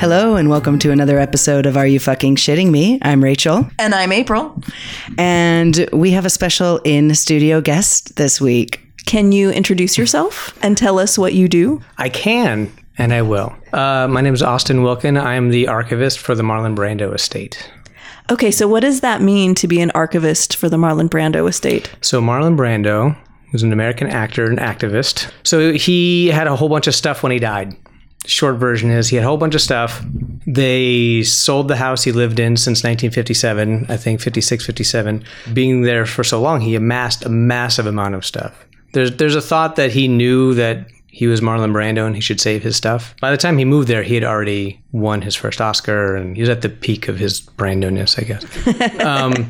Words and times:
Hello, 0.00 0.36
and 0.36 0.48
welcome 0.48 0.78
to 0.78 0.90
another 0.92 1.18
episode 1.18 1.66
of 1.66 1.76
Are 1.76 1.86
You 1.86 1.98
Fucking 1.98 2.36
Shitting 2.36 2.70
Me? 2.70 2.98
I'm 3.02 3.22
Rachel, 3.22 3.68
And 3.78 3.94
I'm 3.94 4.12
April. 4.12 4.60
and 5.18 5.88
we 5.92 6.12
have 6.12 6.24
a 6.24 6.30
special 6.30 6.78
in 6.84 7.14
studio 7.14 7.60
guest 7.60 8.14
this 8.16 8.40
week. 8.40 8.80
Can 9.06 9.32
you 9.32 9.50
introduce 9.50 9.98
yourself 9.98 10.56
and 10.62 10.76
tell 10.78 10.98
us 11.00 11.18
what 11.18 11.34
you 11.34 11.48
do? 11.48 11.82
I 11.98 12.08
can, 12.10 12.70
and 12.98 13.12
I 13.14 13.22
will. 13.22 13.56
Uh, 13.72 14.08
my 14.10 14.20
name 14.20 14.34
is 14.34 14.42
Austin 14.42 14.82
Wilkin. 14.82 15.16
I 15.16 15.34
am 15.34 15.50
the 15.50 15.68
archivist 15.68 16.18
for 16.18 16.34
the 16.34 16.42
Marlon 16.42 16.76
Brando 16.76 17.14
estate. 17.14 17.70
Okay, 18.30 18.50
so 18.50 18.68
what 18.68 18.80
does 18.80 19.00
that 19.00 19.22
mean 19.22 19.54
to 19.54 19.66
be 19.66 19.80
an 19.80 19.90
archivist 19.92 20.56
for 20.56 20.68
the 20.68 20.76
Marlon 20.76 21.08
Brando 21.08 21.48
estate? 21.48 21.90
So, 22.02 22.20
Marlon 22.20 22.58
Brando 22.58 23.16
was 23.52 23.62
an 23.62 23.72
American 23.72 24.08
actor 24.08 24.44
and 24.44 24.58
activist. 24.58 25.32
So, 25.44 25.72
he 25.72 26.26
had 26.26 26.46
a 26.46 26.54
whole 26.54 26.68
bunch 26.68 26.86
of 26.86 26.94
stuff 26.94 27.22
when 27.22 27.32
he 27.32 27.38
died. 27.38 27.74
Short 28.26 28.56
version 28.56 28.90
is 28.90 29.08
he 29.08 29.16
had 29.16 29.24
a 29.24 29.28
whole 29.28 29.38
bunch 29.38 29.54
of 29.54 29.62
stuff. 29.62 30.04
They 30.46 31.22
sold 31.22 31.68
the 31.68 31.76
house 31.76 32.02
he 32.02 32.12
lived 32.12 32.38
in 32.38 32.58
since 32.58 32.80
1957, 32.80 33.86
I 33.88 33.96
think 33.96 34.20
56, 34.20 34.66
57. 34.66 35.24
Being 35.54 35.82
there 35.82 36.04
for 36.04 36.22
so 36.22 36.38
long, 36.38 36.60
he 36.60 36.74
amassed 36.74 37.24
a 37.24 37.30
massive 37.30 37.86
amount 37.86 38.14
of 38.14 38.26
stuff. 38.26 38.66
There's, 38.92 39.16
there's 39.16 39.36
a 39.36 39.40
thought 39.40 39.76
that 39.76 39.92
he 39.92 40.08
knew 40.08 40.52
that 40.54 40.88
he 41.08 41.26
was 41.26 41.40
Marlon 41.40 41.72
Brando 41.72 42.06
and 42.06 42.14
he 42.14 42.20
should 42.20 42.40
save 42.40 42.62
his 42.62 42.76
stuff. 42.76 43.14
By 43.20 43.30
the 43.30 43.36
time 43.36 43.58
he 43.58 43.64
moved 43.64 43.88
there, 43.88 44.02
he 44.02 44.14
had 44.14 44.24
already 44.24 44.80
won 44.92 45.22
his 45.22 45.34
first 45.34 45.60
Oscar 45.60 46.14
and 46.14 46.36
he 46.36 46.42
was 46.42 46.50
at 46.50 46.62
the 46.62 46.68
peak 46.68 47.08
of 47.08 47.18
his 47.18 47.40
Brando-ness, 47.40 48.18
I 48.18 48.22
guess. 48.22 48.44
Um, 49.08 49.48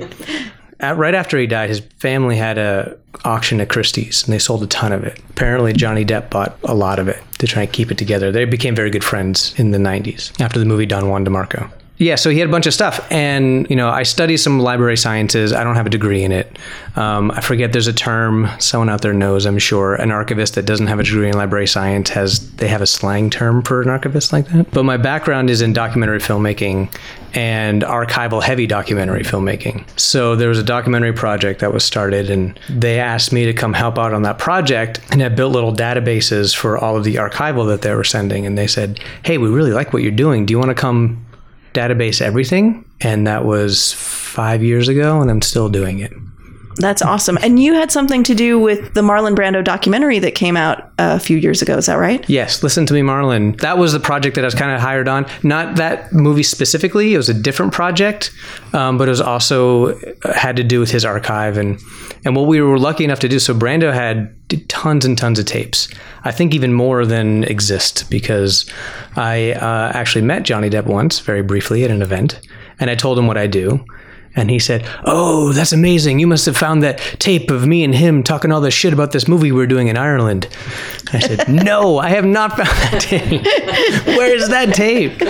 at, 0.80 0.96
right 0.96 1.14
after 1.14 1.38
he 1.38 1.46
died, 1.46 1.68
his 1.68 1.80
family 1.98 2.36
had 2.36 2.58
a 2.58 2.96
auction 3.24 3.60
at 3.60 3.68
Christie's 3.68 4.24
and 4.24 4.32
they 4.32 4.38
sold 4.38 4.62
a 4.62 4.66
ton 4.66 4.92
of 4.92 5.04
it. 5.04 5.20
Apparently, 5.30 5.72
Johnny 5.72 6.04
Depp 6.04 6.30
bought 6.30 6.56
a 6.64 6.74
lot 6.74 6.98
of 6.98 7.08
it 7.08 7.20
to 7.38 7.46
try 7.46 7.62
and 7.62 7.72
keep 7.72 7.90
it 7.90 7.98
together. 7.98 8.30
They 8.30 8.44
became 8.44 8.76
very 8.76 8.90
good 8.90 9.04
friends 9.04 9.58
in 9.58 9.72
the 9.72 9.78
90s 9.78 10.40
after 10.40 10.58
the 10.58 10.64
movie 10.64 10.86
Don 10.86 11.08
Juan 11.08 11.24
DeMarco. 11.24 11.70
Yeah, 11.98 12.14
so 12.14 12.30
he 12.30 12.38
had 12.38 12.48
a 12.48 12.52
bunch 12.52 12.66
of 12.66 12.74
stuff. 12.74 13.06
And, 13.10 13.68
you 13.68 13.76
know, 13.76 13.88
I 13.90 14.04
study 14.04 14.36
some 14.36 14.60
library 14.60 14.96
sciences. 14.96 15.52
I 15.52 15.64
don't 15.64 15.74
have 15.74 15.86
a 15.86 15.90
degree 15.90 16.22
in 16.22 16.30
it. 16.30 16.56
Um, 16.94 17.32
I 17.32 17.40
forget 17.40 17.72
there's 17.72 17.88
a 17.88 17.92
term, 17.92 18.48
someone 18.60 18.88
out 18.88 19.02
there 19.02 19.12
knows, 19.12 19.46
I'm 19.46 19.58
sure. 19.58 19.96
An 19.96 20.12
archivist 20.12 20.54
that 20.54 20.64
doesn't 20.64 20.86
have 20.86 21.00
a 21.00 21.02
degree 21.02 21.28
in 21.28 21.34
library 21.34 21.66
science 21.66 22.10
has, 22.10 22.50
they 22.56 22.68
have 22.68 22.80
a 22.80 22.86
slang 22.86 23.30
term 23.30 23.62
for 23.62 23.82
an 23.82 23.88
archivist 23.88 24.32
like 24.32 24.46
that. 24.48 24.70
But 24.70 24.84
my 24.84 24.96
background 24.96 25.50
is 25.50 25.60
in 25.60 25.72
documentary 25.72 26.20
filmmaking 26.20 26.94
and 27.34 27.82
archival 27.82 28.42
heavy 28.42 28.66
documentary 28.66 29.22
filmmaking. 29.22 29.84
So 29.98 30.36
there 30.36 30.48
was 30.48 30.58
a 30.58 30.62
documentary 30.62 31.12
project 31.12 31.60
that 31.60 31.72
was 31.72 31.84
started, 31.84 32.30
and 32.30 32.58
they 32.70 33.00
asked 33.00 33.32
me 33.32 33.44
to 33.44 33.52
come 33.52 33.74
help 33.74 33.98
out 33.98 34.14
on 34.14 34.22
that 34.22 34.38
project. 34.38 35.00
And 35.10 35.22
I 35.22 35.28
built 35.28 35.52
little 35.52 35.74
databases 35.74 36.54
for 36.54 36.78
all 36.78 36.96
of 36.96 37.04
the 37.04 37.16
archival 37.16 37.66
that 37.68 37.82
they 37.82 37.94
were 37.94 38.04
sending. 38.04 38.46
And 38.46 38.56
they 38.56 38.66
said, 38.66 39.00
Hey, 39.24 39.36
we 39.36 39.48
really 39.48 39.72
like 39.72 39.92
what 39.92 40.02
you're 40.02 40.12
doing. 40.12 40.46
Do 40.46 40.52
you 40.52 40.58
want 40.58 40.70
to 40.70 40.74
come 40.74 41.24
database 41.78 42.20
everything? 42.20 42.84
And 43.00 43.26
that 43.26 43.44
was 43.44 43.92
five 43.94 44.62
years 44.62 44.88
ago, 44.88 45.20
and 45.20 45.30
I'm 45.30 45.42
still 45.42 45.68
doing 45.68 46.00
it. 46.00 46.12
That's 46.78 47.02
awesome. 47.02 47.38
And 47.42 47.60
you 47.60 47.74
had 47.74 47.90
something 47.90 48.22
to 48.24 48.34
do 48.34 48.58
with 48.58 48.94
the 48.94 49.02
Marlon 49.02 49.34
Brando 49.34 49.62
documentary 49.62 50.20
that 50.20 50.34
came 50.34 50.56
out 50.56 50.92
a 50.98 51.18
few 51.18 51.36
years 51.36 51.60
ago. 51.60 51.76
Is 51.76 51.86
that 51.86 51.96
right? 51.96 52.28
Yes, 52.30 52.62
Listen 52.62 52.86
to 52.86 52.94
Me, 52.94 53.00
Marlon. 53.00 53.60
That 53.60 53.78
was 53.78 53.92
the 53.92 54.00
project 54.00 54.36
that 54.36 54.44
I 54.44 54.46
was 54.46 54.54
kind 54.54 54.70
of 54.70 54.80
hired 54.80 55.08
on. 55.08 55.26
Not 55.42 55.76
that 55.76 56.12
movie 56.12 56.42
specifically, 56.42 57.14
it 57.14 57.16
was 57.16 57.28
a 57.28 57.34
different 57.34 57.72
project, 57.72 58.30
um, 58.72 58.96
but 58.96 59.08
it 59.08 59.10
was 59.10 59.20
also 59.20 59.98
had 60.34 60.56
to 60.56 60.64
do 60.64 60.78
with 60.78 60.90
his 60.90 61.04
archive 61.04 61.56
and, 61.56 61.80
and 62.24 62.36
what 62.36 62.46
we 62.46 62.60
were 62.60 62.78
lucky 62.78 63.04
enough 63.04 63.20
to 63.20 63.28
do. 63.28 63.38
So 63.38 63.54
Brando 63.54 63.92
had 63.92 64.34
tons 64.68 65.04
and 65.04 65.18
tons 65.18 65.38
of 65.38 65.46
tapes. 65.46 65.88
I 66.24 66.30
think 66.30 66.54
even 66.54 66.72
more 66.72 67.04
than 67.04 67.44
exist 67.44 68.08
because 68.10 68.70
I 69.16 69.52
uh, 69.52 69.92
actually 69.94 70.22
met 70.22 70.44
Johnny 70.44 70.70
Depp 70.70 70.86
once, 70.86 71.18
very 71.18 71.42
briefly, 71.42 71.84
at 71.84 71.90
an 71.90 72.02
event, 72.02 72.40
and 72.78 72.88
I 72.88 72.94
told 72.94 73.18
him 73.18 73.26
what 73.26 73.36
I 73.36 73.46
do. 73.46 73.84
And 74.38 74.50
he 74.50 74.58
said, 74.58 74.86
Oh, 75.04 75.52
that's 75.52 75.72
amazing. 75.72 76.18
You 76.20 76.26
must 76.26 76.46
have 76.46 76.56
found 76.56 76.82
that 76.82 76.98
tape 77.18 77.50
of 77.50 77.66
me 77.66 77.82
and 77.82 77.94
him 77.94 78.22
talking 78.22 78.52
all 78.52 78.60
this 78.60 78.74
shit 78.74 78.92
about 78.92 79.12
this 79.12 79.26
movie 79.26 79.50
we 79.50 79.58
were 79.58 79.66
doing 79.66 79.88
in 79.88 79.96
Ireland. 79.96 80.48
I 81.12 81.18
said, 81.18 81.48
No, 81.64 81.98
I 81.98 82.10
have 82.10 82.24
not 82.24 82.56
found 82.56 82.68
that 82.68 83.00
tape. 83.00 83.42
Where 84.16 84.34
is 84.34 84.48
that 84.48 84.74
tape? 84.74 85.20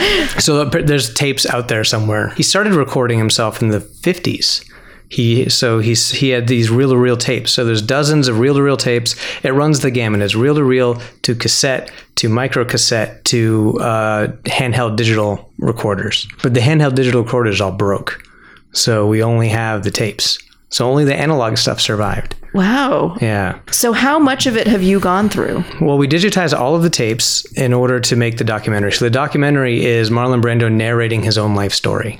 So 0.40 0.64
there's 0.64 1.12
tapes 1.14 1.46
out 1.46 1.68
there 1.68 1.84
somewhere. 1.84 2.30
He 2.30 2.42
started 2.42 2.74
recording 2.74 3.18
himself 3.18 3.62
in 3.62 3.68
the 3.68 3.80
50s. 3.80 4.64
He 5.10 5.48
so 5.48 5.78
he's 5.78 6.10
he 6.10 6.28
had 6.28 6.48
these 6.48 6.70
reel 6.70 6.90
to 6.90 6.96
reel 6.98 7.16
tapes. 7.16 7.50
So 7.50 7.64
there's 7.64 7.80
dozens 7.80 8.28
of 8.28 8.38
reel 8.40 8.54
to 8.54 8.62
reel 8.62 8.76
tapes. 8.76 9.16
It 9.42 9.52
runs 9.52 9.80
the 9.80 9.90
gamut. 9.90 10.20
It's 10.20 10.34
reel 10.34 10.54
to 10.56 10.62
reel 10.62 11.00
to 11.22 11.34
cassette 11.34 11.90
to 12.16 12.28
micro 12.28 12.64
cassette 12.66 13.24
to 13.26 13.78
uh, 13.80 14.26
handheld 14.44 14.96
digital 14.96 15.50
recorders. 15.58 16.28
But 16.42 16.52
the 16.52 16.60
handheld 16.60 16.94
digital 16.94 17.22
recorders 17.22 17.58
all 17.60 17.72
broke. 17.72 18.22
So 18.72 19.06
we 19.06 19.22
only 19.22 19.48
have 19.48 19.84
the 19.84 19.90
tapes. 19.90 20.38
So 20.70 20.88
only 20.88 21.04
the 21.04 21.14
analog 21.14 21.56
stuff 21.56 21.80
survived. 21.80 22.34
Wow. 22.54 23.16
Yeah. 23.20 23.58
So, 23.70 23.92
how 23.92 24.18
much 24.18 24.46
of 24.46 24.56
it 24.56 24.66
have 24.66 24.82
you 24.82 25.00
gone 25.00 25.28
through? 25.28 25.64
Well, 25.80 25.98
we 25.98 26.08
digitized 26.08 26.58
all 26.58 26.74
of 26.74 26.82
the 26.82 26.90
tapes 26.90 27.44
in 27.52 27.72
order 27.72 28.00
to 28.00 28.16
make 28.16 28.38
the 28.38 28.44
documentary. 28.44 28.92
So 28.92 29.04
the 29.04 29.10
documentary 29.10 29.84
is 29.84 30.10
Marlon 30.10 30.42
Brando 30.42 30.72
narrating 30.72 31.22
his 31.22 31.36
own 31.38 31.54
life 31.54 31.72
story. 31.72 32.18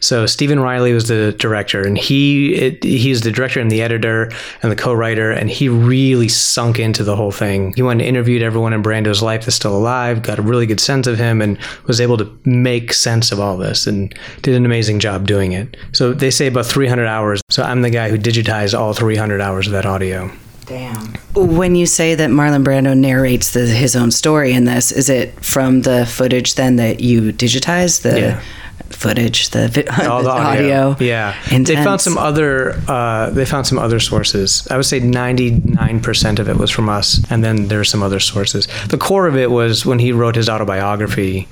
So 0.00 0.26
Stevan 0.26 0.60
Riley 0.60 0.92
was 0.92 1.08
the 1.08 1.32
director, 1.38 1.86
and 1.86 1.96
he 1.96 2.54
it, 2.54 2.82
he's 2.82 3.22
the 3.22 3.32
director 3.32 3.60
and 3.60 3.70
the 3.70 3.82
editor 3.82 4.30
and 4.62 4.70
the 4.70 4.76
co-writer, 4.76 5.30
and 5.30 5.50
he 5.50 5.68
really 5.68 6.28
sunk 6.28 6.78
into 6.78 7.04
the 7.04 7.16
whole 7.16 7.32
thing. 7.32 7.72
He 7.74 7.82
went 7.82 8.00
and 8.00 8.08
interviewed 8.08 8.42
everyone 8.42 8.72
in 8.72 8.82
Brando's 8.82 9.22
life 9.22 9.44
that's 9.44 9.56
still 9.56 9.76
alive, 9.76 10.22
got 10.22 10.38
a 10.38 10.42
really 10.42 10.66
good 10.66 10.80
sense 10.80 11.06
of 11.06 11.18
him, 11.18 11.40
and 11.42 11.58
was 11.86 12.00
able 12.00 12.16
to 12.18 12.38
make 12.44 12.92
sense 12.92 13.32
of 13.32 13.40
all 13.40 13.56
this, 13.56 13.86
and 13.86 14.14
did 14.42 14.54
an 14.54 14.64
amazing 14.64 14.98
job 14.98 15.26
doing 15.26 15.52
it. 15.52 15.76
So 15.92 16.12
they 16.12 16.30
say 16.30 16.46
about 16.46 16.66
300 16.66 17.06
hours. 17.06 17.40
So 17.50 17.62
I'm 17.62 17.82
the 17.82 17.90
guy 17.90 18.08
who 18.08 18.18
digitized 18.18 18.78
all 18.78 18.92
300 18.92 19.40
hours 19.40 19.66
of 19.66 19.72
that 19.72 19.86
audio. 19.86 20.30
Damn. 20.66 21.14
When 21.34 21.76
you 21.76 21.86
say 21.86 22.16
that 22.16 22.28
Marlon 22.30 22.64
Brando 22.64 22.96
narrates 22.96 23.52
the, 23.52 23.66
his 23.66 23.94
own 23.94 24.10
story 24.10 24.52
in 24.52 24.64
this, 24.64 24.90
is 24.90 25.08
it 25.08 25.32
from 25.44 25.82
the 25.82 26.06
footage 26.06 26.56
then 26.56 26.76
that 26.76 26.98
you 27.00 27.32
digitized? 27.32 28.02
the 28.02 28.20
Yeah. 28.20 28.42
Footage, 28.90 29.50
the, 29.50 29.68
vi- 29.68 29.86
all 30.06 30.22
the 30.22 30.30
audio. 30.30 30.90
audio? 30.90 31.04
Yeah, 31.04 31.34
they 31.50 31.74
found 31.76 32.00
some 32.00 32.18
other. 32.18 32.72
Uh, 32.88 33.30
they 33.30 33.44
found 33.44 33.66
some 33.66 33.78
other 33.78 34.00
sources. 34.00 34.66
I 34.70 34.76
would 34.76 34.86
say 34.86 35.00
ninety 35.00 35.50
nine 35.50 36.00
percent 36.00 36.38
of 36.38 36.48
it 36.48 36.56
was 36.56 36.70
from 36.70 36.88
us, 36.88 37.20
and 37.30 37.44
then 37.44 37.68
there's 37.68 37.88
some 37.90 38.02
other 38.02 38.20
sources. 38.20 38.68
The 38.88 38.98
core 38.98 39.26
of 39.26 39.36
it 39.36 39.50
was 39.50 39.84
when 39.86 39.98
he 39.98 40.12
wrote 40.12 40.36
his 40.36 40.48
autobiography. 40.48 41.48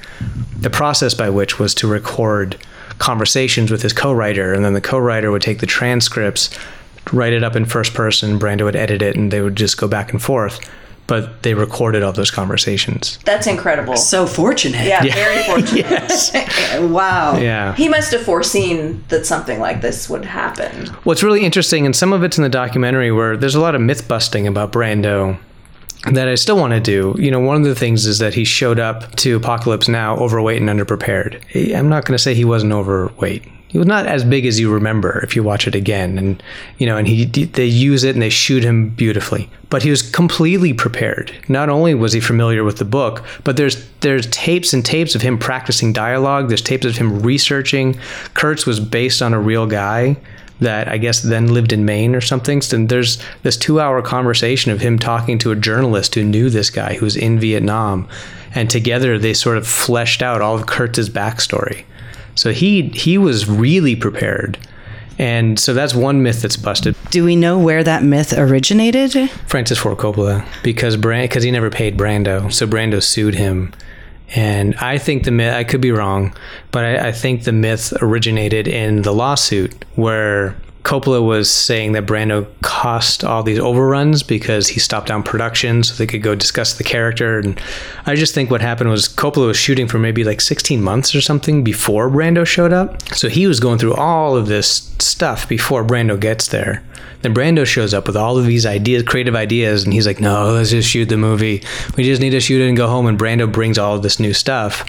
The 0.59 0.71
process 0.71 1.15
by 1.15 1.29
which 1.31 1.59
was 1.59 1.75
to 1.77 1.87
record 1.89 2.57
conversations 2.99 3.71
with 3.71 3.83
his 3.83 3.93
co-writer, 3.93 4.53
and 4.55 4.65
then 4.65 4.73
the 4.75 4.81
co-writer 4.81 5.31
would 5.31 5.43
take 5.43 5.59
the 5.59 5.67
transcripts, 5.67 6.51
write 7.13 7.33
it 7.33 7.43
up 7.45 7.57
in 7.57 7.65
first 7.67 7.93
person. 7.95 8.39
Brando 8.39 8.63
would 8.65 8.77
edit 8.77 9.03
it, 9.03 9.17
and 9.17 9.31
they 9.31 9.41
would 9.43 9.57
just 9.57 9.77
go 9.77 9.89
back 9.89 10.13
and 10.13 10.23
forth. 10.23 10.61
But 11.07 11.43
they 11.43 11.53
recorded 11.53 12.03
all 12.03 12.13
those 12.13 12.31
conversations. 12.31 13.19
That's 13.25 13.47
incredible. 13.47 13.97
So 13.97 14.27
fortunate. 14.27 14.87
yeah, 14.87 15.03
very 15.03 15.43
fortunate. 15.45 15.91
yes. 15.91 16.81
Wow. 16.81 17.37
Yeah. 17.37 17.75
He 17.75 17.89
must 17.89 18.11
have 18.13 18.23
foreseen 18.23 19.05
that 19.09 19.27
something 19.27 19.61
like 19.61 19.83
this 19.83 20.09
would 20.09 20.25
happen. 20.25 20.87
What's 21.05 21.23
really 21.23 21.45
interesting, 21.45 21.85
and 21.85 21.95
some 21.95 22.13
of 22.15 22.23
it's 22.25 22.39
in 22.39 22.43
the 22.43 22.49
documentary, 22.49 23.13
where 23.13 23.37
there's 23.37 23.55
a 23.55 23.61
lot 23.61 23.75
of 23.75 23.83
myth 23.83 24.09
busting 24.09 24.47
about 24.47 24.73
Brando 24.73 25.39
that 26.13 26.29
I 26.29 26.35
still 26.35 26.57
want 26.57 26.73
to 26.73 26.81
do. 26.81 27.15
You 27.19 27.31
know, 27.31 27.41
one 27.41 27.57
of 27.57 27.65
the 27.65 27.75
things 27.75 28.07
is 28.07 28.19
that 28.19 28.35
he 28.35 28.45
showed 28.45 28.79
up 28.79 29.15
to 29.17 29.37
Apocalypse 29.37 29.89
Now 29.89 30.17
overweight 30.17 30.61
and 30.61 30.69
underprepared. 30.69 31.75
I'm 31.75 31.89
not 31.89 32.05
going 32.05 32.17
to 32.17 32.23
say 32.23 32.35
he 32.35 32.45
wasn't 32.45 32.73
overweight. 32.73 33.45
He 33.75 33.79
was 33.79 33.89
not 33.89 34.07
as 34.07 34.23
big 34.23 34.47
as 34.47 34.61
you 34.61 34.73
remember 34.73 35.19
if 35.25 35.35
you 35.35 35.43
watch 35.43 35.67
it 35.67 35.75
again, 35.75 36.17
and 36.17 36.41
you 36.79 36.87
know, 36.87 36.97
and 36.97 37.09
he 37.09 37.25
they 37.25 37.65
use 37.65 38.05
it 38.05 38.15
and 38.15 38.23
they 38.23 38.31
shoot 38.31 38.63
him 38.63 38.91
beautifully. 38.91 39.51
But 39.69 39.83
he 39.83 39.91
was 39.91 40.01
completely 40.01 40.73
prepared. 40.73 41.33
Not 41.49 41.69
only 41.69 41.93
was 41.93 42.13
he 42.13 42.21
familiar 42.21 42.63
with 42.63 42.79
the 42.79 42.85
book, 42.85 43.25
but 43.43 43.57
there's 43.57 43.85
there's 43.99 44.29
tapes 44.29 44.75
and 44.75 44.85
tapes 44.85 45.17
of 45.17 45.23
him 45.23 45.39
practicing 45.39 45.93
dialogue. 45.93 46.47
There's 46.47 46.63
tapes 46.63 46.87
of 46.87 46.97
him 46.97 47.21
researching. 47.21 47.99
Kurtz 48.35 48.65
was 48.65 48.79
based 48.79 49.21
on 49.21 49.35
a 49.35 49.41
real 49.41 49.67
guy 49.67 50.19
that 50.61 50.87
I 50.87 50.97
guess 50.97 51.23
then 51.23 51.53
lived 51.53 51.73
in 51.73 51.85
Maine 51.85 52.15
or 52.15 52.21
something. 52.21 52.63
So 52.63 52.79
there's 52.85 53.21
this 53.43 53.57
two 53.57 53.81
hour 53.81 54.01
conversation 54.03 54.71
of 54.71 54.83
him 54.83 55.01
talking 55.01 55.37
to 55.41 55.51
a 55.51 55.57
journalist 55.57 56.15
who 56.15 56.23
knew 56.23 56.49
this 56.49 56.71
guy 56.71 56.95
who 56.95 57.07
was 57.07 57.17
in 57.17 57.41
Vietnam. 57.41 58.07
And 58.55 58.71
together 58.71 59.19
they 59.19 59.35
sort 59.35 59.57
of 59.57 59.67
fleshed 59.67 60.23
out 60.23 60.43
all 60.43 60.55
of 60.55 60.67
Kurtz's 60.67 61.11
backstory. 61.11 61.83
So 62.35 62.53
he 62.53 62.89
he 62.89 63.19
was 63.19 63.49
really 63.49 63.97
prepared. 63.97 64.59
And 65.19 65.61
so 65.61 65.75
that's 65.75 65.95
one 65.95 66.23
myth 66.23 66.43
that's 66.43 66.57
busted. 66.57 66.97
Do 67.11 67.25
we 67.25 67.37
know 67.37 67.59
where 67.59 67.85
that 67.85 68.03
myth 68.03 68.33
originated? 68.37 69.31
Francis 69.47 69.79
Ford 69.79 69.99
Coppola 69.99 70.45
because 70.63 70.97
Brand 70.97 71.29
because 71.29 71.45
he 71.45 71.51
never 71.51 71.71
paid 71.71 71.97
Brando, 71.97 72.53
so 72.53 72.67
Brando 72.67 73.01
sued 73.03 73.35
him, 73.35 73.73
And 74.35 74.75
I 74.77 74.99
think 74.99 75.25
the 75.25 75.31
myth, 75.31 75.55
I 75.55 75.63
could 75.63 75.81
be 75.81 75.93
wrong, 75.93 76.35
but 76.73 76.85
I, 76.85 77.09
I 77.09 77.13
think 77.13 77.45
the 77.45 77.53
myth 77.53 77.93
originated 78.01 78.67
in 78.67 79.03
the 79.03 79.13
lawsuit 79.13 79.85
where 79.95 80.57
Coppola 80.85 81.27
was 81.27 81.51
saying 81.51 81.93
that 81.93 82.05
Brando 82.05 82.47
cost 82.61 83.25
all 83.25 83.43
these 83.43 83.59
overruns 83.59 84.23
because 84.23 84.69
he 84.69 84.79
stopped 84.79 85.09
down 85.09 85.23
production 85.23 85.83
so 85.83 85.95
they 85.95 86.07
could 86.07 86.23
go 86.23 86.35
discuss 86.35 86.75
the 86.75 86.85
character. 86.85 87.39
And 87.39 87.59
I 88.05 88.15
just 88.15 88.35
think 88.35 88.51
what 88.51 88.61
happened 88.61 88.91
was 88.91 89.09
Coppola 89.09 89.47
was 89.47 89.57
shooting 89.57 89.89
for 89.89 89.99
maybe 89.99 90.25
like 90.25 90.43
16 90.43 90.83
months 90.83 91.15
or 91.15 91.23
something 91.23 91.65
before 91.65 92.11
Brando 92.11 92.47
showed 92.47 92.75
up. 92.75 93.03
So 93.15 93.31
he 93.31 93.47
was 93.47 93.61
going 93.61 93.79
through 93.79 93.95
all 93.95 94.37
of 94.37 94.47
this 94.47 94.95
stuff 94.99 95.49
before 95.49 95.85
Brando 95.85 96.21
gets 96.21 96.49
there. 96.49 96.83
Then 97.23 97.35
Brando 97.35 97.65
shows 97.65 97.95
up 97.95 98.07
with 98.07 98.19
all 98.19 98.37
of 98.37 98.45
these 98.45 98.67
ideas, 98.67 99.05
creative 99.05 99.35
ideas, 99.35 99.85
and 99.85 99.95
he's 99.95 100.07
like, 100.07 100.21
no, 100.21 100.53
let's 100.53 100.69
just 100.69 100.91
shoot 100.91 101.09
the 101.09 101.17
movie. 101.17 101.63
We 101.97 102.05
just 102.05 102.21
need 102.21 102.31
to 102.31 102.41
shoot 102.41 102.61
it 102.61 102.69
and 102.69 102.77
go 102.77 102.89
home. 102.89 103.07
And 103.07 103.19
Brando 103.19 103.51
brings 103.51 103.79
all 103.79 103.97
of 103.97 104.03
this 104.03 104.21
new 104.21 104.35
stuff 104.35 104.85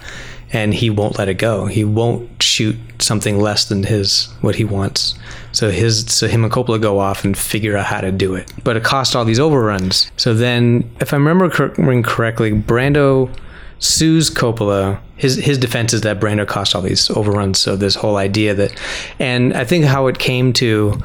and 0.51 0.73
he 0.73 0.89
won't 0.89 1.17
let 1.17 1.27
it 1.27 1.35
go. 1.35 1.65
He 1.65 1.83
won't 1.83 2.41
shoot 2.41 2.75
something 2.99 3.39
less 3.39 3.65
than 3.65 3.83
his 3.83 4.25
what 4.41 4.55
he 4.55 4.63
wants. 4.63 5.15
So 5.51 5.71
his 5.71 6.11
so 6.11 6.27
him 6.27 6.43
and 6.43 6.51
Coppola 6.51 6.81
go 6.81 6.99
off 6.99 7.23
and 7.23 7.37
figure 7.37 7.77
out 7.77 7.85
how 7.85 8.01
to 8.01 8.11
do 8.11 8.35
it. 8.35 8.51
But 8.63 8.77
it 8.77 8.83
cost 8.83 9.15
all 9.15 9.25
these 9.25 9.39
overruns. 9.39 10.11
So 10.17 10.33
then, 10.33 10.89
if 10.99 11.13
I 11.13 11.17
remember 11.17 11.49
correctly, 11.49 12.51
Brando 12.51 13.33
sues 13.79 14.29
Coppola. 14.29 14.99
His 15.17 15.37
his 15.37 15.57
defense 15.57 15.93
is 15.93 16.01
that 16.01 16.19
Brando 16.19 16.47
cost 16.47 16.75
all 16.75 16.81
these 16.81 17.09
overruns. 17.09 17.59
So 17.59 17.75
this 17.75 17.95
whole 17.95 18.17
idea 18.17 18.53
that, 18.53 18.79
and 19.19 19.53
I 19.53 19.63
think 19.63 19.85
how 19.85 20.07
it 20.07 20.19
came 20.19 20.51
to 20.53 21.01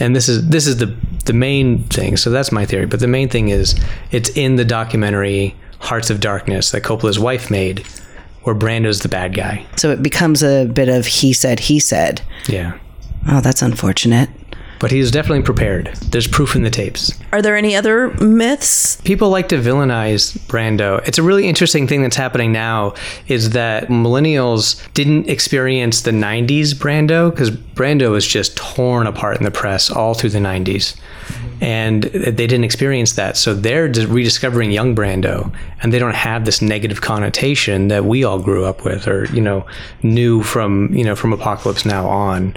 and 0.00 0.14
this 0.14 0.28
is 0.28 0.48
this 0.48 0.66
is 0.66 0.78
the 0.78 0.94
the 1.24 1.32
main 1.32 1.84
thing. 1.84 2.16
So 2.16 2.30
that's 2.30 2.52
my 2.52 2.66
theory. 2.66 2.86
But 2.86 3.00
the 3.00 3.08
main 3.08 3.28
thing 3.28 3.48
is 3.48 3.74
it's 4.10 4.30
in 4.30 4.56
the 4.56 4.64
documentary 4.64 5.54
Hearts 5.78 6.10
of 6.10 6.20
Darkness 6.20 6.70
that 6.70 6.82
Coppola's 6.82 7.18
wife 7.18 7.50
made, 7.50 7.86
where 8.44 8.54
Brando's 8.54 9.00
the 9.00 9.08
bad 9.08 9.34
guy. 9.34 9.66
So 9.76 9.90
it 9.90 10.02
becomes 10.02 10.42
a 10.42 10.66
bit 10.66 10.88
of 10.88 11.06
he 11.06 11.32
said 11.32 11.60
he 11.60 11.80
said. 11.80 12.22
Yeah. 12.48 12.78
Oh, 13.28 13.40
that's 13.40 13.62
unfortunate. 13.62 14.28
But 14.80 14.90
he 14.90 14.98
is 14.98 15.10
definitely 15.10 15.42
prepared. 15.44 15.86
There's 16.10 16.26
proof 16.26 16.54
in 16.54 16.62
the 16.62 16.68
tapes. 16.68 17.12
Are 17.32 17.40
there 17.40 17.56
any 17.56 17.74
other 17.74 18.10
myths? 18.14 19.00
People 19.02 19.30
like 19.30 19.48
to 19.48 19.56
villainize 19.56 20.36
Brando. 20.46 21.02
It's 21.08 21.16
a 21.16 21.22
really 21.22 21.48
interesting 21.48 21.86
thing 21.86 22.02
that's 22.02 22.16
happening 22.16 22.52
now 22.52 22.92
is 23.26 23.50
that 23.50 23.88
millennials 23.88 24.86
didn't 24.92 25.30
experience 25.30 26.02
the 26.02 26.10
90s 26.10 26.74
Brando 26.74 27.30
because 27.30 27.50
Brando 27.50 28.10
was 28.10 28.26
just 28.26 28.56
torn 28.58 29.06
apart 29.06 29.38
in 29.38 29.44
the 29.44 29.50
press 29.50 29.90
all 29.90 30.12
through 30.12 30.30
the 30.30 30.38
90s. 30.38 30.96
And 31.60 32.04
they 32.04 32.46
didn't 32.46 32.64
experience 32.64 33.12
that. 33.14 33.36
So 33.36 33.54
they're 33.54 33.86
rediscovering 33.86 34.70
young 34.70 34.94
Brando 34.94 35.54
and 35.82 35.92
they 35.92 35.98
don't 35.98 36.14
have 36.14 36.44
this 36.44 36.60
negative 36.60 37.00
connotation 37.00 37.88
that 37.88 38.04
we 38.04 38.24
all 38.24 38.38
grew 38.38 38.64
up 38.64 38.84
with 38.84 39.06
or, 39.06 39.26
you 39.26 39.40
know, 39.40 39.66
knew 40.02 40.42
from, 40.42 40.92
you 40.94 41.04
know, 41.04 41.14
from 41.14 41.32
Apocalypse 41.32 41.84
Now 41.84 42.06
on 42.06 42.56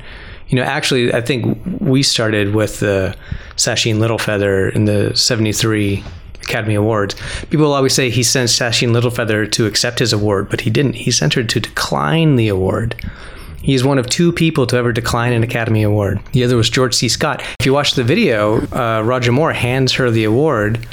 you 0.49 0.55
know, 0.55 0.63
actually, 0.63 1.13
I 1.13 1.21
think 1.21 1.59
we 1.79 2.03
started 2.03 2.53
with 2.53 2.79
the 2.79 3.15
Sacheen 3.57 3.95
Littlefeather 3.95 4.73
in 4.73 4.85
the 4.85 5.15
73 5.15 6.03
Academy 6.41 6.75
Awards. 6.75 7.15
People 7.49 7.73
always 7.73 7.93
say 7.93 8.09
he 8.09 8.23
sent 8.23 8.49
Sacheen 8.49 8.89
Littlefeather 8.89 9.51
to 9.51 9.65
accept 9.65 9.99
his 9.99 10.13
award, 10.13 10.49
but 10.49 10.61
he 10.61 10.69
didn't. 10.69 10.93
He 10.93 11.11
sent 11.11 11.33
her 11.33 11.43
to 11.43 11.59
decline 11.59 12.37
the 12.37 12.47
award. 12.47 12.95
He 13.67 13.73
is 13.73 13.83
one 13.83 13.99
of 13.99 14.07
two 14.07 14.31
people 14.31 14.65
to 14.67 14.77
ever 14.77 14.93
decline 14.93 15.33
an 15.33 15.43
Academy 15.43 15.83
Award. 15.83 16.21
The 16.31 16.45
other 16.45 16.55
was 16.55 16.69
George 16.69 16.95
C. 16.95 17.09
Scott. 17.09 17.43
If 17.59 17.65
you 17.65 17.73
watch 17.73 17.95
the 17.95 18.03
video, 18.05 18.65
uh, 18.67 19.01
Roger 19.03 19.33
Moore 19.33 19.51
hands 19.51 19.91
her 19.95 20.09
the 20.09 20.23
award 20.23 20.87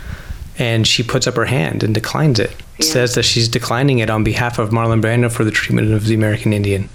and 0.58 0.84
she 0.84 1.04
puts 1.04 1.28
up 1.28 1.36
her 1.36 1.44
hand 1.44 1.84
and 1.84 1.94
declines 1.94 2.40
it. 2.40 2.50
Yeah. 2.80 2.86
Says 2.86 3.14
that 3.14 3.22
she's 3.22 3.48
declining 3.48 4.00
it 4.00 4.10
on 4.10 4.24
behalf 4.24 4.58
of 4.58 4.70
Marlon 4.70 5.00
Brando 5.00 5.30
for 5.30 5.44
the 5.44 5.52
treatment 5.52 5.92
of 5.92 6.06
the 6.06 6.16
American 6.16 6.52
Indian. 6.52 6.88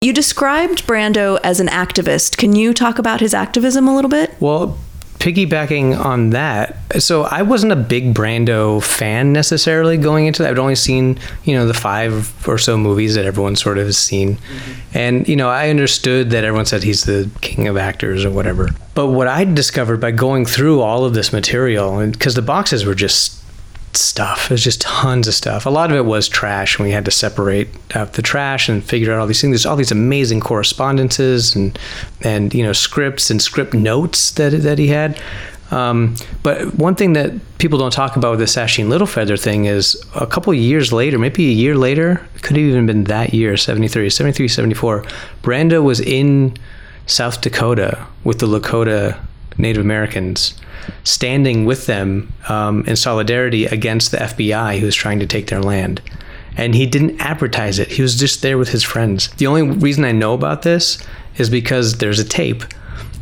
You 0.00 0.14
described 0.14 0.86
Brando 0.86 1.38
as 1.44 1.60
an 1.60 1.66
activist. 1.66 2.38
Can 2.38 2.56
you 2.56 2.72
talk 2.72 2.98
about 2.98 3.20
his 3.20 3.34
activism 3.34 3.86
a 3.86 3.94
little 3.94 4.08
bit? 4.08 4.34
Well, 4.40 4.78
piggybacking 5.18 5.98
on 5.98 6.30
that, 6.30 6.76
so 7.02 7.22
I 7.22 7.42
wasn't 7.42 7.72
a 7.72 7.76
big 7.76 8.14
Brando 8.14 8.82
fan 8.82 9.32
necessarily 9.32 9.96
going 9.96 10.26
into 10.26 10.42
that. 10.42 10.52
I'd 10.52 10.58
only 10.58 10.74
seen, 10.74 11.18
you 11.44 11.54
know, 11.54 11.66
the 11.66 11.74
five 11.74 12.46
or 12.46 12.58
so 12.58 12.76
movies 12.76 13.14
that 13.14 13.24
everyone 13.24 13.56
sort 13.56 13.78
of 13.78 13.86
has 13.86 13.98
seen. 13.98 14.36
Mm-hmm. 14.36 14.98
And, 14.98 15.28
you 15.28 15.36
know, 15.36 15.48
I 15.48 15.70
understood 15.70 16.30
that 16.30 16.44
everyone 16.44 16.66
said 16.66 16.82
he's 16.82 17.04
the 17.04 17.30
king 17.40 17.66
of 17.68 17.76
actors 17.76 18.24
or 18.24 18.30
whatever. 18.30 18.70
But 18.94 19.08
what 19.08 19.28
I 19.28 19.44
discovered 19.44 20.00
by 20.00 20.10
going 20.10 20.46
through 20.46 20.80
all 20.80 21.04
of 21.04 21.14
this 21.14 21.32
material, 21.32 22.06
because 22.10 22.34
the 22.34 22.42
boxes 22.42 22.84
were 22.84 22.94
just 22.94 23.42
stuff. 23.96 24.48
There's 24.48 24.64
just 24.64 24.80
tons 24.80 25.28
of 25.28 25.34
stuff. 25.34 25.66
A 25.66 25.70
lot 25.70 25.90
of 25.90 25.96
it 25.96 26.04
was 26.04 26.28
trash, 26.28 26.78
and 26.78 26.86
we 26.86 26.92
had 26.92 27.04
to 27.04 27.10
separate 27.10 27.68
out 27.94 28.14
the 28.14 28.22
trash 28.22 28.68
and 28.68 28.82
figure 28.82 29.12
out 29.12 29.20
all 29.20 29.26
these 29.26 29.40
things. 29.40 29.52
There's 29.52 29.66
all 29.66 29.76
these 29.76 29.92
amazing 29.92 30.40
correspondences 30.40 31.54
and 31.54 31.78
and 32.22 32.54
you 32.54 32.62
know 32.62 32.72
scripts 32.72 33.30
and 33.30 33.40
script 33.40 33.74
notes 33.74 34.30
that 34.32 34.50
that 34.50 34.78
he 34.78 34.88
had. 34.88 35.20
Um, 35.70 36.14
but 36.42 36.74
one 36.74 36.94
thing 36.94 37.14
that 37.14 37.32
people 37.58 37.78
don't 37.78 37.92
talk 37.92 38.16
about 38.16 38.30
with 38.30 38.38
the 38.38 38.46
Sacheen 38.46 38.86
Littlefeather 38.86 39.40
thing 39.40 39.64
is 39.64 40.00
a 40.14 40.26
couple 40.26 40.54
years 40.54 40.92
later, 40.92 41.18
maybe 41.18 41.48
a 41.48 41.52
year 41.52 41.74
later, 41.74 42.24
it 42.36 42.42
could 42.42 42.56
have 42.56 42.64
even 42.64 42.86
been 42.86 43.04
that 43.04 43.34
year, 43.34 43.56
73, 43.56 44.08
73, 44.08 44.46
74, 44.46 45.04
Brando 45.42 45.82
was 45.82 45.98
in 45.98 46.56
South 47.06 47.40
Dakota 47.40 48.06
with 48.22 48.38
the 48.38 48.46
Lakota 48.46 49.18
Native 49.58 49.82
Americans 49.82 50.54
standing 51.04 51.64
with 51.64 51.86
them 51.86 52.32
um, 52.48 52.84
in 52.86 52.96
solidarity 52.96 53.66
against 53.66 54.10
the 54.10 54.18
FBI 54.18 54.78
who 54.78 54.86
was 54.86 54.94
trying 54.94 55.18
to 55.20 55.26
take 55.26 55.48
their 55.48 55.60
land. 55.60 56.00
And 56.56 56.74
he 56.74 56.86
didn't 56.86 57.20
advertise 57.20 57.78
it. 57.78 57.88
He 57.88 58.02
was 58.02 58.18
just 58.18 58.42
there 58.42 58.56
with 58.56 58.70
his 58.70 58.82
friends. 58.82 59.28
The 59.36 59.46
only 59.46 59.62
reason 59.62 60.04
I 60.04 60.12
know 60.12 60.32
about 60.32 60.62
this 60.62 60.98
is 61.36 61.50
because 61.50 61.98
there's 61.98 62.18
a 62.18 62.24
tape 62.24 62.64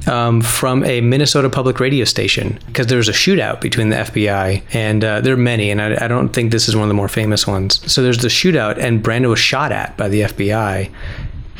um, 0.06 0.40
from 0.40 0.84
a 0.84 1.00
Minnesota 1.00 1.48
public 1.48 1.80
radio 1.80 2.04
station 2.04 2.58
because 2.66 2.88
there 2.88 2.98
was 2.98 3.08
a 3.08 3.12
shootout 3.12 3.60
between 3.60 3.88
the 3.88 3.96
FBI 3.96 4.62
and 4.72 5.04
uh, 5.04 5.20
there 5.20 5.34
are 5.34 5.38
many, 5.38 5.70
and 5.70 5.80
I, 5.80 6.04
I, 6.04 6.08
don't 6.08 6.28
think 6.28 6.52
this 6.52 6.68
is 6.68 6.76
one 6.76 6.84
of 6.84 6.88
the 6.88 6.94
more 6.94 7.08
famous 7.08 7.46
ones. 7.46 7.90
So 7.90 8.02
there's 8.02 8.18
the 8.18 8.28
shootout, 8.28 8.78
and 8.78 9.02
Brando 9.02 9.30
was 9.30 9.38
shot 9.38 9.72
at 9.72 9.96
by 9.96 10.08
the 10.08 10.22
FBI. 10.22 10.90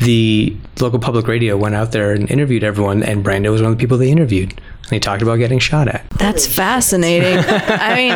The 0.01 0.55
local 0.81 0.99
public 0.99 1.27
radio 1.27 1.55
went 1.55 1.75
out 1.75 1.91
there 1.91 2.11
and 2.11 2.29
interviewed 2.29 2.63
everyone, 2.63 3.01
and 3.01 3.23
Brando 3.23 3.51
was 3.51 3.61
one 3.61 3.71
of 3.71 3.77
the 3.77 3.81
people 3.81 3.97
they 3.97 4.11
interviewed 4.11 4.59
and 4.85 4.93
he 4.93 4.99
talked 4.99 5.23
about 5.23 5.37
getting 5.37 5.57
shot 5.57 5.87
at. 5.87 6.07
That's 6.11 6.45
fascinating. 6.45 7.39
I 7.47 7.95
mean, 7.95 8.09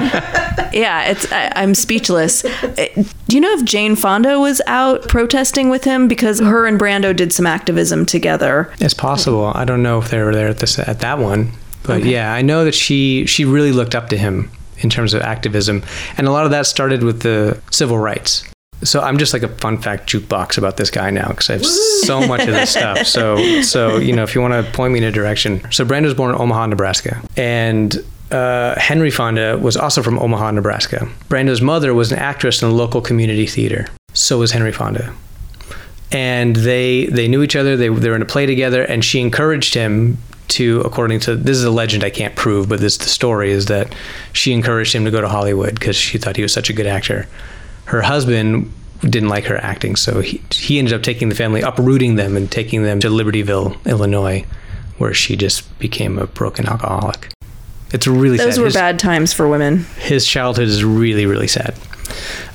yeah, 0.72 1.06
it's 1.06 1.32
I, 1.32 1.64
am 1.64 1.74
speechless. 1.74 2.46
Eh, 2.46 3.04
do 3.28 3.36
you 3.36 3.42
know 3.42 3.52
if 3.54 3.66
Jane 3.66 3.96
Fonda 3.96 4.40
was 4.40 4.62
out 4.68 5.08
protesting 5.08 5.70
with 5.70 5.84
him 5.84 6.08
because 6.08 6.40
her 6.40 6.68
and 6.68 6.80
Brando 6.80 7.16
did 7.16 7.34
some 7.34 7.48
activism 7.48 8.06
together? 8.06 8.72
It's 8.80 8.94
possible. 8.94 9.52
I 9.56 9.66
don't 9.66 9.82
know 9.82 9.98
if 9.98 10.10
they 10.10 10.22
were 10.22 10.34
there 10.34 10.48
at 10.48 10.60
this 10.60 10.78
at 10.78 11.00
that 11.00 11.18
one, 11.18 11.52
but 11.84 12.02
okay. 12.02 12.12
yeah, 12.12 12.34
I 12.34 12.44
know 12.44 12.66
that 12.66 12.76
she 12.76 13.26
she 13.26 13.46
really 13.46 13.72
looked 13.72 13.96
up 13.96 14.10
to 14.10 14.18
him 14.18 14.52
in 14.78 14.92
terms 14.92 15.16
of 15.16 15.24
activism, 15.24 15.82
and 16.18 16.28
a 16.28 16.32
lot 16.32 16.46
of 16.46 16.52
that 16.52 16.68
started 16.68 17.02
with 17.04 17.24
the 17.24 17.60
civil 17.72 17.98
rights 17.98 18.48
so 18.84 19.02
I'm 19.02 19.18
just 19.18 19.34
like 19.34 19.44
a 19.44 19.48
fun 19.48 19.78
fact 19.78 20.10
jukebox 20.10 20.58
about 20.58 20.78
this 20.78 20.90
guy 20.90 21.10
now 21.10 21.28
because 21.30 21.50
I 21.50 21.54
have 21.54 21.66
so 21.66 22.26
much 22.26 22.42
of 22.42 22.54
this 22.54 22.72
stuff. 22.72 23.06
So 23.06 23.62
so 23.62 23.98
you 23.98 24.16
know 24.16 24.24
if 24.24 24.36
you 24.36 24.42
want 24.42 24.54
to 24.54 24.72
point 24.72 24.94
me 24.94 25.00
in 25.00 25.06
a 25.06 25.12
direction. 25.12 25.62
So 25.72 25.86
Brando 25.86 26.04
was 26.04 26.14
born 26.14 26.34
in 26.34 26.42
Omaha, 26.42 26.68
Nebraska, 26.68 27.22
and 27.36 27.98
uh, 28.32 28.80
Henry 28.80 29.12
Fonda 29.12 29.58
was 29.58 29.76
also 29.76 30.02
from 30.02 30.20
Omaha, 30.20 30.52
Nebraska. 30.52 31.10
Brando's 31.30 31.62
mother 31.62 31.94
was 31.94 32.12
an 32.12 32.20
actress 32.20 32.62
in 32.62 32.70
a 32.70 32.72
local 32.72 33.02
community 33.02 33.48
theater. 33.48 33.88
So 34.14 34.40
was 34.40 34.52
Henry 34.52 34.72
Fonda, 34.72 35.14
and 36.12 36.56
they 36.56 37.08
they 37.08 37.28
knew 37.28 37.44
each 37.44 37.56
other. 37.56 37.76
They 37.76 37.90
they 37.90 38.10
were 38.10 38.16
in 38.16 38.22
a 38.22 38.26
play 38.26 38.46
together, 38.46 38.84
and 38.84 39.04
she 39.04 39.20
encouraged 39.20 39.74
him 39.74 40.18
to 40.50 40.82
according 40.82 41.20
to 41.20 41.36
this 41.36 41.58
is 41.58 41.64
a 41.64 41.72
legend 41.72 42.04
I 42.04 42.10
can't 42.10 42.36
prove, 42.36 42.70
but 42.70 42.80
this 42.80 42.98
the 42.98 43.06
story 43.06 43.52
is 43.52 43.66
that 43.66 43.94
she 44.34 44.54
encouraged 44.54 44.94
him 44.94 45.06
to 45.06 45.12
go 45.12 45.22
to 45.22 45.28
Hollywood 45.28 45.76
because 45.76 45.96
she 45.96 46.18
thought 46.18 46.38
he 46.38 46.42
was 46.42 46.54
such 46.54 46.70
a 46.70 46.74
good 46.74 46.88
actor 46.88 47.28
her 47.90 48.04
husband 48.04 48.72
didn't 49.02 49.30
like 49.30 49.46
her 49.46 49.58
acting, 49.58 49.96
so 49.96 50.22
he, 50.22 50.40
he 50.52 50.78
ended 50.78 50.94
up 50.94 51.02
taking 51.02 51.30
the 51.30 51.36
family, 51.36 51.62
uprooting 51.62 52.16
them, 52.16 52.38
and 52.38 52.52
taking 52.52 52.84
them 52.84 53.00
to 53.00 53.08
Libertyville, 53.08 53.84
Illinois, 53.86 54.46
where 55.00 55.12
she 55.12 55.36
just 55.36 55.78
became 55.80 56.20
a 56.20 56.28
broken 56.28 56.68
alcoholic. 56.68 57.32
It's 57.92 58.06
really 58.06 58.38
those 58.38 58.56
sad. 58.56 58.62
were 58.62 58.68
his, 58.68 58.76
bad 58.76 59.00
times 59.00 59.34
for 59.34 59.48
women. 59.48 59.86
His 59.98 60.28
childhood 60.28 60.68
is 60.68 60.84
really, 60.84 61.26
really 61.26 61.48
sad. 61.48 61.76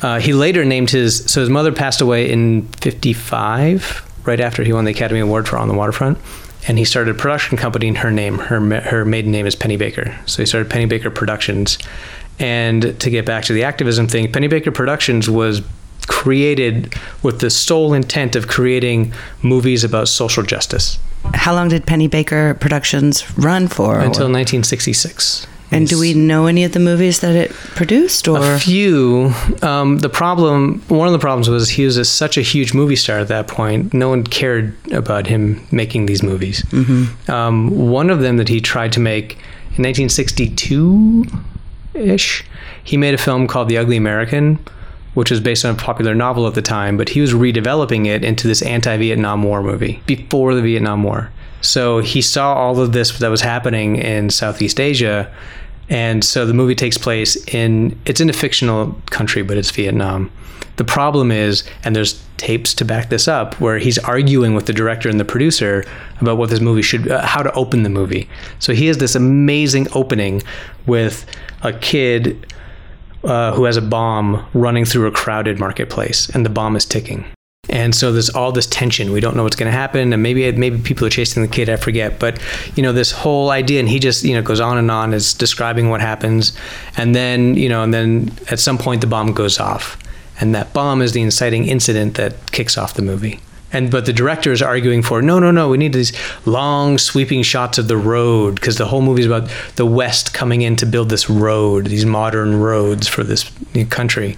Uh, 0.03 0.21
he 0.21 0.33
later 0.33 0.65
named 0.65 0.91
his 0.91 1.25
so 1.25 1.41
his 1.41 1.51
mother 1.51 1.73
passed 1.73 2.01
away 2.01 2.31
in 2.31 2.69
'55, 2.81 4.23
right 4.25 4.39
after 4.39 4.63
he 4.63 4.73
won 4.73 4.85
the 4.85 4.93
Academy 4.93 5.19
Award 5.19 5.49
for 5.49 5.59
On 5.59 5.67
the 5.67 5.75
Waterfront, 5.75 6.19
and 6.69 6.79
he 6.79 6.85
started 6.85 7.17
a 7.17 7.19
production 7.19 7.59
company 7.59 7.89
in 7.89 7.97
her 7.97 8.13
name. 8.13 8.39
Her 8.39 8.61
her 8.83 9.05
maiden 9.05 9.33
name 9.33 9.47
is 9.47 9.57
Pennebaker, 9.57 10.17
so 10.29 10.43
he 10.43 10.47
started 10.47 10.71
Pennebaker 10.71 11.13
Productions, 11.13 11.79
and 12.39 12.99
to 13.01 13.11
get 13.11 13.25
back 13.25 13.45
to 13.45 13.53
the 13.53 13.65
activism 13.65 14.09
thing, 14.09 14.31
Pennebaker 14.31 14.73
Productions 14.73 15.31
was 15.31 15.63
created 16.07 16.95
with 17.23 17.41
the 17.41 17.51
sole 17.51 17.95
intent 17.95 18.37
of 18.37 18.49
creating 18.49 19.13
movies 19.43 19.85
about 19.85 20.09
social 20.09 20.43
justice. 20.43 20.99
How 21.33 21.55
long 21.55 21.69
did 21.69 21.87
Pennebaker 21.87 22.59
Productions 22.61 23.25
run 23.39 23.69
for? 23.69 23.95
Until 23.95 24.29
1966. 24.31 25.47
And 25.71 25.89
do 25.89 25.99
we 25.99 26.15
know 26.15 26.47
any 26.47 26.63
of 26.63 26.73
the 26.73 26.79
movies 26.79 27.21
that 27.21 27.35
it 27.35 27.51
produced, 27.51 28.29
or 28.29 28.55
A 28.55 28.59
few. 28.61 29.33
Um, 29.63 29.99
the 29.99 30.09
problem, 30.09 30.83
one 30.89 31.09
of 31.09 31.13
the 31.13 31.19
problems 31.19 31.49
was 31.49 31.69
he 31.71 31.85
was 31.85 31.97
a, 31.97 32.05
such 32.05 32.39
a 32.39 32.43
huge 32.43 32.75
movie 32.75 32.95
star 32.95 33.19
at 33.19 33.29
that 33.29 33.49
point. 33.49 33.93
No 33.93 34.09
one 34.11 34.23
cared 34.25 34.77
about 34.93 35.27
him 35.27 35.67
making 35.73 36.07
these 36.07 36.23
movies. 36.23 36.63
Um, 37.29 37.71
one 37.91 38.11
of 38.11 38.21
them 38.21 38.37
that 38.37 38.49
he 38.49 38.61
tried 38.61 38.93
to 38.93 39.01
make 39.01 39.33
in 39.77 39.83
1962 39.83 41.25
ish, 41.95 42.45
he 42.83 42.97
made 42.97 43.15
a 43.15 43.19
film 43.19 43.47
called 43.47 43.69
The 43.69 43.79
Ugly 43.79 43.97
American, 43.97 44.59
which 45.15 45.31
was 45.31 45.41
based 45.41 45.65
on 45.65 45.75
a 45.75 45.79
popular 45.79 46.15
novel 46.15 46.47
at 46.47 46.55
the 46.55 46.63
time, 46.63 46.97
but 46.97 47.09
he 47.09 47.21
was 47.21 47.33
redeveloping 47.33 48.07
it 48.07 48.25
into 48.25 48.49
this 48.49 48.63
anti 48.63 48.97
Vietnam 48.97 49.43
War 49.43 49.63
movie 49.63 50.03
before 50.07 50.55
the 50.55 50.63
Vietnam 50.63 51.03
War. 51.03 51.31
So 51.61 52.01
he 52.01 52.21
saw 52.21 52.55
all 52.55 52.79
of 52.81 52.93
this 52.93 53.19
that 53.19 53.29
was 53.29 53.41
happening 53.41 53.97
in 53.97 54.29
Southeast 54.31 54.79
Asia. 54.79 55.33
And 55.89 56.25
so 56.25 56.47
the 56.47 56.55
movie 56.55 56.75
takes 56.75 56.99
place 56.99 57.37
in, 57.49 57.99
it's 58.05 58.21
in 58.21 58.29
a 58.29 58.35
fictional 58.35 59.01
country, 59.07 59.43
but 59.43 59.57
it's 59.57 59.71
Vietnam. 59.71 60.31
The 60.77 60.85
problem 60.85 61.31
is, 61.31 61.65
and 61.85 61.95
there's 61.95 62.23
tapes 62.37 62.75
to 62.75 62.85
back 62.85 63.09
this 63.09 63.29
up, 63.29 63.61
where 63.61 63.79
he's 63.79 63.99
arguing 63.99 64.55
with 64.55 64.67
the 64.67 64.73
director 64.73 65.09
and 65.09 65.21
the 65.21 65.25
producer 65.25 65.85
about 66.21 66.37
what 66.37 66.51
this 66.51 66.61
movie 66.61 66.83
should, 66.83 67.11
uh, 67.11 67.25
how 67.25 67.43
to 67.43 67.53
open 67.53 67.85
the 67.85 67.91
movie. 67.91 68.29
So 68.59 68.75
he 68.75 68.87
has 68.87 68.99
this 68.99 69.15
amazing 69.15 69.87
opening 69.93 70.43
with 70.87 71.27
a 71.63 71.73
kid 71.73 72.53
uh, 73.23 73.53
who 73.53 73.65
has 73.65 73.77
a 73.77 73.83
bomb 73.83 74.45
running 74.53 74.85
through 74.85 75.07
a 75.07 75.11
crowded 75.11 75.59
marketplace, 75.59 76.29
and 76.31 76.45
the 76.45 76.51
bomb 76.51 76.77
is 76.77 76.85
ticking. 76.85 77.25
And 77.71 77.95
so 77.95 78.13
there's 78.13 78.29
all 78.29 78.53
this 78.53 78.67
tension. 78.67 79.11
We 79.13 79.21
don't 79.21 79.37
know 79.37 79.43
what's 79.43 79.57
going 79.57 79.73
to 79.73 79.77
happen, 79.77 80.13
and 80.13 80.23
maybe 80.23 80.51
maybe 80.53 80.79
people 80.79 81.07
are 81.07 81.11
chasing 81.11 81.43
the 81.43 81.49
kid. 81.49 81.71
I 81.71 81.77
forget, 81.77 82.19
but 82.19 82.39
you 82.77 82.83
know 82.83 82.93
this 82.93 83.11
whole 83.11 83.51
idea, 83.51 83.81
and 83.81 83.89
he 83.89 83.99
just 83.99 84.23
you 84.23 84.35
know 84.35 84.43
goes 84.43 84.61
on 84.61 84.77
and 84.77 84.91
on, 84.91 85.15
is 85.15 85.33
describing 85.33 85.89
what 85.89 86.01
happens, 86.01 86.53
and 86.97 87.15
then 87.15 87.55
you 87.55 87.69
know, 87.69 87.83
and 87.83 87.95
then 87.95 88.31
at 88.51 88.61
some 88.61 88.77
point 88.77 89.01
the 89.01 89.07
bomb 89.07 89.33
goes 89.33 89.59
off, 89.59 89.97
and 90.45 90.55
that 90.55 90.75
bomb 90.75 91.01
is 91.01 91.13
the 91.13 91.23
inciting 91.23 91.67
incident 91.67 92.17
that 92.17 92.53
kicks 92.53 92.77
off 92.77 92.93
the 92.93 93.01
movie. 93.01 93.41
And 93.73 93.91
but 93.91 94.05
the 94.05 94.13
director 94.13 94.53
is 94.53 94.61
arguing 94.61 95.03
for 95.03 95.23
no, 95.23 95.39
no, 95.39 95.51
no. 95.51 95.71
We 95.71 95.79
need 95.79 95.95
these 95.95 96.13
long, 96.45 96.99
sweeping 96.99 97.43
shots 97.43 97.79
of 97.79 97.89
the 97.89 97.97
road 97.97 98.57
because 98.57 98.77
the 98.77 98.85
whole 98.85 99.01
movie 99.01 99.23
is 99.23 99.27
about 99.27 99.51
the 99.77 99.87
West 99.87 100.35
coming 100.35 100.61
in 100.61 100.77
to 100.77 100.87
build 100.87 101.09
this 101.09 101.31
road, 101.31 101.87
these 101.87 102.05
modern 102.05 102.61
roads 102.61 103.09
for 103.09 103.25
this 103.25 103.51
new 103.75 103.87
country. 103.87 104.37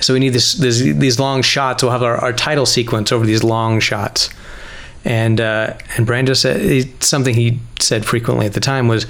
So 0.00 0.14
we 0.14 0.20
need 0.20 0.32
this, 0.32 0.52
this 0.52 0.78
these 0.78 1.18
long 1.18 1.42
shots. 1.42 1.82
We'll 1.82 1.90
have 1.90 2.04
our, 2.04 2.18
our 2.18 2.32
title 2.32 2.66
sequence 2.66 3.10
over 3.10 3.26
these 3.26 3.42
long 3.42 3.80
shots. 3.80 4.30
And 5.04 5.40
uh, 5.40 5.76
and 5.96 6.06
Brando 6.06 6.36
said 6.36 7.02
something 7.02 7.34
he 7.34 7.58
said 7.80 8.06
frequently 8.06 8.46
at 8.46 8.52
the 8.52 8.60
time 8.60 8.86
was, 8.86 9.06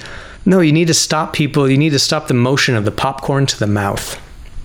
"No, 0.46 0.60
you 0.60 0.72
need 0.72 0.88
to 0.88 0.94
stop 0.94 1.34
people. 1.34 1.68
You 1.68 1.76
need 1.76 1.90
to 1.90 1.98
stop 1.98 2.26
the 2.26 2.34
motion 2.34 2.74
of 2.74 2.86
the 2.86 2.90
popcorn 2.90 3.44
to 3.44 3.58
the 3.58 3.66
mouth." 3.66 4.18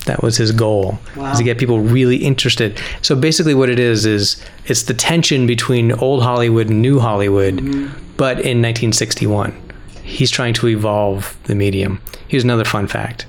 That 0.06 0.22
was 0.22 0.36
his 0.36 0.52
goal, 0.52 0.98
is 1.16 1.38
to 1.38 1.44
get 1.44 1.58
people 1.58 1.80
really 1.80 2.16
interested. 2.18 2.78
So 3.02 3.16
basically, 3.16 3.54
what 3.54 3.70
it 3.70 3.78
is 3.78 4.04
is 4.04 4.42
it's 4.66 4.82
the 4.82 4.94
tension 4.94 5.46
between 5.46 5.92
old 5.92 6.22
Hollywood 6.22 6.68
and 6.68 6.82
new 6.82 6.98
Hollywood, 6.98 7.54
mm-hmm. 7.54 7.86
but 8.16 8.32
in 8.32 8.60
1961, 8.60 9.54
he's 10.02 10.30
trying 10.30 10.54
to 10.54 10.68
evolve 10.68 11.36
the 11.44 11.54
medium. 11.54 12.02
Here's 12.28 12.44
another 12.44 12.64
fun 12.64 12.86
fact: 12.86 13.26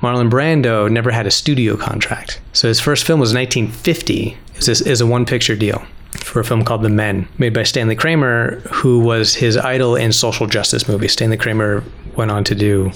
Marlon 0.00 0.28
Brando 0.28 0.90
never 0.90 1.12
had 1.12 1.26
a 1.26 1.30
studio 1.30 1.76
contract. 1.76 2.40
So 2.52 2.68
his 2.68 2.80
first 2.80 3.04
film 3.04 3.20
was 3.20 3.32
1950. 3.32 4.36
It 4.54 4.56
was, 4.56 4.80
is 4.80 5.00
a 5.00 5.06
one-picture 5.06 5.56
deal 5.56 5.86
for 6.18 6.40
a 6.40 6.44
film 6.44 6.64
called 6.64 6.82
The 6.82 6.88
Men, 6.88 7.28
made 7.38 7.54
by 7.54 7.62
Stanley 7.62 7.96
Kramer, 7.96 8.60
who 8.70 9.00
was 9.00 9.34
his 9.34 9.56
idol 9.56 9.96
in 9.96 10.12
social 10.12 10.46
justice 10.46 10.88
movies. 10.88 11.12
Stanley 11.12 11.36
Kramer 11.36 11.82
went 12.16 12.30
on 12.30 12.44
to 12.44 12.54
do 12.54 12.92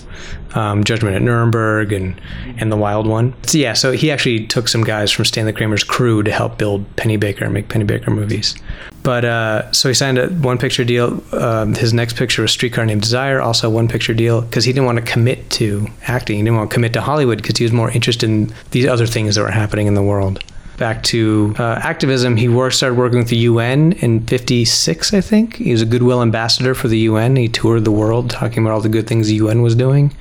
um, 0.54 0.84
Judgment 0.84 1.16
at 1.16 1.22
Nuremberg 1.22 1.92
and 1.92 2.20
and 2.58 2.70
The 2.70 2.76
Wild 2.76 3.06
One. 3.06 3.34
So 3.44 3.58
yeah, 3.58 3.72
so 3.72 3.92
he 3.92 4.10
actually 4.10 4.46
took 4.46 4.68
some 4.68 4.84
guys 4.84 5.10
from 5.10 5.24
Stanley 5.24 5.52
Kramer's 5.52 5.84
crew 5.84 6.22
to 6.22 6.30
help 6.30 6.58
build 6.58 6.84
Pennebaker, 6.96 7.42
and 7.42 7.54
make 7.54 7.68
Pennebaker 7.68 8.08
movies. 8.08 8.54
But 9.02 9.24
uh, 9.24 9.72
so 9.72 9.88
he 9.88 9.94
signed 9.94 10.18
a 10.18 10.28
one 10.28 10.58
picture 10.58 10.84
deal. 10.84 11.22
Um, 11.32 11.74
his 11.74 11.92
next 11.92 12.16
picture 12.16 12.42
was 12.42 12.50
Streetcar 12.52 12.86
Named 12.86 13.02
Desire, 13.02 13.40
also 13.40 13.70
one 13.70 13.88
picture 13.88 14.14
deal, 14.14 14.40
because 14.40 14.64
he 14.64 14.72
didn't 14.72 14.86
want 14.86 14.98
to 14.98 15.04
commit 15.04 15.48
to 15.50 15.86
acting. 16.02 16.38
He 16.38 16.42
didn't 16.42 16.56
want 16.56 16.70
to 16.70 16.74
commit 16.74 16.92
to 16.94 17.00
Hollywood 17.00 17.38
because 17.38 17.56
he 17.56 17.64
was 17.64 17.72
more 17.72 17.90
interested 17.90 18.28
in 18.28 18.52
these 18.70 18.86
other 18.86 19.06
things 19.06 19.36
that 19.36 19.42
were 19.42 19.50
happening 19.50 19.86
in 19.86 19.94
the 19.94 20.02
world. 20.02 20.42
Back 20.78 21.02
to 21.04 21.54
uh, 21.58 21.80
activism, 21.82 22.36
he 22.36 22.48
worked, 22.48 22.76
started 22.76 22.98
working 22.98 23.18
with 23.18 23.28
the 23.28 23.38
UN 23.38 23.92
in 23.92 24.26
'56, 24.26 25.14
I 25.14 25.20
think. 25.22 25.56
He 25.56 25.72
was 25.72 25.80
a 25.80 25.86
goodwill 25.86 26.20
ambassador 26.20 26.74
for 26.74 26.88
the 26.88 26.98
UN. 26.98 27.36
He 27.36 27.48
toured 27.48 27.84
the 27.84 27.92
world 27.92 28.28
talking 28.28 28.58
about 28.62 28.74
all 28.74 28.80
the 28.80 28.90
good 28.90 29.06
things 29.06 29.28
the 29.28 29.36
UN 29.36 29.62
was 29.62 29.74
doing, 29.74 30.14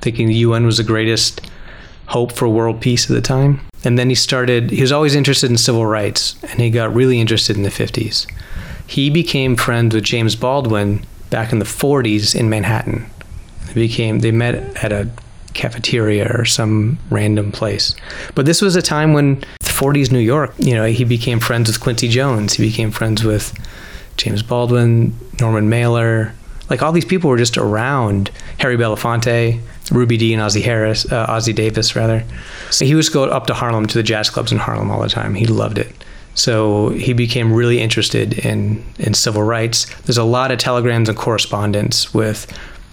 thinking 0.00 0.26
the 0.26 0.34
UN 0.34 0.66
was 0.66 0.78
the 0.78 0.82
greatest 0.82 1.48
hope 2.06 2.32
for 2.32 2.48
world 2.48 2.80
peace 2.80 3.08
at 3.08 3.14
the 3.14 3.20
time. 3.20 3.60
And 3.84 3.98
then 3.98 4.08
he 4.08 4.16
started, 4.16 4.70
he 4.70 4.82
was 4.82 4.92
always 4.92 5.14
interested 5.14 5.48
in 5.48 5.56
civil 5.56 5.86
rights, 5.86 6.36
and 6.42 6.60
he 6.60 6.70
got 6.70 6.92
really 6.92 7.20
interested 7.20 7.56
in 7.56 7.62
the 7.62 7.70
50s. 7.70 8.26
He 8.86 9.10
became 9.10 9.54
friends 9.54 9.94
with 9.94 10.04
James 10.04 10.34
Baldwin 10.34 11.06
back 11.30 11.52
in 11.52 11.60
the 11.60 11.64
40s 11.64 12.34
in 12.34 12.50
Manhattan. 12.50 13.08
They 13.68 13.74
became, 13.74 14.18
they 14.18 14.32
met 14.32 14.56
at 14.82 14.92
a 14.92 15.08
cafeteria 15.54 16.28
or 16.36 16.44
some 16.44 16.98
random 17.10 17.52
place. 17.52 17.94
But 18.34 18.46
this 18.46 18.60
was 18.60 18.74
a 18.74 18.82
time 18.82 19.12
when 19.12 19.44
40s 19.80 20.12
New 20.12 20.18
York, 20.18 20.52
you 20.58 20.74
know, 20.74 20.84
he 20.84 21.04
became 21.04 21.40
friends 21.40 21.68
with 21.68 21.80
Quincy 21.80 22.06
Jones, 22.06 22.52
he 22.52 22.66
became 22.66 22.90
friends 22.90 23.24
with 23.24 23.54
James 24.18 24.42
Baldwin, 24.42 25.16
Norman 25.40 25.70
Mailer. 25.70 26.34
Like 26.68 26.82
all 26.82 26.92
these 26.92 27.06
people 27.06 27.30
were 27.30 27.38
just 27.38 27.56
around 27.56 28.30
Harry 28.58 28.76
Belafonte, 28.76 29.58
Ruby 29.90 30.18
Dee, 30.18 30.34
and 30.34 30.42
Ozzie 30.42 30.60
Harris, 30.60 31.10
uh, 31.10 31.26
Ossie 31.26 31.54
Davis 31.54 31.96
rather. 31.96 32.24
So 32.70 32.84
he 32.84 32.94
would 32.94 33.10
go 33.10 33.24
up 33.24 33.46
to 33.46 33.54
Harlem 33.54 33.86
to 33.86 33.96
the 33.96 34.02
jazz 34.02 34.28
clubs 34.28 34.52
in 34.52 34.58
Harlem 34.58 34.90
all 34.90 35.00
the 35.00 35.08
time. 35.08 35.34
He 35.34 35.46
loved 35.46 35.78
it. 35.78 35.90
So 36.34 36.90
he 36.90 37.14
became 37.14 37.52
really 37.52 37.80
interested 37.80 38.44
in 38.44 38.84
in 38.98 39.14
civil 39.14 39.42
rights. 39.42 39.86
There's 40.02 40.18
a 40.18 40.24
lot 40.24 40.50
of 40.52 40.58
telegrams 40.58 41.08
and 41.08 41.16
correspondence 41.16 42.14
with 42.14 42.46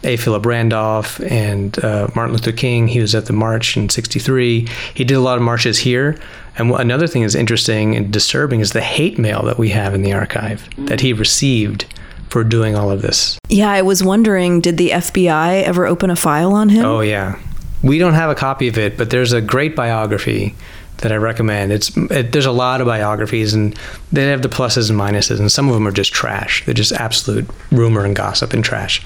A. 0.05 0.17
Philip 0.17 0.45
Randolph 0.45 1.19
and 1.19 1.77
uh, 1.83 2.07
Martin 2.15 2.33
Luther 2.33 2.53
King. 2.53 2.87
He 2.87 2.99
was 2.99 3.13
at 3.13 3.25
the 3.25 3.33
march 3.33 3.77
in 3.77 3.89
'63. 3.89 4.67
He 4.93 5.03
did 5.03 5.15
a 5.15 5.21
lot 5.21 5.37
of 5.37 5.43
marches 5.43 5.77
here. 5.79 6.17
And 6.57 6.71
another 6.71 7.07
thing 7.07 7.21
that's 7.21 7.35
interesting 7.35 7.95
and 7.95 8.11
disturbing 8.11 8.59
is 8.59 8.71
the 8.71 8.81
hate 8.81 9.17
mail 9.17 9.43
that 9.43 9.57
we 9.57 9.69
have 9.69 9.93
in 9.93 10.01
the 10.01 10.13
archive 10.13 10.67
that 10.77 11.01
he 11.01 11.13
received 11.13 11.85
for 12.29 12.43
doing 12.43 12.75
all 12.75 12.91
of 12.91 13.01
this. 13.01 13.37
Yeah, 13.49 13.69
I 13.71 13.81
was 13.81 14.03
wondering, 14.03 14.61
did 14.61 14.77
the 14.77 14.89
FBI 14.89 15.63
ever 15.63 15.85
open 15.85 16.09
a 16.09 16.15
file 16.15 16.53
on 16.53 16.69
him? 16.69 16.85
Oh 16.85 17.01
yeah, 17.01 17.39
we 17.81 17.99
don't 17.99 18.15
have 18.15 18.29
a 18.29 18.35
copy 18.35 18.67
of 18.67 18.77
it, 18.77 18.97
but 18.97 19.09
there's 19.09 19.33
a 19.33 19.41
great 19.41 19.75
biography 19.75 20.55
that 20.97 21.11
I 21.11 21.15
recommend. 21.15 21.71
It's 21.71 21.95
it, 21.95 22.31
there's 22.31 22.45
a 22.45 22.51
lot 22.51 22.81
of 22.81 22.87
biographies, 22.87 23.53
and 23.53 23.77
they 24.11 24.25
have 24.27 24.41
the 24.41 24.49
pluses 24.49 24.89
and 24.89 24.99
minuses, 24.99 25.39
and 25.39 25.51
some 25.51 25.67
of 25.67 25.73
them 25.73 25.87
are 25.87 25.91
just 25.91 26.11
trash. 26.11 26.65
They're 26.65 26.73
just 26.73 26.91
absolute 26.91 27.47
rumor 27.71 28.03
and 28.03 28.15
gossip 28.15 28.53
and 28.53 28.63
trash. 28.63 29.05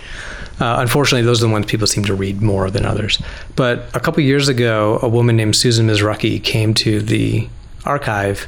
Uh, 0.60 0.78
unfortunately, 0.80 1.26
those 1.26 1.44
are 1.44 1.48
the 1.48 1.52
ones 1.52 1.66
people 1.66 1.88
seem 1.88 2.04
to 2.06 2.14
read 2.14 2.42
more 2.42 2.70
than 2.70 2.86
others. 2.86 3.22
But 3.56 3.86
a 3.96 4.00
couple 4.00 4.22
years 4.24 4.48
ago, 4.48 5.00
a 5.02 5.10
woman 5.10 5.36
named 5.36 5.56
Susan 5.56 5.88
Mizruchi 5.88 6.44
came 6.44 6.74
to 6.76 7.02
the 7.02 7.48
archive, 7.86 8.48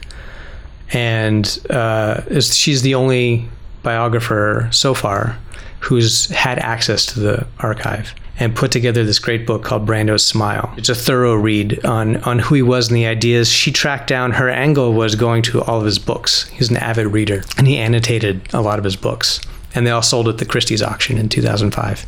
and 0.91 1.59
uh, 1.69 2.39
she's 2.39 2.81
the 2.83 2.95
only 2.95 3.47
biographer 3.81 4.69
so 4.71 4.93
far 4.93 5.37
who's 5.79 6.27
had 6.27 6.59
access 6.59 7.05
to 7.07 7.19
the 7.19 7.45
archive 7.59 8.13
and 8.39 8.55
put 8.55 8.71
together 8.71 9.03
this 9.03 9.19
great 9.19 9.45
book 9.45 9.63
called 9.63 9.85
Brando's 9.85 10.25
Smile. 10.25 10.73
It's 10.77 10.89
a 10.89 10.95
thorough 10.95 11.35
read 11.35 11.85
on 11.85 12.17
on 12.17 12.39
who 12.39 12.55
he 12.55 12.61
was 12.61 12.87
and 12.87 12.95
the 12.95 13.05
ideas. 13.05 13.49
She 13.49 13.71
tracked 13.71 14.07
down 14.07 14.31
her 14.31 14.49
angle 14.49 14.93
was 14.93 15.15
going 15.15 15.43
to 15.43 15.61
all 15.61 15.79
of 15.79 15.85
his 15.85 15.99
books. 15.99 16.47
He's 16.49 16.69
an 16.69 16.77
avid 16.77 17.07
reader 17.07 17.43
and 17.57 17.67
he 17.67 17.77
annotated 17.77 18.53
a 18.53 18.61
lot 18.61 18.79
of 18.79 18.85
his 18.85 18.95
books. 18.95 19.39
And 19.75 19.85
they 19.87 19.91
all 19.91 20.01
sold 20.01 20.27
at 20.27 20.37
the 20.37 20.45
Christie's 20.45 20.81
auction 20.81 21.17
in 21.17 21.29
2005. 21.29 22.05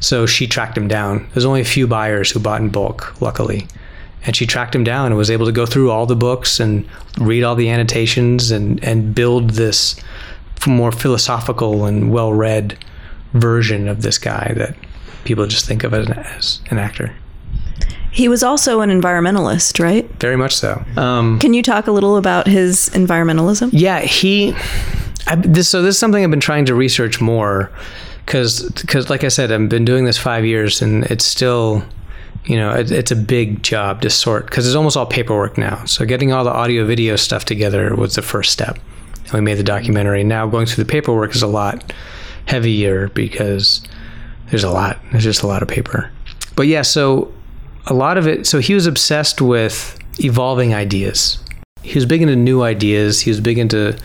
So 0.00 0.26
she 0.26 0.46
tracked 0.46 0.76
him 0.76 0.88
down. 0.88 1.28
There's 1.32 1.44
only 1.44 1.60
a 1.60 1.64
few 1.64 1.86
buyers 1.86 2.30
who 2.30 2.40
bought 2.40 2.60
in 2.60 2.70
bulk, 2.70 3.20
luckily. 3.20 3.66
And 4.24 4.34
she 4.34 4.46
tracked 4.46 4.74
him 4.74 4.84
down 4.84 5.06
and 5.06 5.16
was 5.16 5.30
able 5.30 5.46
to 5.46 5.52
go 5.52 5.66
through 5.66 5.90
all 5.90 6.06
the 6.06 6.16
books 6.16 6.60
and 6.60 6.88
read 7.18 7.42
all 7.42 7.54
the 7.54 7.68
annotations 7.68 8.50
and, 8.50 8.82
and 8.84 9.14
build 9.14 9.50
this 9.50 10.00
more 10.66 10.92
philosophical 10.92 11.86
and 11.86 12.12
well 12.12 12.32
read 12.32 12.78
version 13.32 13.88
of 13.88 14.02
this 14.02 14.18
guy 14.18 14.52
that 14.56 14.76
people 15.24 15.46
just 15.46 15.66
think 15.66 15.82
of 15.84 15.92
as 15.92 16.06
an, 16.06 16.12
as 16.12 16.60
an 16.70 16.78
actor. 16.78 17.12
He 18.12 18.28
was 18.28 18.42
also 18.42 18.80
an 18.80 18.90
environmentalist, 18.90 19.82
right? 19.82 20.08
Very 20.20 20.36
much 20.36 20.54
so. 20.54 20.84
Um, 20.96 21.38
Can 21.38 21.54
you 21.54 21.62
talk 21.62 21.86
a 21.86 21.90
little 21.92 22.16
about 22.16 22.46
his 22.46 22.90
environmentalism? 22.90 23.70
yeah, 23.72 24.00
he. 24.00 24.54
This, 25.36 25.68
so 25.68 25.82
this 25.82 25.96
is 25.96 25.98
something 25.98 26.22
I've 26.22 26.30
been 26.30 26.40
trying 26.40 26.64
to 26.66 26.74
research 26.74 27.20
more 27.20 27.70
because, 28.24 29.10
like 29.10 29.24
I 29.24 29.28
said, 29.28 29.50
I've 29.50 29.68
been 29.68 29.84
doing 29.84 30.04
this 30.04 30.18
five 30.18 30.44
years 30.44 30.82
and 30.82 31.04
it's 31.04 31.24
still, 31.24 31.84
you 32.44 32.56
know, 32.56 32.72
it, 32.72 32.90
it's 32.90 33.10
a 33.10 33.16
big 33.16 33.62
job 33.62 34.02
to 34.02 34.10
sort 34.10 34.46
because 34.46 34.66
it's 34.66 34.76
almost 34.76 34.96
all 34.96 35.06
paperwork 35.06 35.58
now. 35.58 35.84
So 35.84 36.04
getting 36.04 36.32
all 36.32 36.44
the 36.44 36.52
audio 36.52 36.84
video 36.84 37.16
stuff 37.16 37.44
together 37.44 37.94
was 37.94 38.14
the 38.14 38.22
first 38.22 38.52
step. 38.52 38.78
And 39.24 39.32
we 39.32 39.40
made 39.40 39.58
the 39.58 39.64
documentary. 39.64 40.24
Now 40.24 40.46
going 40.46 40.66
through 40.66 40.84
the 40.84 40.90
paperwork 40.90 41.34
is 41.34 41.42
a 41.42 41.46
lot 41.46 41.92
heavier 42.46 43.08
because 43.08 43.82
there's 44.50 44.64
a 44.64 44.70
lot. 44.70 44.98
There's 45.10 45.24
just 45.24 45.42
a 45.42 45.46
lot 45.46 45.62
of 45.62 45.68
paper. 45.68 46.10
But 46.56 46.66
yeah, 46.66 46.82
so 46.82 47.32
a 47.86 47.94
lot 47.94 48.18
of 48.18 48.26
it. 48.26 48.46
So 48.46 48.58
he 48.58 48.74
was 48.74 48.86
obsessed 48.86 49.40
with 49.40 49.98
evolving 50.18 50.74
ideas. 50.74 51.42
He 51.82 51.94
was 51.94 52.06
big 52.06 52.22
into 52.22 52.36
new 52.36 52.62
ideas. 52.62 53.20
He 53.20 53.30
was 53.30 53.40
big 53.40 53.58
into 53.58 53.96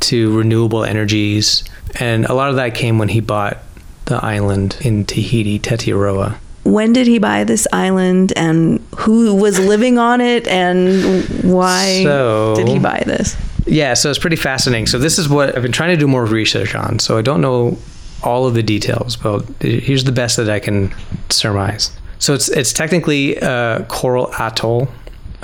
to 0.00 0.36
renewable 0.36 0.84
energies, 0.84 1.64
and 1.98 2.24
a 2.26 2.34
lot 2.34 2.50
of 2.50 2.56
that 2.56 2.74
came 2.74 2.98
when 2.98 3.08
he 3.08 3.20
bought 3.20 3.58
the 4.06 4.16
island 4.24 4.76
in 4.80 5.04
Tahiti, 5.04 5.58
Tetiaroa. 5.58 6.36
When 6.64 6.92
did 6.92 7.06
he 7.06 7.18
buy 7.18 7.44
this 7.44 7.66
island 7.72 8.32
and 8.36 8.84
who 8.98 9.34
was 9.34 9.58
living 9.58 9.98
on 9.98 10.20
it 10.20 10.46
and 10.46 11.24
why 11.42 12.02
So- 12.02 12.54
did 12.56 12.68
he 12.68 12.78
buy 12.78 13.02
this? 13.06 13.36
Yeah, 13.66 13.94
so 13.94 14.10
it's 14.10 14.18
pretty 14.18 14.36
fascinating. 14.36 14.86
So 14.86 14.98
this 14.98 15.18
is 15.18 15.28
what 15.28 15.54
I've 15.56 15.62
been 15.62 15.72
trying 15.72 15.90
to 15.90 15.96
do 15.96 16.06
more 16.08 16.24
research 16.24 16.74
on. 16.74 16.98
So 16.98 17.16
I 17.18 17.22
don't 17.22 17.40
know 17.40 17.78
all 18.22 18.46
of 18.46 18.54
the 18.54 18.62
details, 18.62 19.16
but 19.16 19.44
here's 19.60 20.04
the 20.04 20.12
best 20.12 20.36
that 20.36 20.50
I 20.50 20.58
can 20.58 20.92
surmise. 21.30 21.90
So 22.18 22.34
it's 22.34 22.48
it's 22.50 22.72
technically 22.72 23.36
a 23.36 23.84
coral 23.88 24.30
atoll. 24.38 24.88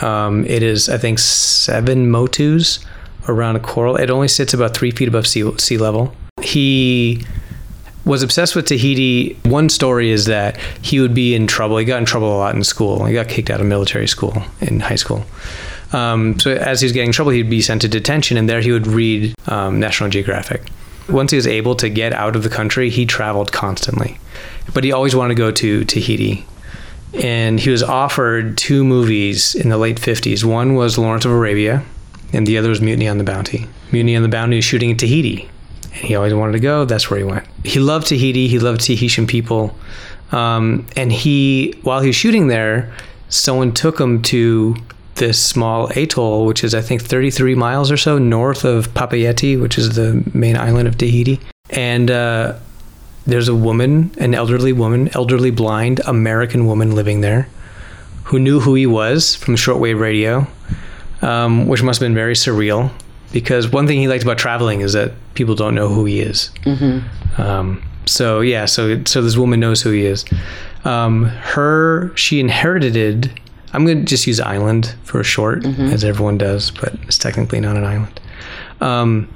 Um, 0.00 0.44
it 0.46 0.62
is, 0.62 0.88
I 0.90 0.98
think, 0.98 1.18
seven 1.18 2.10
motus 2.10 2.80
around 3.28 3.56
a 3.56 3.60
coral. 3.60 3.96
It 3.96 4.10
only 4.10 4.28
sits 4.28 4.54
about 4.54 4.76
three 4.76 4.90
feet 4.90 5.08
above 5.08 5.26
sea, 5.26 5.50
sea 5.58 5.78
level. 5.78 6.14
He 6.42 7.24
was 8.04 8.22
obsessed 8.22 8.54
with 8.54 8.66
Tahiti. 8.66 9.34
One 9.44 9.68
story 9.68 10.10
is 10.10 10.26
that 10.26 10.58
he 10.80 11.00
would 11.00 11.12
be 11.12 11.34
in 11.34 11.46
trouble. 11.46 11.76
He 11.76 11.84
got 11.84 11.98
in 11.98 12.04
trouble 12.04 12.34
a 12.34 12.38
lot 12.38 12.54
in 12.54 12.62
school. 12.64 13.04
He 13.04 13.12
got 13.12 13.28
kicked 13.28 13.50
out 13.50 13.60
of 13.60 13.66
military 13.66 14.06
school 14.06 14.42
in 14.60 14.80
high 14.80 14.94
school. 14.94 15.24
Um, 15.92 16.38
so 16.38 16.52
as 16.52 16.80
he 16.80 16.84
was 16.84 16.92
getting 16.92 17.08
in 17.08 17.12
trouble, 17.12 17.32
he'd 17.32 17.50
be 17.50 17.60
sent 17.60 17.82
to 17.82 17.88
detention, 17.88 18.36
and 18.36 18.48
there 18.48 18.60
he 18.60 18.72
would 18.72 18.86
read 18.86 19.34
um, 19.48 19.80
National 19.80 20.08
Geographic. 20.08 20.62
Once 21.08 21.30
he 21.30 21.36
was 21.36 21.46
able 21.46 21.74
to 21.76 21.88
get 21.88 22.12
out 22.12 22.34
of 22.34 22.42
the 22.42 22.48
country, 22.48 22.90
he 22.90 23.06
traveled 23.06 23.52
constantly, 23.52 24.18
but 24.74 24.82
he 24.82 24.92
always 24.92 25.14
wanted 25.14 25.34
to 25.34 25.38
go 25.38 25.50
to 25.50 25.84
Tahiti. 25.84 26.44
And 27.14 27.60
he 27.60 27.70
was 27.70 27.82
offered 27.82 28.58
two 28.58 28.84
movies 28.84 29.54
in 29.54 29.68
the 29.68 29.78
late 29.78 30.00
50s. 30.00 30.44
One 30.44 30.74
was 30.74 30.98
Lawrence 30.98 31.24
of 31.24 31.30
Arabia, 31.30 31.84
and 32.32 32.46
the 32.46 32.58
other 32.58 32.68
was 32.68 32.80
Mutiny 32.80 33.08
on 33.08 33.18
the 33.18 33.24
Bounty. 33.24 33.66
Mutiny 33.92 34.16
on 34.16 34.22
the 34.22 34.28
Bounty 34.28 34.56
was 34.56 34.64
shooting 34.64 34.90
in 34.90 34.96
Tahiti, 34.96 35.48
and 35.84 36.02
he 36.02 36.14
always 36.14 36.34
wanted 36.34 36.52
to 36.52 36.60
go. 36.60 36.84
That's 36.84 37.10
where 37.10 37.18
he 37.18 37.24
went. 37.24 37.46
He 37.64 37.78
loved 37.78 38.08
Tahiti. 38.08 38.48
He 38.48 38.58
loved 38.58 38.80
Tahitian 38.80 39.26
people, 39.26 39.76
um, 40.32 40.86
and 40.96 41.12
he, 41.12 41.74
while 41.82 42.00
he 42.00 42.08
was 42.08 42.16
shooting 42.16 42.48
there, 42.48 42.92
someone 43.28 43.72
took 43.72 44.00
him 44.00 44.22
to 44.22 44.76
this 45.16 45.42
small 45.42 45.88
atoll, 45.96 46.44
which 46.46 46.62
is 46.62 46.74
I 46.74 46.82
think 46.82 47.02
33 47.02 47.54
miles 47.54 47.90
or 47.90 47.96
so 47.96 48.18
north 48.18 48.64
of 48.64 48.92
Papeete, 48.92 49.60
which 49.60 49.78
is 49.78 49.96
the 49.96 50.22
main 50.34 50.56
island 50.56 50.88
of 50.88 50.98
Tahiti, 50.98 51.40
and. 51.70 52.10
Uh, 52.10 52.58
there's 53.26 53.48
a 53.48 53.54
woman, 53.54 54.12
an 54.18 54.34
elderly 54.34 54.72
woman, 54.72 55.10
elderly 55.12 55.50
blind 55.50 56.00
American 56.06 56.66
woman 56.66 56.94
living 56.94 57.22
there, 57.22 57.48
who 58.24 58.38
knew 58.38 58.60
who 58.60 58.74
he 58.74 58.86
was 58.86 59.34
from 59.34 59.56
shortwave 59.56 59.98
radio, 59.98 60.46
um, 61.22 61.66
which 61.66 61.82
must 61.82 62.00
have 62.00 62.06
been 62.06 62.14
very 62.14 62.34
surreal. 62.34 62.90
Because 63.32 63.68
one 63.68 63.86
thing 63.86 63.98
he 63.98 64.08
liked 64.08 64.22
about 64.22 64.38
traveling 64.38 64.80
is 64.82 64.92
that 64.92 65.12
people 65.34 65.54
don't 65.54 65.74
know 65.74 65.88
who 65.88 66.04
he 66.04 66.20
is. 66.20 66.50
Um, 67.38 67.82
so 68.06 68.40
yeah, 68.40 68.64
so 68.66 69.02
so 69.04 69.20
this 69.20 69.36
woman 69.36 69.58
knows 69.60 69.82
who 69.82 69.90
he 69.90 70.06
is. 70.06 70.24
Um, 70.84 71.24
her 71.24 72.12
she 72.16 72.38
inherited. 72.40 73.30
I'm 73.72 73.84
going 73.84 73.98
to 73.98 74.04
just 74.04 74.26
use 74.26 74.40
island 74.40 74.94
for 75.02 75.22
short, 75.24 75.64
as 75.66 76.02
everyone 76.04 76.38
does, 76.38 76.70
but 76.70 76.94
it's 77.02 77.18
technically 77.18 77.60
not 77.60 77.76
an 77.76 77.84
island. 77.84 78.20
Um, 78.80 79.28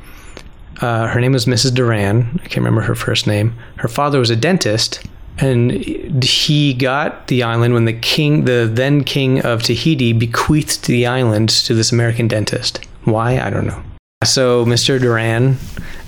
uh, 0.81 1.09
her 1.09 1.21
name 1.21 1.33
was 1.33 1.45
Mrs. 1.45 1.75
Duran. 1.75 2.31
I 2.37 2.43
can't 2.45 2.59
remember 2.59 2.81
her 2.83 2.95
first 2.95 3.27
name. 3.27 3.53
Her 3.77 3.89
father 3.89 4.19
was 4.19 4.31
a 4.31 4.37
dentist, 4.37 5.05
and 5.41 6.23
he 6.23 6.75
got 6.75 7.29
the 7.29 7.43
island 7.43 7.75
when 7.75 7.85
the 7.85 7.93
king, 7.93 8.45
the 8.45 8.71
then 8.71 9.05
king 9.05 9.41
of 9.41 9.63
Tahiti, 9.63 10.13
bequeathed 10.13 10.87
the 10.87 11.07
island 11.07 11.49
to 11.49 11.75
this 11.75 11.93
American 11.93 12.29
dentist. 12.29 12.81
Why? 13.05 13.41
I 13.41 13.51
don't 13.51 13.67
know. 13.67 13.83
So 14.25 14.67
Mr. 14.67 15.01
Duran 15.01 15.57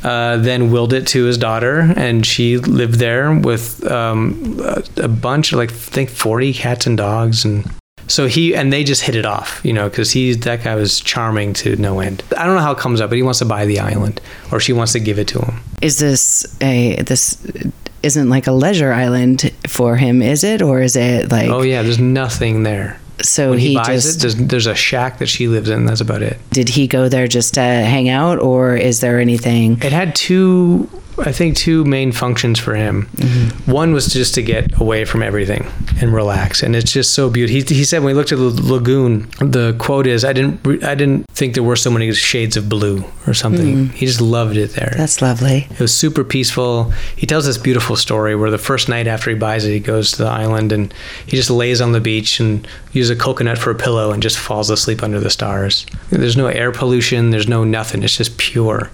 uh, 0.04 0.36
then 0.36 0.70
willed 0.70 0.92
it 0.92 1.06
to 1.08 1.24
his 1.24 1.38
daughter, 1.38 1.92
and 1.96 2.26
she 2.26 2.58
lived 2.58 2.96
there 2.96 3.34
with 3.34 3.90
um, 3.90 4.60
a, 4.62 4.82
a 5.04 5.08
bunch, 5.08 5.52
of, 5.52 5.58
like 5.58 5.70
I 5.70 5.74
think 5.74 6.10
forty 6.10 6.52
cats 6.52 6.86
and 6.86 6.96
dogs, 6.98 7.44
and 7.44 7.64
so 8.08 8.26
he 8.26 8.54
and 8.54 8.72
they 8.72 8.84
just 8.84 9.02
hit 9.02 9.14
it 9.14 9.26
off, 9.26 9.60
you 9.64 9.72
know, 9.72 9.88
because 9.88 10.10
he's 10.10 10.38
that 10.40 10.62
guy 10.64 10.74
was 10.74 11.00
charming 11.00 11.52
to 11.54 11.76
no 11.76 12.00
end. 12.00 12.22
I 12.36 12.44
don't 12.46 12.56
know 12.56 12.62
how 12.62 12.72
it 12.72 12.78
comes 12.78 13.00
up, 13.00 13.10
but 13.10 13.16
he 13.16 13.22
wants 13.22 13.38
to 13.40 13.44
buy 13.44 13.66
the 13.66 13.80
island, 13.80 14.20
or 14.50 14.60
she 14.60 14.72
wants 14.72 14.92
to 14.92 15.00
give 15.00 15.18
it 15.18 15.28
to 15.28 15.40
him. 15.40 15.60
Is 15.80 15.98
this 15.98 16.56
a 16.60 16.96
this 17.02 17.36
isn't 18.02 18.28
like 18.28 18.46
a 18.46 18.52
leisure 18.52 18.92
island 18.92 19.52
for 19.66 19.96
him, 19.96 20.22
is 20.22 20.44
it, 20.44 20.62
or 20.62 20.80
is 20.80 20.96
it 20.96 21.30
like 21.30 21.48
Oh 21.48 21.62
yeah, 21.62 21.82
there's 21.82 21.98
nothing 22.00 22.62
there. 22.64 23.00
so 23.20 23.50
When 23.50 23.58
he, 23.58 23.68
he, 23.68 23.74
buys 23.76 24.04
just 24.04 24.16
it, 24.16 24.20
there's, 24.20 24.34
there's 24.48 24.66
a 24.66 24.74
shack 24.74 25.18
that 25.18 25.26
she 25.26 25.48
lives 25.48 25.68
in. 25.68 25.86
That's 25.86 26.00
about 26.00 26.22
it. 26.22 26.38
did 26.50 26.68
he 26.68 26.86
go 26.86 27.08
there 27.08 27.28
just 27.28 27.54
to 27.54 27.60
hang 27.60 28.08
out, 28.08 28.38
or 28.40 28.76
is 28.76 29.00
there 29.00 29.20
anything? 29.20 29.80
It 29.82 29.92
had 29.92 30.14
two, 30.14 30.88
I 31.18 31.32
think, 31.32 31.56
two 31.56 31.84
main 31.84 32.12
functions 32.12 32.58
for 32.58 32.74
him. 32.74 33.06
Mm-hmm. 33.16 33.70
One 33.70 33.92
was 33.92 34.06
just 34.06 34.34
to 34.34 34.42
get 34.42 34.80
away 34.80 35.04
from 35.04 35.22
everything 35.22 35.66
and 36.00 36.12
relax, 36.12 36.62
and 36.62 36.74
it's 36.74 36.92
just 36.92 37.14
so 37.14 37.28
beautiful. 37.28 37.74
He, 37.74 37.78
he 37.78 37.84
said 37.84 38.02
when 38.02 38.10
he 38.10 38.14
looked 38.14 38.32
at 38.32 38.38
the 38.38 38.50
lagoon, 38.62 39.28
the 39.38 39.76
quote 39.78 40.06
is, 40.06 40.24
"I 40.24 40.32
didn't, 40.32 40.60
re- 40.64 40.82
I 40.82 40.94
didn't 40.94 41.26
think 41.30 41.54
there 41.54 41.62
were 41.62 41.76
so 41.76 41.90
many 41.90 42.12
shades 42.12 42.56
of 42.56 42.68
blue 42.68 43.04
or 43.26 43.34
something." 43.34 43.88
Mm. 43.88 43.90
He 43.92 44.06
just 44.06 44.20
loved 44.20 44.56
it 44.56 44.70
there. 44.70 44.94
That's 44.96 45.20
lovely. 45.20 45.66
It 45.70 45.80
was 45.80 45.96
super 45.96 46.24
peaceful. 46.24 46.92
He 47.16 47.26
tells 47.26 47.46
this 47.46 47.58
beautiful 47.58 47.96
story 47.96 48.34
where 48.34 48.50
the 48.50 48.58
first 48.58 48.88
night 48.88 49.06
after 49.06 49.30
he 49.30 49.36
buys 49.36 49.64
it, 49.64 49.72
he 49.72 49.80
goes 49.80 50.12
to 50.12 50.22
the 50.22 50.30
island 50.30 50.72
and 50.72 50.92
he 51.26 51.36
just 51.36 51.50
lays 51.50 51.80
on 51.80 51.92
the 51.92 52.00
beach 52.00 52.40
and 52.40 52.66
uses 52.92 53.10
a 53.10 53.20
coconut 53.20 53.58
for 53.58 53.70
a 53.70 53.74
pillow 53.74 54.12
and 54.12 54.22
just 54.22 54.38
falls 54.38 54.70
asleep 54.70 55.02
under 55.02 55.20
the 55.20 55.30
stars. 55.30 55.86
There's 56.10 56.36
no 56.36 56.46
air 56.46 56.72
pollution, 56.72 57.30
there's 57.30 57.48
no 57.48 57.64
nothing. 57.64 58.02
It's 58.02 58.16
just 58.16 58.38
pure. 58.38 58.90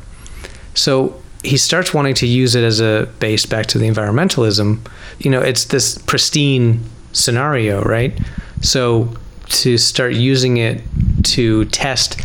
So 0.75 1.21
he 1.49 1.57
starts 1.57 1.95
wanting 1.95 2.15
to 2.15 2.27
use 2.27 2.55
it 2.55 2.63
as 2.63 2.81
a 2.81 3.09
base 3.21 3.47
back 3.47 3.67
to 3.67 3.79
the 3.79 3.89
environmentalism. 3.89 4.79
You 5.19 5.31
know, 5.31 5.41
it's 5.41 5.65
this 5.67 5.97
pristine 5.99 6.81
scenario, 7.13 7.83
right? 7.83 8.19
So 8.61 9.15
to 9.49 9.79
start 9.79 10.13
using 10.13 10.59
it 10.59 10.83
to 11.25 11.65
test 11.67 12.21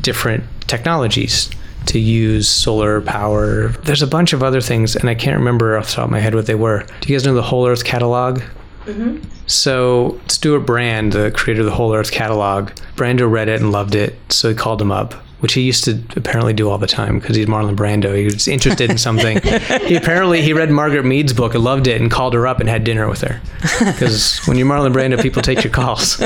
different 0.00 0.44
technologies 0.68 1.50
to 1.86 1.98
use 1.98 2.46
solar 2.46 3.00
power. 3.00 3.68
There's 3.84 4.02
a 4.02 4.06
bunch 4.06 4.32
of 4.32 4.42
other 4.42 4.60
things, 4.60 4.94
and 4.94 5.08
I 5.08 5.14
can't 5.14 5.36
remember 5.36 5.76
off 5.76 5.86
the 5.86 5.92
top 5.96 6.04
of 6.04 6.10
my 6.10 6.20
head 6.20 6.34
what 6.34 6.46
they 6.46 6.54
were. 6.54 6.84
Do 7.00 7.12
you 7.12 7.18
guys 7.18 7.26
know 7.26 7.34
the 7.34 7.42
Whole 7.42 7.66
Earth 7.66 7.84
catalog? 7.84 8.40
Mm-hmm. 8.84 9.26
So 9.46 10.20
Stewart 10.28 10.66
Brand, 10.66 11.12
the 11.12 11.30
creator 11.30 11.60
of 11.60 11.66
the 11.66 11.74
Whole 11.74 11.94
Earth 11.94 12.12
catalog, 12.12 12.70
Brando 12.94 13.30
read 13.30 13.48
it 13.48 13.60
and 13.60 13.72
loved 13.72 13.94
it, 13.94 14.16
so 14.28 14.50
he 14.50 14.54
called 14.54 14.80
him 14.80 14.92
up. 14.92 15.14
Which 15.40 15.52
he 15.52 15.60
used 15.60 15.84
to 15.84 16.02
apparently 16.16 16.52
do 16.52 16.68
all 16.68 16.78
the 16.78 16.88
time 16.88 17.20
because 17.20 17.36
he's 17.36 17.46
Marlon 17.46 17.76
Brando. 17.76 18.16
He 18.16 18.24
was 18.24 18.48
interested 18.48 18.90
in 18.90 18.98
something. 18.98 19.40
he 19.86 19.94
apparently 19.94 20.42
he 20.42 20.52
read 20.52 20.68
Margaret 20.68 21.04
Mead's 21.04 21.32
book 21.32 21.54
and 21.54 21.62
loved 21.62 21.86
it 21.86 22.00
and 22.00 22.10
called 22.10 22.34
her 22.34 22.46
up 22.46 22.58
and 22.58 22.68
had 22.68 22.82
dinner 22.82 23.08
with 23.08 23.20
her. 23.20 23.40
Because 23.78 24.38
when 24.46 24.58
you're 24.58 24.66
Marlon 24.66 24.92
Brando, 24.92 25.20
people 25.22 25.40
take 25.40 25.62
your 25.62 25.72
calls. 25.72 26.20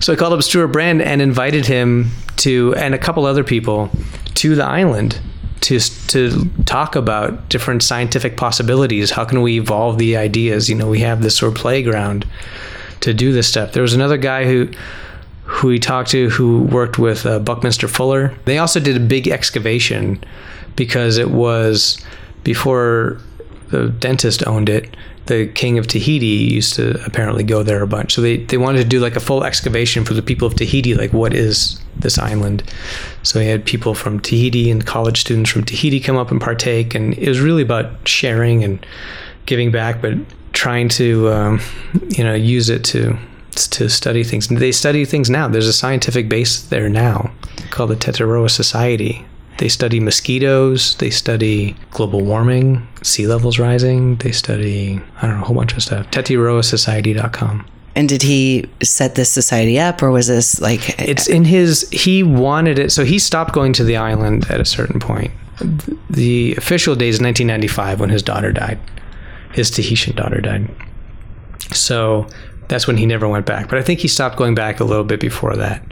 So 0.00 0.12
I 0.12 0.16
called 0.16 0.32
up 0.32 0.42
Stewart 0.42 0.72
Brand 0.72 1.00
and 1.00 1.22
invited 1.22 1.66
him 1.66 2.10
to, 2.38 2.74
and 2.76 2.94
a 2.94 2.98
couple 2.98 3.24
other 3.24 3.44
people, 3.44 3.90
to 4.34 4.54
the 4.54 4.64
island 4.64 5.20
to 5.60 5.78
to 5.78 6.48
talk 6.64 6.96
about 6.96 7.48
different 7.48 7.82
scientific 7.82 8.36
possibilities. 8.36 9.10
How 9.10 9.24
can 9.24 9.42
we 9.42 9.58
evolve 9.58 9.98
the 9.98 10.16
ideas? 10.16 10.68
You 10.68 10.74
know, 10.74 10.88
we 10.88 11.00
have 11.00 11.22
this 11.22 11.36
sort 11.36 11.52
of 11.52 11.58
playground 11.58 12.26
to 13.00 13.14
do 13.14 13.32
this 13.32 13.48
stuff. 13.48 13.72
There 13.72 13.82
was 13.82 13.94
another 13.94 14.16
guy 14.16 14.44
who 14.44 14.68
who 15.50 15.66
we 15.66 15.80
talked 15.80 16.10
to 16.10 16.30
who 16.30 16.62
worked 16.62 16.96
with 16.96 17.26
uh, 17.26 17.40
Buckminster 17.40 17.88
Fuller. 17.88 18.32
They 18.44 18.58
also 18.58 18.78
did 18.78 18.96
a 18.96 19.00
big 19.00 19.26
excavation 19.26 20.22
because 20.76 21.18
it 21.18 21.32
was 21.32 22.02
before 22.44 23.18
the 23.70 23.88
dentist 23.88 24.46
owned 24.46 24.68
it. 24.68 24.96
The 25.26 25.48
king 25.48 25.76
of 25.76 25.88
Tahiti 25.88 26.26
used 26.26 26.74
to 26.74 27.04
apparently 27.04 27.42
go 27.42 27.64
there 27.64 27.82
a 27.82 27.86
bunch. 27.88 28.14
So 28.14 28.22
they, 28.22 28.38
they 28.44 28.58
wanted 28.58 28.78
to 28.78 28.88
do 28.88 29.00
like 29.00 29.16
a 29.16 29.20
full 29.20 29.42
excavation 29.42 30.04
for 30.04 30.14
the 30.14 30.22
people 30.22 30.46
of 30.46 30.54
Tahiti, 30.54 30.94
like 30.94 31.12
what 31.12 31.34
is 31.34 31.80
this 31.96 32.16
island? 32.16 32.62
So 33.24 33.40
they 33.40 33.46
had 33.46 33.64
people 33.64 33.94
from 33.94 34.20
Tahiti 34.20 34.70
and 34.70 34.86
college 34.86 35.20
students 35.20 35.50
from 35.50 35.64
Tahiti 35.64 35.98
come 35.98 36.16
up 36.16 36.30
and 36.30 36.40
partake. 36.40 36.94
And 36.94 37.18
it 37.18 37.28
was 37.28 37.40
really 37.40 37.62
about 37.62 38.06
sharing 38.06 38.62
and 38.62 38.84
giving 39.46 39.72
back, 39.72 40.00
but 40.00 40.14
trying 40.52 40.88
to, 40.90 41.28
um, 41.30 41.60
you 42.08 42.22
know, 42.22 42.34
use 42.34 42.70
it 42.70 42.84
to 42.84 43.18
to 43.52 43.88
study 43.88 44.24
things. 44.24 44.48
They 44.48 44.72
study 44.72 45.04
things 45.04 45.30
now. 45.30 45.48
There's 45.48 45.66
a 45.66 45.72
scientific 45.72 46.28
base 46.28 46.60
there 46.62 46.88
now 46.88 47.30
called 47.70 47.90
the 47.90 47.96
Tetiaroa 47.96 48.50
Society. 48.50 49.24
They 49.58 49.68
study 49.68 50.00
mosquitoes. 50.00 50.96
They 50.96 51.10
study 51.10 51.76
global 51.90 52.22
warming, 52.22 52.88
sea 53.02 53.26
levels 53.26 53.58
rising. 53.58 54.16
They 54.16 54.32
study, 54.32 55.00
I 55.20 55.26
don't 55.26 55.36
know, 55.36 55.42
a 55.42 55.46
whole 55.46 55.56
bunch 55.56 55.74
of 55.74 55.82
stuff. 55.82 56.10
TetiaroaSociety.com. 56.10 57.66
And 57.94 58.08
did 58.08 58.22
he 58.22 58.70
set 58.82 59.16
this 59.16 59.28
society 59.28 59.78
up, 59.78 60.02
or 60.02 60.10
was 60.10 60.28
this 60.28 60.60
like 60.60 60.98
It's 61.00 61.28
in 61.28 61.44
his, 61.44 61.88
he 61.90 62.22
wanted 62.22 62.78
it. 62.78 62.92
So 62.92 63.04
he 63.04 63.18
stopped 63.18 63.52
going 63.52 63.72
to 63.74 63.84
the 63.84 63.96
island 63.96 64.50
at 64.50 64.60
a 64.60 64.64
certain 64.64 65.00
point. 65.00 65.32
The 66.08 66.54
official 66.56 66.94
date 66.94 67.08
is 67.08 67.20
1995 67.20 68.00
when 68.00 68.08
his 68.08 68.22
daughter 68.22 68.52
died. 68.52 68.78
His 69.52 69.70
Tahitian 69.70 70.16
daughter 70.16 70.40
died. 70.40 70.70
So 71.72 72.26
That's 72.70 72.86
when 72.86 72.96
he 72.96 73.04
never 73.04 73.28
went 73.28 73.46
back. 73.46 73.68
But 73.68 73.78
I 73.78 73.82
think 73.82 73.98
he 73.98 74.06
stopped 74.06 74.36
going 74.36 74.54
back 74.54 74.78
a 74.78 74.84
little 74.84 75.02
bit 75.02 75.18
before 75.18 75.56
that. 75.56 75.82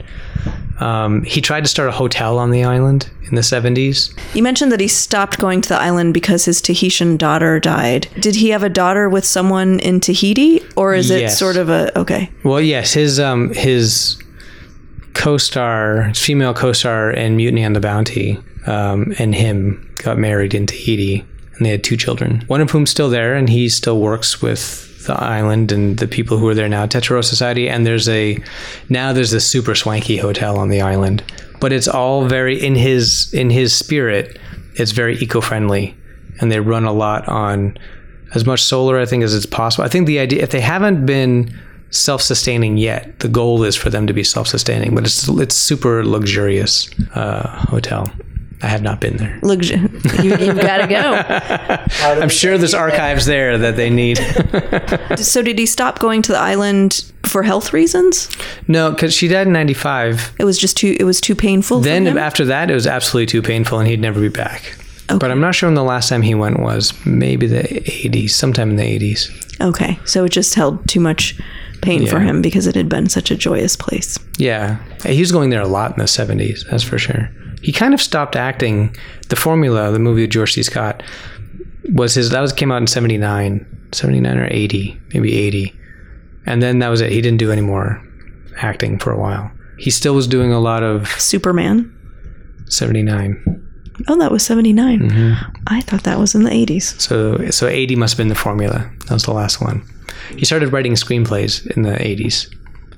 Um, 0.79 1.23
he 1.25 1.41
tried 1.41 1.65
to 1.65 1.67
start 1.67 1.89
a 1.89 1.91
hotel 1.91 2.39
on 2.39 2.51
the 2.51 2.63
island 2.63 3.09
in 3.27 3.35
the 3.35 3.41
70s. 3.41 4.17
You 4.33 4.41
mentioned 4.41 4.71
that 4.71 4.79
he 4.79 4.87
stopped 4.87 5.39
going 5.39 5.59
to 5.59 5.67
the 5.67 5.75
island 5.75 6.13
because 6.13 6.45
his 6.45 6.61
Tahitian 6.61 7.17
daughter 7.17 7.59
died. 7.59 8.07
Did 8.21 8.35
he 8.35 8.49
have 8.51 8.63
a 8.63 8.69
daughter 8.69 9.09
with 9.09 9.25
someone 9.25 9.81
in 9.81 9.99
Tahiti, 9.99 10.61
or 10.77 10.93
is 10.93 11.11
it 11.11 11.29
sort 11.31 11.57
of 11.57 11.69
a 11.69 11.97
okay? 11.99 12.31
Well, 12.45 12.61
yes, 12.61 12.93
his 12.93 13.19
um, 13.19 13.53
his 13.53 14.17
co-star, 15.15 16.03
his 16.03 16.19
female 16.19 16.53
co-star 16.53 17.11
in 17.11 17.35
Mutiny 17.35 17.65
on 17.65 17.73
the 17.73 17.81
Bounty, 17.81 18.39
um, 18.67 19.13
and 19.19 19.35
him 19.35 19.93
got 19.97 20.17
married 20.17 20.53
in 20.53 20.65
Tahiti, 20.65 21.25
and 21.57 21.65
they 21.65 21.71
had 21.71 21.83
two 21.83 21.97
children. 21.97 22.45
One 22.47 22.61
of 22.61 22.71
whom's 22.71 22.89
still 22.89 23.09
there, 23.09 23.35
and 23.35 23.49
he 23.49 23.67
still 23.67 23.99
works 23.99 24.41
with 24.41 24.88
the 25.09 25.19
island 25.37 25.71
and 25.71 25.97
the 25.99 26.07
people 26.07 26.37
who 26.37 26.47
are 26.47 26.55
there 26.55 26.69
now, 26.69 26.85
Tetiaroa 26.85 27.23
Society. 27.23 27.67
And 27.67 27.85
there's 27.85 28.07
a 28.07 28.37
now 28.87 29.13
there's 29.13 29.33
a 29.33 29.39
super 29.39 29.75
swanky 29.75 30.17
hotel 30.17 30.57
on 30.57 30.69
the 30.69 30.81
island, 30.93 31.23
but 31.59 31.71
it's 31.73 31.87
all 31.87 32.27
very 32.27 32.55
in 32.67 32.75
his 32.75 33.33
in 33.33 33.49
his 33.49 33.75
spirit. 33.75 34.39
It's 34.75 34.93
very 34.93 35.17
eco-friendly, 35.17 35.93
and 36.39 36.51
they 36.51 36.59
run 36.59 36.85
a 36.85 36.93
lot 36.93 37.27
on 37.27 37.77
as 38.35 38.45
much 38.45 38.61
solar, 38.61 39.01
I 39.03 39.05
think, 39.05 39.23
as 39.23 39.33
it's 39.33 39.45
possible. 39.45 39.83
I 39.83 39.89
think 39.89 40.07
the 40.07 40.19
idea, 40.19 40.43
if 40.43 40.51
they 40.51 40.61
haven't 40.61 41.05
been 41.05 41.51
self-sustaining 41.89 42.77
yet, 42.77 43.19
the 43.19 43.27
goal 43.27 43.63
is 43.63 43.75
for 43.75 43.89
them 43.89 44.07
to 44.07 44.13
be 44.13 44.23
self-sustaining. 44.23 44.95
But 44.95 45.03
it's 45.05 45.27
it's 45.27 45.55
super 45.55 46.05
luxurious 46.05 46.89
uh, 47.15 47.47
hotel. 47.69 48.05
I 48.61 48.67
have 48.67 48.81
not 48.81 48.99
been 48.99 49.17
there. 49.17 49.39
Lux- 49.41 49.69
you, 49.69 49.79
you've 50.37 50.59
got 50.59 50.77
to 50.77 50.87
go. 50.87 52.19
I'm 52.21 52.29
sure 52.29 52.57
there's 52.57 52.73
archives 52.73 53.25
there 53.25 53.57
that 53.57 53.75
they 53.77 53.89
need. 53.89 54.17
So 55.17 55.41
did 55.41 55.57
he 55.57 55.65
stop 55.65 55.99
going 55.99 56.21
to 56.23 56.31
the 56.33 56.37
island 56.37 57.11
for 57.23 57.43
health 57.43 57.71
reasons? 57.73 58.29
no, 58.67 58.91
because 58.91 59.13
she 59.13 59.27
died 59.27 59.47
in 59.47 59.53
'95. 59.53 60.33
It 60.39 60.43
was 60.45 60.57
just 60.57 60.75
too. 60.77 60.95
It 60.99 61.03
was 61.05 61.21
too 61.21 61.35
painful. 61.35 61.79
Then 61.79 62.03
for 62.05 62.11
him? 62.11 62.17
after 62.17 62.45
that, 62.45 62.69
it 62.69 62.73
was 62.73 62.87
absolutely 62.87 63.27
too 63.27 63.41
painful, 63.41 63.79
and 63.79 63.87
he'd 63.87 64.01
never 64.01 64.19
be 64.19 64.29
back. 64.29 64.75
But 65.07 65.31
I'm 65.31 65.39
not 65.41 65.55
sure 65.55 65.67
when 65.67 65.75
the 65.75 65.83
last 65.83 66.09
time 66.09 66.21
he 66.21 66.35
went 66.35 66.59
was. 66.59 66.93
Maybe 67.05 67.47
the 67.47 67.63
80s, 67.63 68.29
sometime 68.31 68.69
in 68.69 68.75
the 68.75 68.83
80s. 68.99 69.57
okay, 69.59 69.97
so 70.05 70.23
it 70.25 70.29
just 70.29 70.53
held 70.53 70.87
too 70.87 70.99
much 70.99 71.35
pain 71.81 72.05
for 72.05 72.19
him 72.19 72.41
because 72.43 72.67
it 72.67 72.75
had 72.75 72.89
been 72.89 73.09
such 73.09 73.31
a 73.31 73.35
joyous 73.35 73.75
place. 73.75 74.19
Yeah, 74.37 74.77
he 75.05 75.19
was 75.21 75.31
going 75.31 75.49
there 75.49 75.61
a 75.61 75.67
lot 75.67 75.91
in 75.93 75.97
the 75.99 76.05
'70s. 76.05 76.69
That's 76.69 76.83
for 76.83 76.99
sure. 76.99 77.29
He 77.61 77.71
kind 77.71 77.93
of 77.93 78.01
stopped 78.01 78.35
acting. 78.35 78.95
The 79.29 79.35
Formula, 79.35 79.91
the 79.91 79.99
movie 79.99 80.21
with 80.21 80.31
George 80.31 80.53
C. 80.53 80.63
Scott, 80.63 81.03
was 81.93 82.13
his. 82.15 82.29
That 82.29 82.41
was 82.41 82.53
came 82.53 82.71
out 82.71 82.81
in 82.81 82.87
'79, 82.87 83.65
'79 83.91 84.37
or 84.37 84.47
'80, 84.49 84.99
maybe 85.13 85.35
'80, 85.35 85.73
and 86.45 86.61
then 86.61 86.79
that 86.79 86.89
was 86.89 87.01
it. 87.01 87.11
He 87.11 87.21
didn't 87.21 87.39
do 87.39 87.51
any 87.51 87.61
more 87.61 88.01
acting 88.57 88.99
for 88.99 89.11
a 89.11 89.17
while. 89.19 89.51
He 89.77 89.89
still 89.89 90.13
was 90.15 90.27
doing 90.27 90.51
a 90.51 90.59
lot 90.59 90.83
of 90.83 91.07
Superman. 91.21 91.93
'79. 92.67 93.65
Oh, 94.07 94.17
that 94.17 94.31
was 94.31 94.45
79. 94.45 95.09
Mm-hmm. 95.09 95.51
I 95.67 95.81
thought 95.81 96.03
that 96.03 96.19
was 96.19 96.33
in 96.33 96.43
the 96.43 96.49
80s. 96.49 96.99
So 97.01 97.49
so 97.49 97.67
'80 97.67 97.95
must 97.97 98.13
have 98.13 98.17
been 98.17 98.29
the 98.29 98.35
Formula. 98.35 98.89
That 99.07 99.11
was 99.11 99.23
the 99.23 99.33
last 99.33 99.61
one. 99.61 99.83
He 100.37 100.45
started 100.45 100.71
writing 100.71 100.93
screenplays 100.93 101.65
in 101.75 101.83
the 101.83 101.91
'80s. 101.91 102.47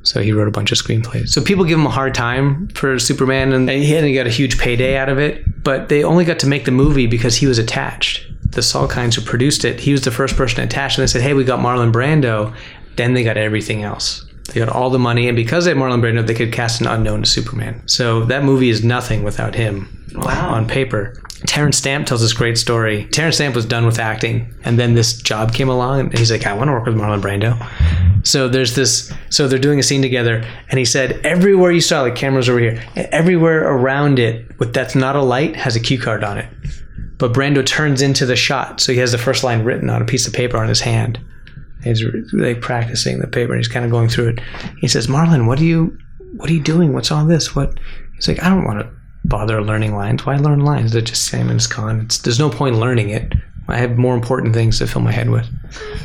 So 0.04 0.22
he 0.22 0.32
wrote 0.32 0.48
a 0.48 0.52
bunch 0.52 0.72
of 0.72 0.78
screenplays. 0.78 1.30
So 1.30 1.42
people 1.42 1.64
give 1.66 1.78
him 1.78 1.86
a 1.86 1.92
hard 1.92 2.16
time 2.16 2.68
for 2.70 2.98
Superman, 2.98 3.54
and 3.54 3.70
he 3.70 3.92
hadn't 3.92 4.14
got 4.14 4.28
a 4.28 4.32
huge 4.32 4.58
payday 4.58 4.98
out 4.98 5.10
of 5.10 5.20
it. 5.20 5.64
But 5.64 5.90
they 5.90 6.04
only 6.04 6.26
got 6.26 6.40
to 6.40 6.48
make 6.48 6.66
the 6.66 6.72
movie 6.72 7.08
because 7.08 7.36
he 7.36 7.46
was 7.46 7.60
attached. 7.60 8.26
The 8.52 8.62
Salkinds 8.62 9.16
who 9.16 9.22
produced 9.22 9.64
it, 9.64 9.80
he 9.80 9.92
was 9.92 10.02
the 10.02 10.12
first 10.12 10.36
person 10.36 10.64
attached, 10.64 10.98
and 10.98 11.04
they 11.04 11.08
said, 11.08 11.22
"Hey, 11.22 11.34
we 11.34 11.44
got 11.44 11.60
Marlon 11.60 11.92
Brando." 11.92 12.54
Then 12.96 13.14
they 13.14 13.24
got 13.24 13.38
everything 13.38 13.84
else. 13.84 14.26
They 14.52 14.60
got 14.60 14.70
all 14.70 14.90
the 14.90 15.00
money, 15.00 15.28
and 15.28 15.36
because 15.36 15.66
they 15.66 15.72
had 15.72 15.78
Marlon 15.78 16.02
Brando, 16.02 16.26
they 16.26 16.34
could 16.34 16.52
cast 16.52 16.82
an 16.82 16.88
unknown 16.88 17.22
to 17.22 17.30
Superman. 17.30 17.82
So 17.88 18.26
that 18.26 18.44
movie 18.44 18.70
is 18.70 18.84
nothing 18.84 19.24
without 19.24 19.56
him 19.56 19.88
wow. 20.16 20.50
on 20.50 20.68
paper. 20.68 21.14
Terence 21.48 21.78
Stamp 21.78 22.06
tells 22.06 22.22
this 22.22 22.34
great 22.34 22.58
story. 22.58 23.06
Terence 23.06 23.36
Stamp 23.36 23.56
was 23.56 23.66
done 23.66 23.86
with 23.86 24.00
acting, 24.00 24.54
and 24.64 24.78
then 24.78 24.94
this 24.94 25.14
job 25.14 25.54
came 25.54 25.70
along, 25.70 26.00
and 26.02 26.18
he's 26.18 26.32
like, 26.32 26.46
"I 26.46 26.54
want 26.54 26.68
to 26.68 26.72
work 26.72 26.86
with 26.86 26.96
Marlon 26.96 27.22
Brando." 27.22 27.58
So 28.24 28.48
there's 28.48 28.76
this. 28.76 29.12
So 29.30 29.48
they're 29.48 29.60
doing 29.60 29.80
a 29.80 29.84
scene 29.84 30.02
together, 30.02 30.46
and 30.70 30.78
he 30.78 30.86
said, 30.86 31.20
"Everywhere 31.24 31.72
you 31.72 31.82
saw, 31.82 32.02
like 32.02 32.16
cameras 32.16 32.48
over 32.48 32.60
here, 32.60 32.82
everywhere 32.96 33.68
around 33.68 34.20
it, 34.20 34.46
with 34.60 34.74
that's 34.74 34.96
not 34.96 35.16
a 35.16 35.22
light, 35.22 35.56
has 35.56 35.76
a 35.76 35.80
cue 35.80 35.98
card 35.98 36.24
on 36.24 36.38
it." 36.38 36.48
But 37.18 37.34
Brando 37.34 37.66
turns 37.66 38.02
into 38.02 38.26
the 38.26 38.36
shot, 38.36 38.80
so 38.80 38.94
he 38.94 39.00
has 39.00 39.12
the 39.12 39.18
first 39.18 39.44
line 39.44 39.64
written 39.64 39.90
on 39.90 40.02
a 40.02 40.06
piece 40.06 40.28
of 40.28 40.34
paper 40.34 40.58
on 40.58 40.68
his 40.68 40.82
hand. 40.82 41.20
He's 41.84 42.04
like 42.34 42.62
practicing 42.62 43.20
the 43.20 43.28
paper, 43.28 43.54
and 43.54 43.60
he's 43.60 43.68
kind 43.68 43.86
of 43.86 43.92
going 43.92 44.10
through 44.10 44.30
it. 44.30 44.42
He 44.80 44.88
says, 44.88 45.08
"Marlon, 45.08 45.48
what 45.48 45.60
are 45.60 45.64
you, 45.64 45.98
what 46.36 46.50
are 46.50 46.54
you 46.54 46.62
doing? 46.62 46.94
What's 46.94 47.12
all 47.12 47.26
this? 47.26 47.56
What?" 47.56 47.80
He's 48.16 48.28
like, 48.28 48.44
"I 48.44 48.50
don't 48.50 48.66
want 48.66 48.80
to 48.80 48.88
bother 49.26 49.62
learning 49.62 49.96
lines. 49.96 50.26
Why 50.26 50.38
learn 50.38 50.62
lines? 50.62 50.92
They're 50.92 51.02
just 51.02 51.26
same 51.26 51.50
as 51.50 51.68
con. 51.68 52.02
It's, 52.02 52.20
there's 52.20 52.40
no 52.40 52.50
point 52.50 52.76
learning 52.76 53.10
it. 53.10 53.34
I 53.68 53.78
have 53.78 53.98
more 53.98 54.16
important 54.16 54.54
things 54.54 54.80
to 54.80 54.88
fill 54.88 55.02
my 55.02 55.12
head 55.12 55.30
with." 55.30 55.48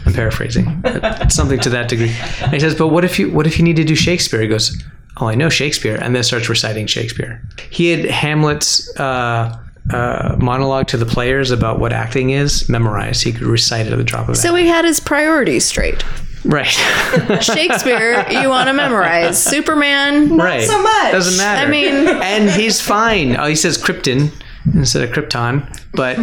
I'm 0.04 0.12
paraphrasing, 0.12 0.82
something 1.28 1.58
to 1.60 1.70
that 1.70 1.88
degree. 1.88 2.14
And 2.42 2.52
he 2.52 2.60
says, 2.60 2.74
"But 2.74 2.88
what 2.88 3.04
if 3.04 3.18
you, 3.18 3.30
what 3.30 3.46
if 3.46 3.58
you 3.58 3.64
need 3.64 3.76
to 3.76 3.84
do 3.84 3.94
Shakespeare?" 3.94 4.40
He 4.40 4.48
goes, 4.48 4.80
"Oh, 5.20 5.26
I 5.26 5.34
know 5.34 5.48
Shakespeare," 5.48 5.96
and 5.96 6.14
then 6.14 6.22
starts 6.22 6.48
reciting 6.48 6.86
Shakespeare. 6.86 7.42
He 7.70 7.90
had 7.90 8.04
Hamlet's. 8.04 8.94
Uh, 8.98 9.60
uh, 9.90 10.34
monologue 10.40 10.88
to 10.88 10.96
the 10.96 11.06
players 11.06 11.52
about 11.52 11.78
what 11.78 11.92
acting 11.92 12.30
is 12.30 12.68
memorized. 12.68 13.22
He 13.22 13.32
could 13.32 13.42
recite 13.42 13.86
it 13.86 13.92
at 13.92 13.96
the 13.96 14.02
drop 14.02 14.22
of 14.22 14.30
a 14.30 14.32
hat. 14.32 14.38
So 14.38 14.52
he 14.56 14.66
had 14.66 14.84
his 14.84 14.98
priorities 14.98 15.64
straight. 15.64 16.04
Right. 16.46 16.66
Shakespeare, 17.42 18.24
you 18.30 18.48
want 18.48 18.68
to 18.68 18.72
memorize. 18.72 19.42
Superman, 19.42 20.36
right. 20.36 20.62
so 20.62 20.80
much. 20.82 21.12
Doesn't 21.12 21.36
matter. 21.38 21.66
I 21.66 21.70
mean- 21.70 22.06
and 22.22 22.48
he's 22.50 22.80
fine. 22.80 23.36
Oh, 23.36 23.46
he 23.46 23.56
says 23.56 23.76
Krypton 23.78 24.30
instead 24.74 25.02
of 25.02 25.10
Krypton, 25.10 25.66
but 25.92 26.16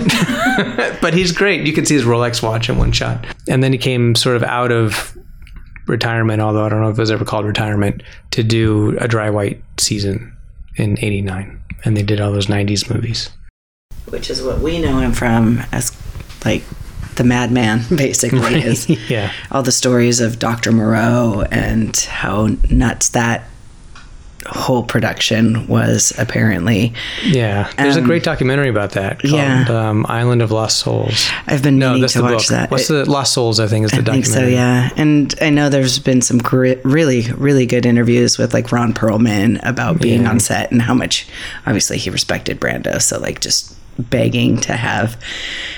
but 1.01 1.13
he's 1.13 1.31
great. 1.31 1.65
You 1.67 1.73
can 1.73 1.85
see 1.85 1.95
his 1.95 2.03
Rolex 2.03 2.41
watch 2.41 2.69
in 2.69 2.77
one 2.77 2.91
shot. 2.91 3.25
And 3.47 3.63
then 3.63 3.71
he 3.71 3.77
came 3.77 4.15
sort 4.15 4.35
of 4.35 4.43
out 4.43 4.71
of 4.71 5.17
retirement, 5.87 6.41
although 6.41 6.63
I 6.65 6.69
don't 6.69 6.81
know 6.81 6.89
if 6.89 6.97
it 6.97 7.01
was 7.01 7.11
ever 7.11 7.25
called 7.25 7.45
retirement, 7.45 8.03
to 8.31 8.43
do 8.43 8.97
a 8.99 9.07
dry 9.07 9.29
white 9.29 9.61
season 9.77 10.35
in 10.77 10.97
'89, 11.01 11.61
and 11.85 11.95
they 11.97 12.03
did 12.03 12.19
all 12.21 12.31
those 12.31 12.47
'90s 12.47 12.93
movies. 12.93 13.29
which 14.09 14.29
is 14.29 14.41
what 14.41 14.59
we 14.59 14.79
know 14.81 14.99
him 14.99 15.11
from 15.11 15.61
as 15.71 15.91
like 16.45 16.63
the 17.15 17.23
madman 17.23 17.81
basically 17.95 18.55
is 18.63 18.89
Yeah. 19.09 19.31
all 19.51 19.63
the 19.63 19.71
stories 19.71 20.19
of 20.19 20.39
dr 20.39 20.71
moreau 20.71 21.45
and 21.51 21.95
how 21.97 22.49
nuts 22.69 23.09
that 23.09 23.45
whole 24.45 24.83
production 24.83 25.65
was 25.67 26.11
apparently 26.17 26.93
Yeah, 27.23 27.71
there's 27.77 27.95
Um, 27.95 28.03
a 28.03 28.05
great 28.05 28.23
documentary 28.23 28.67
about 28.67 28.91
that 28.91 29.21
called 29.21 29.33
yeah. 29.35 29.65
um, 29.69 30.05
Island 30.09 30.41
of 30.41 30.51
Lost 30.51 30.79
Souls. 30.79 31.29
i've 31.47 31.63
been 31.63 31.79
No, 31.79 31.87
meaning 31.91 32.01
that's 32.01 32.13
to 32.13 32.19
the 32.19 32.25
watch 32.25 32.33
book. 32.39 32.47
that 32.49 32.69
What's 32.69 32.89
the 32.89 33.09
Lost 33.09 33.31
Souls? 33.33 33.61
I 33.61 33.67
think 33.67 33.85
is 33.85 33.91
the 33.91 34.01
documentary? 34.01 34.19
I 34.21 34.23
think 34.23 34.35
so, 34.35 34.45
yeah. 34.45 34.89
And 34.97 35.33
I 35.41 35.49
know 35.49 35.69
there's 35.69 35.97
been 35.97 36.19
some 36.21 36.39
gri- 36.39 36.75
really, 36.83 37.31
really 37.37 37.65
good 37.65 37.85
interviews 37.85 38.37
with 38.37 38.53
like 38.53 38.69
Ron 38.73 38.93
Perlman 38.93 39.61
about 39.65 40.01
being 40.01 40.23
Yeah. 40.23 40.31
on 40.31 40.41
set 40.41 40.71
and 40.73 40.81
how 40.81 40.93
much, 40.93 41.25
obviously, 41.65 41.97
he 41.97 42.09
respected 42.09 42.59
Brando. 42.59 43.01
So, 43.01 43.19
like, 43.21 43.39
just 43.39 43.73
begging 43.97 44.57
to 44.61 44.73
have 44.73 45.21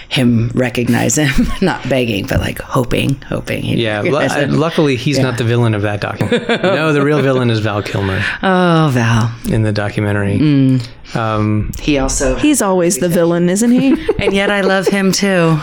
him 0.10 0.50
recognize 0.54 1.18
him. 1.18 1.48
Not 1.62 1.88
begging, 1.90 2.28
but 2.28 2.40
like 2.40 2.60
hoping, 2.60 3.16
hoping. 3.22 3.64
he'd 3.64 3.80
Yeah, 3.80 4.02
lu- 4.02 4.16
uh, 4.18 4.30
him. 4.30 4.52
luckily 4.54 4.96
he's 4.96 5.20
not 5.20 5.38
the 5.38 5.44
villain 5.44 5.74
of 5.74 5.82
that 5.82 6.02
documentary. 6.02 6.58
no, 6.64 6.94
the 6.94 7.04
real 7.04 7.22
villain 7.22 7.50
is 7.50 7.60
Val 7.60 7.82
Kilmer 7.82 8.24
oh, 8.44 8.90
Val. 8.94 9.34
in 9.52 9.64
the 9.64 9.72
documentary. 9.72 10.38
Mm. 10.38 11.16
Um, 11.16 11.72
He 11.80 11.98
also. 11.98 12.36
He's 12.36 12.62
always 12.62 13.00
the 13.00 13.10
villain, 13.10 13.50
isn't 13.50 13.72
he? 13.72 13.90
and 14.20 14.34
yet 14.34 14.50
I 14.52 14.62
love 14.62 14.88
him 14.88 15.12
too. 15.12 15.60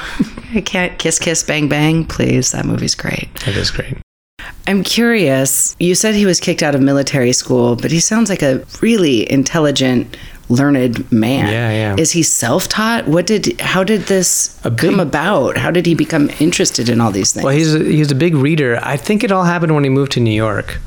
I 0.54 0.60
can't 0.64 0.98
kiss, 0.98 1.18
kiss, 1.18 1.42
bang, 1.42 1.68
bang. 1.68 2.04
Please, 2.04 2.52
that 2.52 2.64
movie's 2.64 2.94
great. 2.94 3.28
it 3.46 3.56
is 3.56 3.70
great. 3.70 3.96
I'm 4.66 4.82
curious. 4.84 5.74
You 5.80 5.94
said 5.94 6.14
he 6.14 6.26
was 6.26 6.38
kicked 6.40 6.62
out 6.62 6.74
of 6.74 6.80
military 6.80 7.32
school, 7.32 7.74
but 7.76 7.90
he 7.90 8.00
sounds 8.00 8.30
like 8.30 8.42
a 8.42 8.64
really 8.80 9.30
intelligent, 9.30 10.16
learned 10.52 11.10
man. 11.10 11.48
Yeah, 11.48 11.70
yeah. 11.70 11.96
Is 11.98 12.12
he 12.12 12.22
self-taught? 12.22 13.08
What 13.08 13.26
did? 13.26 13.60
How 13.60 13.82
did 13.84 14.02
this 14.02 14.58
big- 14.62 14.76
come 14.78 15.00
about? 15.00 15.56
How 15.56 15.70
did 15.70 15.86
he 15.86 15.94
become 15.94 16.30
interested 16.38 16.88
in 16.88 17.00
all 17.00 17.10
these 17.10 17.32
things? 17.32 17.44
Well, 17.44 17.54
he's 17.54 17.74
a, 17.74 17.78
he's 17.78 18.10
a 18.10 18.14
big 18.14 18.34
reader. 18.34 18.78
I 18.82 18.96
think 18.96 19.24
it 19.24 19.32
all 19.32 19.44
happened 19.44 19.74
when 19.74 19.84
he 19.84 19.90
moved 19.90 20.12
to 20.12 20.20
New 20.20 20.34
York. 20.34 20.78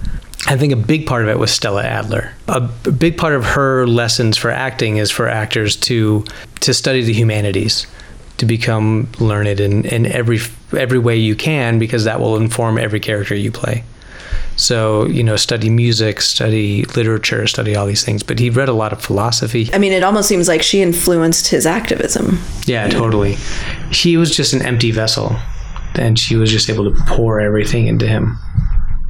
I 0.48 0.58
think 0.58 0.72
a 0.72 0.76
big 0.76 1.08
part 1.08 1.24
of 1.24 1.30
it 1.30 1.40
was 1.40 1.50
Stella 1.52 1.84
Adler. 1.84 2.32
A, 2.48 2.70
a 2.86 2.92
big 2.92 3.18
part 3.18 3.34
of 3.34 3.44
her 3.46 3.88
lessons 3.88 4.38
for 4.38 4.52
acting 4.52 4.98
is 4.98 5.10
for 5.10 5.28
actors 5.28 5.76
to 5.78 6.24
to 6.60 6.74
study 6.74 7.04
the 7.04 7.14
humanities, 7.14 7.88
to 8.38 8.46
become 8.46 9.08
learned 9.20 9.60
in, 9.60 9.86
in 9.86 10.06
every 10.06 10.40
every 10.78 11.00
way 11.00 11.18
you 11.18 11.36
can, 11.36 11.80
because 11.80 12.04
that 12.04 12.20
will 12.20 12.38
inform 12.38 12.78
every 12.78 13.00
character 13.00 13.34
you 13.36 13.52
play. 13.52 13.84
So 14.58 15.06
you 15.08 15.24
know, 15.24 15.36
study 15.36 15.70
music, 15.70 16.22
study 16.22 16.84
literature, 16.96 17.46
study 17.48 17.76
all 17.76 17.86
these 17.86 18.04
things. 18.06 18.24
But 18.24 18.40
he 18.40 18.50
read 18.50 18.70
a 18.70 18.74
lot 18.74 18.94
of 18.94 19.02
philosophy. 19.02 19.70
I 19.74 19.78
mean, 19.78 19.92
it 19.92 20.04
almost 20.04 20.28
seems 20.30 20.48
like 20.48 20.62
she 20.62 20.82
influenced 20.82 21.48
his 21.48 21.66
activism. 21.66 22.40
Yeah, 22.66 22.88
totally. 22.90 23.36
She 23.92 24.18
was 24.18 24.36
just 24.36 24.54
an 24.54 24.62
empty 24.62 24.92
vessel, 24.92 25.36
and 25.96 26.18
she 26.18 26.36
was 26.36 26.52
just 26.52 26.70
able 26.70 26.92
to 26.92 26.98
pour 27.06 27.40
everything 27.42 27.88
into 27.88 28.08
him. 28.08 28.38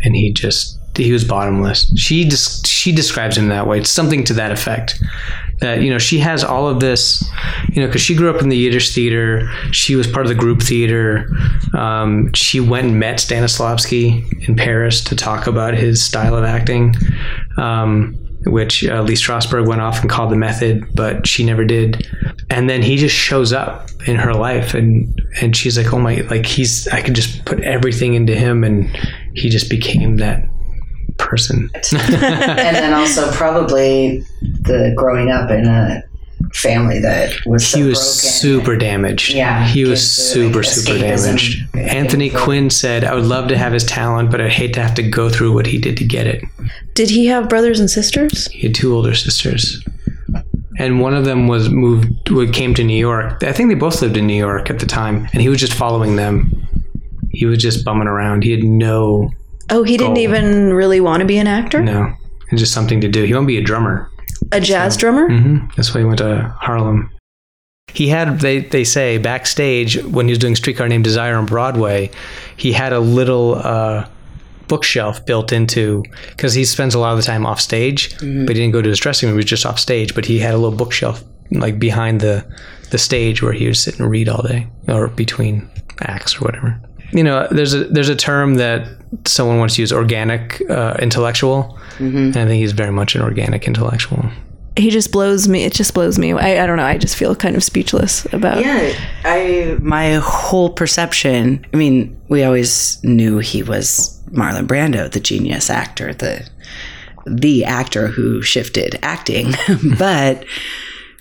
and 0.04 0.16
he 0.16 0.32
just 0.32 0.80
he 0.98 1.12
was 1.12 1.24
bottomless. 1.24 1.92
She 1.98 2.26
just 2.26 2.68
she 2.68 2.92
describes 2.92 3.38
him 3.38 3.48
that 3.50 3.68
way. 3.68 3.80
It's 3.80 3.90
something 3.90 4.24
to 4.26 4.34
that 4.34 4.52
effect. 4.52 5.02
That 5.60 5.82
you 5.82 5.90
know 5.90 5.98
she 5.98 6.20
has 6.20 6.44
all 6.44 6.68
of 6.68 6.80
this, 6.80 7.28
you 7.70 7.82
know, 7.82 7.88
because 7.88 8.02
she 8.02 8.14
grew 8.16 8.30
up 8.30 8.42
in 8.42 8.50
the 8.50 8.58
Yiddish 8.58 8.94
theater. 8.94 9.50
She 9.72 9.96
was 9.96 10.06
part 10.06 10.26
of 10.26 10.30
the 10.30 10.36
group 10.36 10.62
theater. 10.62 11.30
Um, 11.74 12.32
she 12.34 12.60
went 12.60 12.88
and 12.88 13.00
met 13.00 13.18
Stanislavski 13.18 14.48
in 14.48 14.56
Paris 14.56 15.04
to 15.06 15.16
talk 15.16 15.48
about 15.48 15.74
his 15.74 16.04
style 16.04 16.36
of 16.36 16.44
acting, 16.44 16.94
um, 17.58 18.16
which 18.46 18.86
uh, 18.86 19.02
Lee 19.02 19.14
Strasberg 19.14 19.66
went 19.66 19.82
off 19.82 20.02
and 20.02 20.10
called 20.10 20.32
the 20.32 20.36
method, 20.36 20.86
but 20.94 21.26
she 21.26 21.44
never 21.46 21.64
did. 21.64 22.06
And 22.50 22.70
then 22.70 22.82
he 22.82 22.98
just 22.98 23.16
shows 23.16 23.54
up 23.54 23.90
in 24.06 24.18
her 24.18 24.34
life, 24.34 24.74
and 24.74 25.22
and 25.42 25.56
she's 25.56 25.78
like, 25.78 25.94
oh 25.94 26.00
my, 26.00 26.18
like 26.30 26.46
he's 26.46 26.88
I 26.90 27.02
could 27.02 27.16
just 27.16 27.46
put 27.46 27.62
everything 27.62 28.14
into 28.14 28.36
him, 28.36 28.64
and 28.64 28.86
he 29.34 29.50
just 29.50 29.70
became 29.70 30.18
that 30.18 30.50
person. 31.18 31.70
and 31.94 32.76
then 32.76 32.94
also 32.94 33.32
probably 33.32 34.24
the 34.42 34.94
growing 34.96 35.32
up 35.32 35.50
in 35.50 35.66
a 35.66 36.04
family 36.54 37.00
that 37.00 37.34
was 37.46 37.68
so 37.68 37.78
he 37.78 37.84
was 37.84 37.98
broken. 37.98 38.14
super 38.14 38.76
damaged. 38.78 39.34
Yeah, 39.34 39.66
he 39.66 39.84
was 39.84 40.00
uh, 40.00 40.22
super 40.22 40.58
like, 40.60 40.66
super 40.66 41.00
damaged. 41.00 41.76
Anthony 41.76 42.30
Quinn 42.30 42.70
said, 42.70 43.04
"I 43.04 43.14
would 43.16 43.26
love 43.26 43.48
to 43.50 43.58
have 43.58 43.74
his 43.74 43.84
talent, 43.84 44.32
but 44.32 44.42
I'd 44.42 44.52
hate 44.52 44.74
to 44.76 44.82
have 44.82 44.96
to 44.96 45.04
go 45.04 45.30
through 45.30 45.54
what 45.54 45.66
he 45.66 45.78
did 45.78 45.98
to 45.98 46.06
get 46.06 46.28
it." 46.28 46.44
Did 46.94 47.10
he 47.10 47.26
have 47.28 47.50
brothers 47.50 47.80
and 47.80 47.90
sisters? 47.90 48.48
He 48.48 48.68
had 48.68 48.76
two 48.76 48.94
older 48.94 49.14
sisters, 49.16 49.84
and 50.80 51.02
one 51.02 51.14
of 51.14 51.26
them 51.26 51.48
was 51.48 51.70
moved, 51.70 52.30
would- 52.30 52.54
came 52.54 52.74
to 52.76 52.84
New 52.84 52.98
York. 52.98 53.44
I 53.44 53.52
think 53.52 53.70
they 53.70 53.76
both 53.76 54.02
lived 54.02 54.18
in 54.18 54.28
New 54.28 54.38
York 54.38 54.70
at 54.70 54.80
the 54.80 54.86
time, 54.86 55.28
and 55.34 55.42
he 55.42 55.50
was 55.50 55.60
just 55.60 55.74
following 55.74 56.16
them. 56.16 56.52
He 57.32 57.46
was 57.46 57.58
just 57.58 57.84
bumming 57.84 58.08
around. 58.08 58.44
He 58.44 58.52
had 58.52 58.64
no, 58.64 59.30
Oh, 59.70 59.84
he 59.84 59.98
didn't 59.98 60.16
Goal. 60.16 60.24
even 60.24 60.74
really 60.74 61.00
want 61.00 61.22
to 61.22 61.26
be 61.26 61.38
an 61.38 61.48
actor? 61.48 61.82
no, 61.82 62.14
it's 62.52 62.62
just 62.62 62.74
something 62.74 63.02
to 63.02 63.08
do. 63.08 63.24
He 63.24 63.34
wanted 63.34 63.46
to 63.46 63.48
be 63.48 63.58
a 63.58 63.62
drummer. 63.64 64.10
A 64.52 64.62
jazz 64.62 64.96
drummer? 64.98 65.28
hmm 65.28 65.66
That's 65.76 65.94
why 65.94 66.02
he 66.02 66.06
went 66.06 66.20
to 66.20 66.54
Harlem. 66.60 67.10
He 67.94 68.10
had, 68.10 68.40
they, 68.42 68.60
they 68.60 68.84
say, 68.84 69.18
backstage 69.18 70.04
when 70.04 70.28
he 70.28 70.32
was 70.32 70.40
doing 70.40 70.56
Streetcar 70.56 70.88
Named 70.90 71.04
Desire 71.04 71.36
on 71.36 71.46
Broadway, 71.46 72.12
he 72.58 72.74
had 72.74 72.92
a 72.94 73.00
little 73.00 73.56
uh, 73.56 74.08
bookshelf 74.68 75.26
built 75.26 75.52
into, 75.54 76.04
because 76.30 76.54
he 76.54 76.66
spends 76.66 76.94
a 76.94 77.00
lot 77.00 77.12
of 77.14 77.18
the 77.18 77.24
time 77.24 77.46
off 77.46 77.62
stage, 77.62 78.12
but 78.20 78.26
he 78.50 78.54
didn't 78.54 78.72
go 78.72 78.82
to 78.82 78.90
his 78.90 79.00
dressing 79.00 79.30
room, 79.30 79.36
he 79.38 79.44
was 79.44 79.46
just 79.46 79.66
off 79.66 79.80
stage, 79.80 80.14
but 80.14 80.26
he 80.26 80.40
had 80.40 80.54
a 80.54 80.58
little 80.58 80.78
bookshelf 80.78 81.24
like 81.52 81.80
behind 81.80 82.20
the, 82.22 82.46
the 82.92 82.98
stage 82.98 83.42
where 83.42 83.54
he 83.54 83.66
would 83.68 83.78
sit 83.78 83.98
and 84.00 84.10
read 84.10 84.28
all 84.28 84.42
day 84.44 84.68
or 84.90 85.08
between 85.08 85.70
acts 86.02 86.36
or 86.36 86.40
whatever. 86.46 86.80
You 87.14 87.24
know, 87.24 87.48
there's 87.52 87.74
a 87.74 87.86
there's 87.86 88.10
a 88.10 88.16
term 88.16 88.56
that 88.56 88.88
someone 89.26 89.60
wants 89.60 89.76
to 89.76 89.82
use, 89.82 89.92
organic 89.92 90.62
uh, 90.70 90.96
intellectual, 91.00 91.78
and 92.00 92.36
I 92.36 92.46
think 92.46 92.62
he's 92.62 92.74
very 92.74 92.92
much 92.92 93.16
an 93.16 93.22
organic 93.22 93.68
intellectual. 93.68 94.30
He 94.78 94.90
just 94.90 95.12
blows 95.12 95.48
me. 95.48 95.64
It 95.64 95.74
just 95.74 95.94
blows 95.94 96.20
me. 96.20 96.34
I, 96.34 96.64
I 96.64 96.68
don't 96.68 96.76
know. 96.76 96.84
I 96.84 96.98
just 96.98 97.16
feel 97.16 97.34
kind 97.36 97.56
of 97.56 97.64
speechless 97.64 98.26
about 98.34 98.60
Yeah, 98.60 98.94
I 99.24 99.78
my 99.82 100.16
whole 100.16 100.70
perception. 100.70 101.66
I 101.74 101.78
mean, 101.78 102.20
we 102.28 102.44
always 102.44 103.02
knew 103.04 103.38
he 103.38 103.64
was 103.64 104.22
Marlon 104.32 104.68
Brando, 104.68 105.10
the 105.10 105.22
genius 105.22 105.70
actor, 105.70 106.14
the 106.14 106.48
the 107.26 107.64
actor 107.64 108.08
who 108.08 108.42
shifted 108.42 109.00
acting, 109.02 109.54
but 109.98 110.46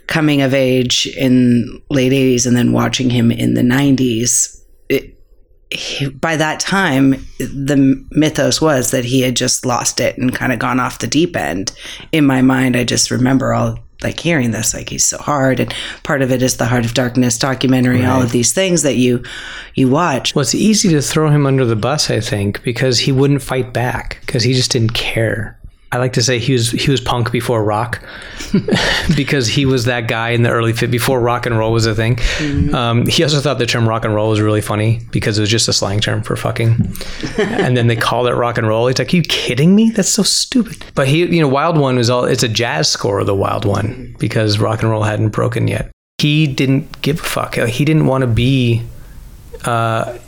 coming 0.06 0.42
of 0.42 0.52
age 0.52 1.06
in 1.16 1.80
late 1.88 2.12
80s 2.12 2.46
and 2.46 2.56
then 2.56 2.72
watching 2.72 3.08
him 3.08 3.32
in 3.32 3.54
the 3.54 3.62
90s 3.62 4.54
it, 4.54 4.63
he, 5.74 6.08
by 6.08 6.36
that 6.36 6.60
time 6.60 7.10
the 7.38 8.04
mythos 8.10 8.60
was 8.60 8.90
that 8.90 9.04
he 9.04 9.20
had 9.22 9.36
just 9.36 9.66
lost 9.66 10.00
it 10.00 10.16
and 10.18 10.34
kind 10.34 10.52
of 10.52 10.58
gone 10.58 10.80
off 10.80 10.98
the 10.98 11.06
deep 11.06 11.36
end. 11.36 11.72
In 12.12 12.26
my 12.26 12.42
mind 12.42 12.76
i 12.76 12.84
just 12.84 13.10
remember 13.10 13.52
all 13.52 13.78
like 14.02 14.20
hearing 14.20 14.50
this 14.50 14.74
like 14.74 14.90
he's 14.90 15.06
so 15.06 15.16
hard 15.18 15.60
and 15.60 15.72
part 16.02 16.20
of 16.20 16.30
it 16.30 16.42
is 16.42 16.58
the 16.58 16.66
heart 16.66 16.84
of 16.84 16.92
darkness 16.92 17.38
documentary 17.38 18.04
all 18.04 18.20
of 18.20 18.32
these 18.32 18.52
things 18.52 18.82
that 18.82 18.96
you 18.96 19.22
you 19.74 19.88
watch. 19.88 20.34
Well, 20.34 20.42
it's 20.42 20.54
easy 20.54 20.88
to 20.90 21.02
throw 21.02 21.30
him 21.30 21.46
under 21.46 21.64
the 21.64 21.76
bus, 21.76 22.10
I 22.10 22.20
think, 22.20 22.62
because 22.62 22.98
he 22.98 23.12
wouldn't 23.12 23.42
fight 23.42 23.72
back 23.72 24.18
because 24.20 24.42
he 24.42 24.54
just 24.54 24.70
didn't 24.70 24.94
care. 24.94 25.58
I 25.94 25.98
like 25.98 26.14
to 26.14 26.22
say 26.24 26.40
he 26.40 26.54
was 26.54 26.72
he 26.72 26.90
was 26.90 27.00
punk 27.00 27.30
before 27.30 27.62
rock, 27.62 28.02
because 29.16 29.46
he 29.46 29.64
was 29.64 29.84
that 29.84 30.08
guy 30.08 30.30
in 30.30 30.42
the 30.42 30.50
early 30.50 30.72
fit 30.72 30.90
before 30.90 31.20
rock 31.20 31.46
and 31.46 31.56
roll 31.56 31.70
was 31.70 31.86
a 31.86 31.94
thing. 31.94 32.18
Um, 32.74 33.06
he 33.06 33.22
also 33.22 33.38
thought 33.38 33.58
the 33.58 33.66
term 33.66 33.88
rock 33.88 34.04
and 34.04 34.12
roll 34.12 34.30
was 34.30 34.40
really 34.40 34.60
funny 34.60 35.02
because 35.12 35.38
it 35.38 35.42
was 35.42 35.50
just 35.50 35.68
a 35.68 35.72
slang 35.72 36.00
term 36.00 36.24
for 36.24 36.34
fucking, 36.34 36.92
and 37.38 37.76
then 37.76 37.86
they 37.86 37.94
called 37.94 38.26
it 38.26 38.34
rock 38.34 38.58
and 38.58 38.66
roll. 38.66 38.88
He's 38.88 38.98
like, 38.98 39.14
"Are 39.14 39.16
you 39.16 39.22
kidding 39.22 39.76
me? 39.76 39.90
That's 39.90 40.08
so 40.08 40.24
stupid." 40.24 40.84
But 40.96 41.06
he, 41.06 41.26
you 41.26 41.40
know, 41.40 41.46
Wild 41.46 41.78
One 41.78 41.94
was 41.94 42.10
all 42.10 42.24
it's 42.24 42.42
a 42.42 42.48
jazz 42.48 42.88
score 42.88 43.20
of 43.20 43.26
the 43.26 43.34
Wild 43.36 43.64
One 43.64 44.16
because 44.18 44.58
rock 44.58 44.82
and 44.82 44.90
roll 44.90 45.04
hadn't 45.04 45.28
broken 45.28 45.68
yet. 45.68 45.92
He 46.18 46.48
didn't 46.48 47.02
give 47.02 47.20
a 47.20 47.22
fuck. 47.22 47.54
He 47.54 47.84
didn't 47.84 48.06
want 48.06 48.22
to 48.22 48.26
be 48.26 48.82
uh, 49.64 50.18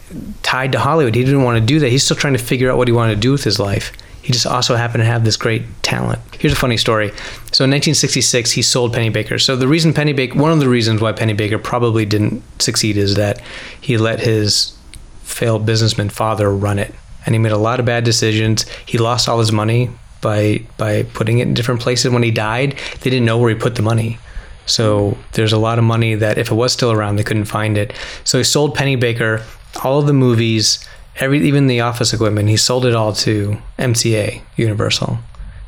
tied 0.45 0.71
to 0.73 0.79
Hollywood. 0.79 1.17
He 1.17 1.25
didn't 1.25 1.43
want 1.43 1.59
to 1.59 1.67
do 1.67 1.81
that. 1.81 1.91
He's 1.91 2.05
still 2.05 2.17
trying 2.17 2.35
to 2.35 2.39
figure 2.39 2.71
out 2.71 2.77
what 2.79 2.87
he 2.87 2.93
wanted 2.93 3.17
to 3.17 3.21
do 3.21 3.33
with 3.33 3.43
his 3.43 3.59
life. 3.59 3.93
He 4.27 4.33
just 4.33 4.45
also 4.45 4.75
happened 4.75 5.03
to 5.03 5.05
have 5.05 5.25
this 5.25 5.37
great 5.37 5.63
talent. 5.85 6.21
Here's 6.37 6.53
a 6.53 6.57
funny 6.57 6.77
story. 6.77 7.11
So 7.53 7.63
in 7.63 7.71
1966, 7.71 8.51
he 8.51 8.61
sold 8.61 8.93
Pennebaker. 8.93 9.41
So 9.41 9.55
the 9.55 9.69
reason 9.69 9.93
Pennebaker, 9.93 10.35
one 10.35 10.51
of 10.51 10.59
the 10.59 10.69
reasons 10.69 11.01
why 11.01 11.13
Pennebaker 11.13 11.63
probably 11.63 12.05
didn't 12.05 12.43
succeed 12.61 12.97
is 12.97 13.15
that 13.15 13.41
he 13.81 13.97
let 13.97 14.19
his 14.19 14.77
failed 15.23 15.65
businessman 15.65 16.09
father 16.09 16.51
run 16.51 16.81
it, 16.81 16.93
and 17.25 17.37
he 17.37 17.39
made 17.39 17.53
a 17.53 17.57
lot 17.57 17.79
of 17.79 17.87
bad 17.87 18.03
decisions. 18.03 18.69
He 18.85 18.99
lost 18.99 19.29
all 19.29 19.39
his 19.39 19.53
money 19.53 19.91
by 20.21 20.67
by 20.77 21.05
putting 21.05 21.39
it 21.39 21.47
in 21.47 21.55
different 21.55 21.81
places. 21.81 22.11
When 22.11 22.25
he 22.25 22.33
died, 22.33 22.77
they 23.03 23.11
didn't 23.11 23.27
know 23.27 23.39
where 23.39 23.51
he 23.51 23.55
put 23.55 23.77
the 23.77 23.83
money. 23.83 24.19
So 24.67 25.17
there's 25.35 25.53
a 25.53 25.59
lot 25.59 25.79
of 25.79 25.85
money 25.85 26.17
that 26.17 26.37
if 26.37 26.51
it 26.51 26.55
was 26.57 26.73
still 26.73 26.91
around, 26.91 27.15
they 27.15 27.23
couldn't 27.23 27.45
find 27.45 27.79
it. 27.79 27.93
So 28.25 28.39
he 28.39 28.43
sold 28.45 28.77
Pennebaker 28.77 29.45
all 29.85 30.01
of 30.01 30.07
the 30.09 30.13
movies, 30.13 30.85
every 31.21 31.47
even 31.47 31.67
the 31.67 31.81
office 31.81 32.13
equipment. 32.13 32.49
He 32.49 32.57
sold 32.57 32.87
it 32.87 32.95
all 32.95 33.13
to 33.15 33.59
MCA 33.79 34.43
Universal 34.57 35.19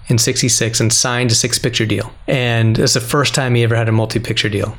in 0.09 0.19
'66 0.19 0.81
and 0.81 0.93
signed 0.93 1.31
a 1.31 1.35
six-picture 1.35 1.87
deal. 1.87 2.13
And 2.27 2.79
it's 2.79 2.95
the 2.95 3.01
first 3.01 3.35
time 3.35 3.55
he 3.55 3.65
ever 3.65 3.77
had 3.77 3.89
a 3.89 3.93
multi-picture 3.93 4.49
deal. 4.49 4.77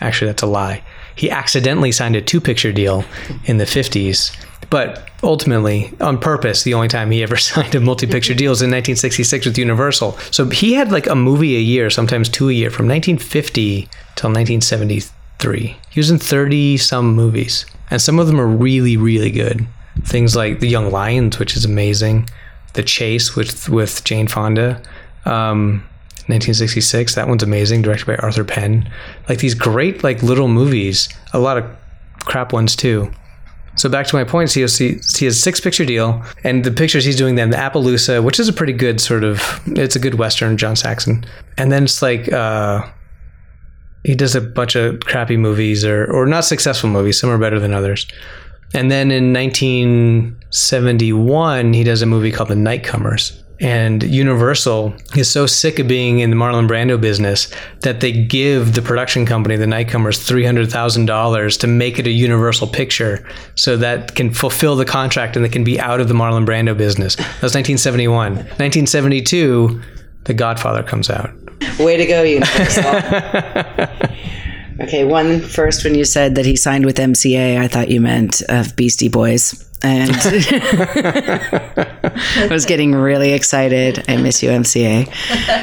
Actually, 0.00 0.28
that's 0.28 0.42
a 0.42 0.46
lie. 0.46 0.82
He 1.14 1.30
accidentally 1.30 1.92
signed 1.92 2.16
a 2.16 2.22
two-picture 2.22 2.72
deal 2.72 3.04
in 3.44 3.58
the 3.58 3.64
50s. 3.64 4.34
But 4.70 5.08
ultimately, 5.22 5.92
on 6.00 6.18
purpose, 6.18 6.62
the 6.62 6.74
only 6.74 6.88
time 6.88 7.10
he 7.10 7.22
ever 7.22 7.36
signed 7.50 7.74
a 7.74 7.80
multi-picture 7.80 8.34
deal 8.34 8.50
was 8.50 8.62
in 8.62 8.70
1966 8.70 9.46
with 9.46 9.58
Universal. 9.58 10.16
So 10.30 10.46
he 10.46 10.74
had 10.74 10.92
like 10.92 11.06
a 11.06 11.14
movie 11.14 11.56
a 11.56 11.60
year, 11.60 11.90
sometimes 11.90 12.28
two 12.28 12.48
a 12.48 12.52
year, 12.52 12.70
from 12.70 12.86
1950 12.86 13.88
till 14.14 14.30
1973. 14.30 15.76
He 15.90 16.00
was 16.00 16.10
in 16.10 16.18
30 16.18 16.76
some 16.76 17.14
movies, 17.14 17.66
and 17.90 18.00
some 18.00 18.18
of 18.18 18.26
them 18.26 18.40
are 18.40 18.46
really, 18.46 18.96
really 18.96 19.30
good. 19.30 19.66
Things 20.02 20.36
like 20.36 20.60
The 20.60 20.68
Young 20.68 20.90
Lions, 20.90 21.38
which 21.38 21.56
is 21.56 21.64
amazing, 21.64 22.28
The 22.74 22.82
Chase 22.82 23.36
with 23.36 23.68
with 23.68 24.04
Jane 24.04 24.28
Fonda, 24.28 24.80
um, 25.24 25.82
1966. 26.26 27.14
That 27.14 27.28
one's 27.28 27.42
amazing, 27.42 27.82
directed 27.82 28.06
by 28.06 28.16
Arthur 28.16 28.44
Penn. 28.44 28.90
Like 29.28 29.38
these 29.38 29.54
great 29.54 30.04
like 30.04 30.22
little 30.22 30.48
movies. 30.48 31.08
A 31.32 31.38
lot 31.38 31.58
of 31.58 31.64
crap 32.24 32.52
ones 32.52 32.76
too. 32.76 33.10
So 33.76 33.88
back 33.88 34.06
to 34.08 34.16
my 34.16 34.24
point, 34.24 34.52
he 34.52 34.60
has, 34.60 34.76
he 34.76 35.24
has 35.24 35.40
six 35.40 35.60
picture 35.60 35.84
deal, 35.84 36.22
and 36.44 36.64
the 36.64 36.70
pictures 36.70 37.04
he's 37.04 37.16
doing 37.16 37.36
then 37.36 37.50
the 37.50 37.56
Appaloosa, 37.56 38.22
which 38.22 38.38
is 38.38 38.48
a 38.48 38.52
pretty 38.52 38.72
good 38.72 39.00
sort 39.00 39.24
of 39.24 39.60
it's 39.66 39.96
a 39.96 39.98
good 39.98 40.14
western, 40.14 40.56
John 40.56 40.76
Saxon, 40.76 41.24
and 41.56 41.70
then 41.70 41.84
it's 41.84 42.02
like 42.02 42.30
uh, 42.32 42.86
he 44.04 44.14
does 44.14 44.34
a 44.34 44.40
bunch 44.40 44.74
of 44.74 45.00
crappy 45.00 45.36
movies 45.36 45.84
or 45.84 46.04
or 46.12 46.26
not 46.26 46.44
successful 46.44 46.90
movies. 46.90 47.18
Some 47.18 47.30
are 47.30 47.38
better 47.38 47.58
than 47.58 47.72
others. 47.72 48.06
And 48.72 48.88
then 48.90 49.10
in 49.10 49.32
1971, 49.32 51.72
he 51.72 51.84
does 51.84 52.02
a 52.02 52.06
movie 52.06 52.30
called 52.30 52.50
The 52.50 52.54
Nightcomers. 52.54 53.36
And 53.60 54.02
Universal 54.02 54.94
is 55.16 55.30
so 55.30 55.44
sick 55.44 55.78
of 55.78 55.86
being 55.86 56.20
in 56.20 56.30
the 56.30 56.36
Marlon 56.36 56.66
Brando 56.66 56.98
business 56.98 57.52
that 57.80 58.00
they 58.00 58.10
give 58.10 58.72
the 58.72 58.80
production 58.80 59.26
company, 59.26 59.56
The 59.56 59.66
Nightcomers, 59.66 60.26
$300,000 60.26 61.60
to 61.60 61.66
make 61.66 61.98
it 61.98 62.06
a 62.06 62.10
Universal 62.10 62.68
picture 62.68 63.28
so 63.56 63.76
that 63.76 64.14
can 64.14 64.32
fulfill 64.32 64.76
the 64.76 64.86
contract 64.86 65.36
and 65.36 65.44
they 65.44 65.50
can 65.50 65.64
be 65.64 65.78
out 65.78 66.00
of 66.00 66.08
the 66.08 66.14
Marlon 66.14 66.46
Brando 66.46 66.74
business. 66.74 67.16
That 67.16 67.42
was 67.42 67.54
1971. 67.54 68.32
1972, 68.34 69.82
The 70.24 70.32
Godfather 70.32 70.82
comes 70.82 71.10
out. 71.10 71.30
Way 71.78 71.98
to 71.98 72.06
go, 72.06 72.22
Universal. 72.22 72.82
okay, 74.82 75.04
one 75.04 75.40
first 75.40 75.84
when 75.84 75.94
you 75.94 76.04
said 76.04 76.34
that 76.34 76.46
he 76.46 76.56
signed 76.56 76.86
with 76.86 76.96
MCA, 76.96 77.58
I 77.58 77.68
thought 77.68 77.88
you 77.90 78.00
meant 78.00 78.42
of 78.48 78.74
Beastie 78.76 79.08
Boys. 79.08 79.66
And 79.82 80.10
I 82.12 82.48
was 82.50 82.66
getting 82.66 82.92
really 82.92 83.32
excited. 83.32 84.04
I 84.08 84.16
miss 84.16 84.42
you, 84.42 84.50
MCA. 84.50 85.08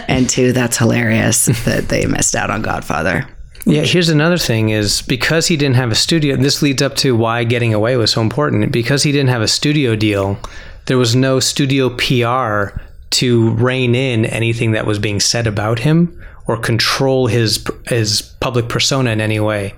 And 0.08 0.28
two, 0.28 0.54
that's 0.54 0.78
hilarious 0.78 1.46
that 1.66 1.90
they 1.90 2.08
missed 2.08 2.36
out 2.36 2.50
on 2.50 2.64
Godfather. 2.64 3.28
Yeah, 3.66 3.84
here's 3.84 4.10
another 4.10 4.38
thing 4.38 4.70
is 4.70 5.02
because 5.04 5.48
he 5.48 5.58
didn't 5.58 5.76
have 5.76 5.92
a 5.92 5.96
studio, 5.96 6.36
this 6.38 6.62
leads 6.62 6.82
up 6.82 6.96
to 6.98 7.16
why 7.16 7.44
getting 7.44 7.74
away 7.74 7.98
was 7.98 8.12
so 8.12 8.22
important. 8.22 8.72
Because 8.72 9.04
he 9.04 9.12
didn't 9.12 9.30
have 9.30 9.42
a 9.42 9.48
studio 9.48 9.96
deal, 9.96 10.40
there 10.86 10.98
was 10.98 11.16
no 11.16 11.40
studio 11.40 11.90
PR 11.90 12.80
to 13.10 13.52
rein 13.52 13.94
in 13.94 14.26
anything 14.26 14.72
that 14.72 14.86
was 14.86 15.00
being 15.00 15.20
said 15.20 15.48
about 15.48 15.80
him 15.80 16.24
or 16.48 16.58
control 16.58 17.28
his 17.28 17.66
his 17.88 18.22
public 18.40 18.70
persona 18.70 19.12
in 19.12 19.22
any 19.22 19.40
way. 19.40 19.74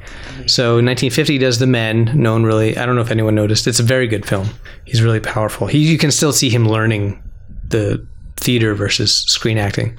So 0.45 0.75
1950 0.75 1.37
does 1.39 1.59
The 1.59 1.67
Men. 1.67 2.11
No 2.13 2.33
one 2.33 2.43
really. 2.43 2.77
I 2.77 2.85
don't 2.85 2.95
know 2.95 3.01
if 3.01 3.11
anyone 3.11 3.35
noticed. 3.35 3.67
It's 3.67 3.79
a 3.79 3.83
very 3.83 4.07
good 4.07 4.25
film. 4.25 4.49
He's 4.85 5.01
really 5.01 5.19
powerful. 5.19 5.67
He 5.67 5.79
you 5.79 5.97
can 5.97 6.11
still 6.11 6.33
see 6.33 6.49
him 6.49 6.67
learning 6.67 7.21
the 7.67 8.05
theater 8.37 8.73
versus 8.75 9.13
screen 9.13 9.57
acting. 9.57 9.97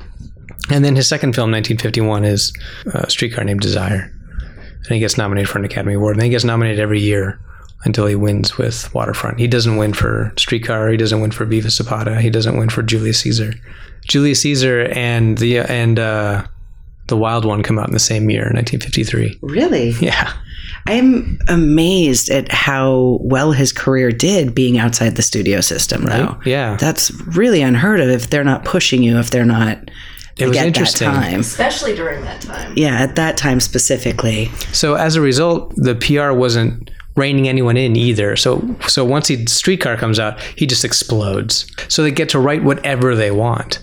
And 0.70 0.84
then 0.84 0.94
his 0.94 1.08
second 1.08 1.34
film, 1.34 1.50
1951, 1.50 2.24
is 2.24 2.52
uh, 2.94 3.06
Streetcar 3.08 3.42
Named 3.44 3.60
Desire, 3.60 4.12
and 4.84 4.86
he 4.88 5.00
gets 5.00 5.18
nominated 5.18 5.48
for 5.48 5.58
an 5.58 5.64
Academy 5.64 5.94
Award. 5.94 6.16
And 6.16 6.22
he 6.22 6.30
gets 6.30 6.44
nominated 6.44 6.78
every 6.78 7.00
year 7.00 7.40
until 7.84 8.06
he 8.06 8.14
wins 8.14 8.58
with 8.58 8.92
Waterfront. 8.94 9.40
He 9.40 9.48
doesn't 9.48 9.76
win 9.76 9.94
for 9.94 10.32
Streetcar. 10.36 10.90
He 10.90 10.96
doesn't 10.96 11.20
win 11.20 11.30
for 11.30 11.44
Viva 11.44 11.70
Zapata. 11.70 12.20
He 12.20 12.30
doesn't 12.30 12.56
win 12.56 12.68
for 12.68 12.82
Julius 12.82 13.20
Caesar. 13.20 13.54
Julius 14.06 14.42
Caesar 14.42 14.82
and 14.92 15.38
the 15.38 15.58
and 15.58 15.98
uh, 15.98 16.46
the 17.10 17.16
Wild 17.16 17.44
One 17.44 17.62
come 17.62 17.78
out 17.78 17.86
in 17.86 17.92
the 17.92 17.98
same 17.98 18.30
year, 18.30 18.44
1953. 18.44 19.38
Really? 19.42 19.90
Yeah. 20.00 20.32
I'm 20.86 21.38
amazed 21.48 22.30
at 22.30 22.50
how 22.50 23.18
well 23.20 23.52
his 23.52 23.72
career 23.72 24.10
did 24.10 24.54
being 24.54 24.78
outside 24.78 25.16
the 25.16 25.22
studio 25.22 25.60
system, 25.60 26.04
though. 26.04 26.40
Yeah. 26.44 26.76
That's 26.76 27.10
really 27.36 27.60
unheard 27.60 28.00
of 28.00 28.08
if 28.08 28.30
they're 28.30 28.44
not 28.44 28.64
pushing 28.64 29.02
you, 29.02 29.18
if 29.18 29.30
they're 29.30 29.44
not. 29.44 29.90
It 30.38 30.48
was 30.48 30.56
interesting. 30.56 31.10
That 31.10 31.30
time. 31.30 31.40
Especially 31.40 31.94
during 31.94 32.22
that 32.24 32.40
time. 32.40 32.72
Yeah, 32.76 32.98
at 32.98 33.16
that 33.16 33.36
time 33.36 33.60
specifically. 33.60 34.46
So 34.72 34.94
as 34.94 35.16
a 35.16 35.20
result, 35.20 35.74
the 35.76 35.94
PR 35.96 36.32
wasn't 36.32 36.90
reining 37.16 37.48
anyone 37.48 37.76
in 37.76 37.96
either. 37.96 38.36
So 38.36 38.76
so 38.86 39.04
once 39.04 39.28
he 39.28 39.44
streetcar 39.46 39.96
comes 39.96 40.18
out, 40.18 40.40
he 40.56 40.66
just 40.66 40.84
explodes. 40.84 41.66
So 41.88 42.02
they 42.02 42.10
get 42.10 42.30
to 42.30 42.38
write 42.38 42.64
whatever 42.64 43.14
they 43.14 43.30
want. 43.30 43.80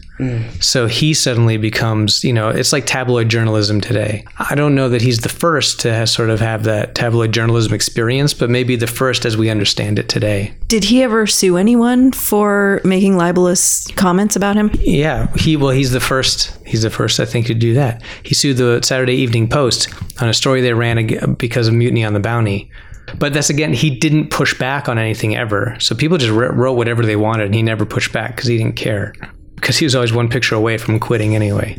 So 0.59 0.87
he 0.87 1.13
suddenly 1.13 1.57
becomes, 1.57 2.23
you 2.23 2.33
know, 2.33 2.49
it's 2.49 2.73
like 2.73 2.85
tabloid 2.85 3.29
journalism 3.29 3.81
today. 3.81 4.25
I 4.39 4.55
don't 4.55 4.73
know 4.73 4.89
that 4.89 5.01
he's 5.01 5.19
the 5.19 5.29
first 5.29 5.79
to 5.81 6.07
sort 6.07 6.29
of 6.29 6.39
have 6.39 6.63
that 6.63 6.95
tabloid 6.95 7.31
journalism 7.31 7.73
experience, 7.73 8.33
but 8.33 8.49
maybe 8.49 8.75
the 8.75 8.87
first 8.87 9.25
as 9.25 9.37
we 9.37 9.49
understand 9.49 9.99
it 9.99 10.09
today. 10.09 10.53
Did 10.67 10.85
he 10.85 11.03
ever 11.03 11.27
sue 11.27 11.57
anyone 11.57 12.11
for 12.11 12.81
making 12.83 13.17
libelous 13.17 13.87
comments 13.95 14.35
about 14.35 14.55
him? 14.55 14.71
Yeah, 14.79 15.31
he 15.35 15.55
well, 15.55 15.69
he's 15.69 15.91
the 15.91 15.99
first. 15.99 16.57
He's 16.65 16.81
the 16.81 16.89
first, 16.89 17.19
I 17.19 17.25
think, 17.25 17.45
to 17.47 17.53
do 17.53 17.73
that. 17.75 18.01
He 18.23 18.33
sued 18.33 18.57
the 18.57 18.81
Saturday 18.81 19.15
Evening 19.15 19.47
Post 19.47 19.89
on 20.21 20.29
a 20.29 20.33
story 20.33 20.61
they 20.61 20.73
ran 20.73 21.35
because 21.35 21.67
of 21.67 21.73
mutiny 21.73 22.03
on 22.03 22.13
the 22.13 22.19
Bounty. 22.19 22.71
But 23.17 23.33
that's 23.33 23.49
again, 23.49 23.71
he 23.71 23.89
didn't 23.89 24.31
push 24.31 24.57
back 24.57 24.89
on 24.89 24.97
anything 24.97 25.35
ever. 25.35 25.77
So 25.79 25.95
people 25.95 26.17
just 26.17 26.33
wrote 26.33 26.73
whatever 26.73 27.05
they 27.05 27.15
wanted, 27.15 27.45
and 27.45 27.55
he 27.55 27.61
never 27.61 27.85
pushed 27.85 28.11
back 28.11 28.35
because 28.35 28.49
he 28.49 28.57
didn't 28.57 28.75
care. 28.75 29.13
Because 29.57 29.77
he 29.77 29.85
was 29.85 29.95
always 29.95 30.13
one 30.13 30.29
picture 30.29 30.55
away 30.55 30.77
from 30.77 30.99
quitting 30.99 31.35
anyway. 31.35 31.75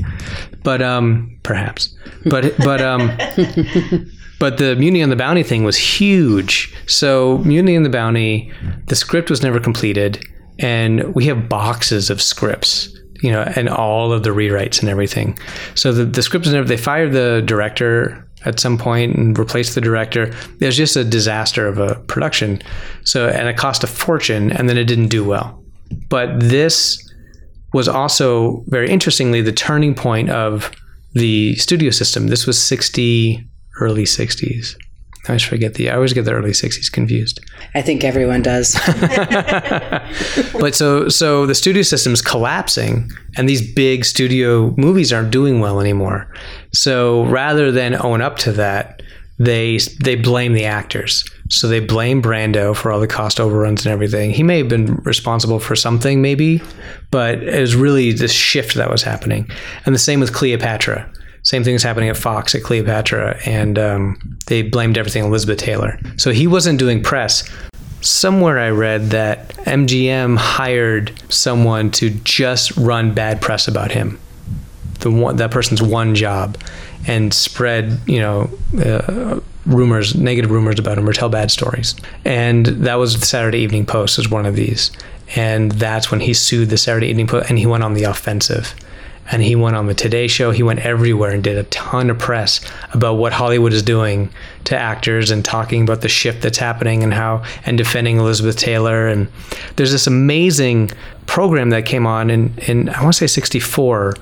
But 0.62 0.82
um, 0.82 1.38
perhaps. 1.42 1.94
But 2.26 2.56
but 2.58 2.80
um, 2.80 3.08
but 4.38 4.58
the 4.58 4.76
Mutiny 4.76 5.02
on 5.02 5.10
the 5.10 5.16
Bounty 5.16 5.42
thing 5.42 5.64
was 5.64 5.76
huge. 5.76 6.74
So 6.86 7.38
Mutiny 7.38 7.76
on 7.76 7.84
the 7.84 7.90
Bounty, 7.90 8.52
the 8.86 8.96
script 8.96 9.30
was 9.30 9.42
never 9.42 9.60
completed, 9.60 10.22
and 10.58 11.14
we 11.14 11.24
have 11.26 11.48
boxes 11.48 12.10
of 12.10 12.20
scripts, 12.20 12.88
you 13.22 13.30
know, 13.30 13.42
and 13.56 13.68
all 13.68 14.12
of 14.12 14.22
the 14.22 14.30
rewrites 14.30 14.80
and 14.80 14.88
everything. 14.88 15.38
So 15.74 15.92
the, 15.92 16.04
the 16.04 16.22
script 16.22 16.46
was 16.46 16.52
never. 16.52 16.66
They 16.66 16.76
fired 16.76 17.12
the 17.12 17.42
director 17.44 18.28
at 18.44 18.60
some 18.60 18.78
point 18.78 19.16
and 19.16 19.38
replaced 19.38 19.74
the 19.74 19.80
director. 19.80 20.32
It 20.60 20.66
was 20.66 20.76
just 20.76 20.96
a 20.96 21.04
disaster 21.04 21.66
of 21.66 21.78
a 21.78 21.96
production. 22.02 22.62
So 23.04 23.28
and 23.28 23.48
it 23.48 23.56
cost 23.56 23.84
a 23.84 23.86
fortune, 23.86 24.52
and 24.52 24.68
then 24.68 24.76
it 24.76 24.84
didn't 24.84 25.08
do 25.08 25.24
well. 25.24 25.62
But 26.08 26.40
this 26.40 27.07
was 27.78 27.88
also 27.88 28.64
very 28.66 28.90
interestingly 28.90 29.40
the 29.40 29.52
turning 29.52 29.94
point 29.94 30.30
of 30.30 30.70
the 31.14 31.54
studio 31.54 31.90
system. 31.90 32.26
This 32.26 32.44
was 32.44 32.60
60 32.60 33.48
early 33.80 34.02
60s. 34.02 34.74
I 35.24 35.32
always 35.32 35.42
forget 35.42 35.74
the 35.74 35.90
I 35.90 35.94
always 35.94 36.12
get 36.12 36.24
the 36.24 36.32
early 36.32 36.50
60s 36.50 36.90
confused. 36.90 37.38
I 37.74 37.82
think 37.82 38.02
everyone 38.02 38.42
does. 38.42 38.74
But 40.60 40.74
so 40.74 41.08
so 41.08 41.46
the 41.46 41.54
studio 41.54 41.82
system's 41.82 42.20
collapsing 42.20 43.10
and 43.36 43.48
these 43.48 43.62
big 43.74 44.04
studio 44.04 44.74
movies 44.76 45.12
aren't 45.12 45.30
doing 45.30 45.60
well 45.60 45.80
anymore. 45.80 46.32
So 46.72 47.24
rather 47.26 47.70
than 47.70 47.94
own 47.94 48.20
up 48.22 48.38
to 48.38 48.52
that, 48.52 49.02
they 49.38 49.78
they 50.02 50.16
blame 50.16 50.54
the 50.54 50.64
actors. 50.64 51.24
So 51.48 51.66
they 51.66 51.80
blame 51.80 52.22
Brando 52.22 52.76
for 52.76 52.92
all 52.92 53.00
the 53.00 53.06
cost 53.06 53.40
overruns 53.40 53.86
and 53.86 53.92
everything. 53.92 54.32
He 54.32 54.42
may 54.42 54.58
have 54.58 54.68
been 54.68 54.96
responsible 54.96 55.58
for 55.58 55.74
something, 55.74 56.20
maybe, 56.20 56.62
but 57.10 57.42
it 57.42 57.60
was 57.60 57.74
really 57.74 58.12
this 58.12 58.32
shift 58.32 58.74
that 58.74 58.90
was 58.90 59.02
happening. 59.02 59.50
And 59.86 59.94
the 59.94 59.98
same 59.98 60.20
with 60.20 60.34
Cleopatra. 60.34 61.10
Same 61.42 61.64
thing 61.64 61.72
was 61.72 61.82
happening 61.82 62.10
at 62.10 62.16
Fox 62.16 62.54
at 62.54 62.62
Cleopatra, 62.62 63.40
and 63.46 63.78
um, 63.78 64.38
they 64.46 64.62
blamed 64.62 64.98
everything 64.98 65.22
on 65.22 65.30
Elizabeth 65.30 65.58
Taylor. 65.58 65.98
So 66.16 66.30
he 66.30 66.46
wasn't 66.46 66.78
doing 66.78 67.02
press. 67.02 67.48
Somewhere 68.02 68.58
I 68.58 68.68
read 68.68 69.10
that 69.10 69.48
MGM 69.64 70.36
hired 70.36 71.12
someone 71.32 71.90
to 71.92 72.10
just 72.10 72.76
run 72.76 73.14
bad 73.14 73.40
press 73.40 73.66
about 73.66 73.90
him 73.92 74.18
the 75.00 75.10
one 75.10 75.36
that 75.36 75.50
person's 75.50 75.82
one 75.82 76.14
job 76.14 76.56
and 77.08 77.34
spread 77.34 77.98
you 78.06 78.20
know 78.20 78.48
uh, 78.84 79.40
rumors 79.66 80.14
negative 80.14 80.50
rumors 80.50 80.78
about 80.78 80.96
him 80.96 81.08
or 81.08 81.12
tell 81.12 81.28
bad 81.28 81.50
stories. 81.50 81.96
And 82.24 82.66
that 82.66 82.94
was 82.94 83.18
the 83.18 83.26
saturday 83.26 83.58
evening 83.58 83.84
post 83.84 84.18
was 84.18 84.30
one 84.30 84.46
of 84.46 84.54
these. 84.54 84.92
And 85.34 85.72
that's 85.72 86.10
when 86.10 86.20
he 86.20 86.32
sued 86.34 86.70
the 86.70 86.78
saturday 86.78 87.08
evening 87.08 87.26
post 87.26 87.50
and 87.50 87.58
he 87.58 87.66
went 87.66 87.82
on 87.82 87.94
the 87.94 88.04
offensive. 88.04 88.74
And 89.30 89.42
he 89.42 89.54
went 89.54 89.76
on 89.76 89.88
the 89.88 89.92
today 89.92 90.26
show. 90.26 90.52
He 90.52 90.62
went 90.62 90.80
everywhere 90.80 91.32
and 91.32 91.44
did 91.44 91.58
a 91.58 91.64
ton 91.64 92.08
of 92.08 92.18
press 92.18 92.62
about 92.94 93.14
what 93.14 93.32
hollywood 93.32 93.72
is 93.72 93.82
doing 93.82 94.30
to 94.64 94.76
actors 94.76 95.30
and 95.30 95.44
talking 95.44 95.82
about 95.82 96.00
the 96.00 96.08
shift 96.08 96.40
that's 96.40 96.56
happening 96.56 97.02
and 97.02 97.12
how 97.12 97.42
and 97.66 97.76
defending 97.76 98.18
elizabeth 98.18 98.56
taylor. 98.56 99.06
And 99.06 99.28
there's 99.76 99.92
this 99.92 100.06
amazing 100.06 100.90
program 101.26 101.68
that 101.70 101.84
came 101.84 102.06
on 102.06 102.30
in, 102.30 102.56
in 102.66 102.88
i 102.88 103.02
want 103.02 103.14
to 103.14 103.18
say 103.18 103.26
64 103.26 104.14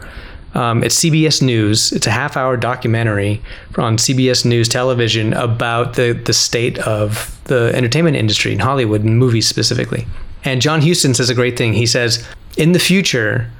um, 0.56 0.82
it's 0.82 0.98
CBS 0.98 1.42
News. 1.42 1.92
It's 1.92 2.06
a 2.06 2.10
half-hour 2.10 2.56
documentary 2.56 3.42
on 3.76 3.98
CBS 3.98 4.46
News 4.46 4.68
television 4.68 5.34
about 5.34 5.94
the 5.94 6.12
the 6.12 6.32
state 6.32 6.78
of 6.78 7.38
the 7.44 7.70
entertainment 7.74 8.16
industry 8.16 8.52
in 8.52 8.58
Hollywood 8.58 9.04
and 9.04 9.18
movies 9.18 9.46
specifically. 9.46 10.06
And 10.44 10.62
John 10.62 10.80
Huston 10.80 11.12
says 11.12 11.28
a 11.28 11.34
great 11.34 11.58
thing. 11.58 11.74
He 11.74 11.86
says, 11.86 12.26
in 12.56 12.72
the 12.72 12.78
future, 12.78 13.50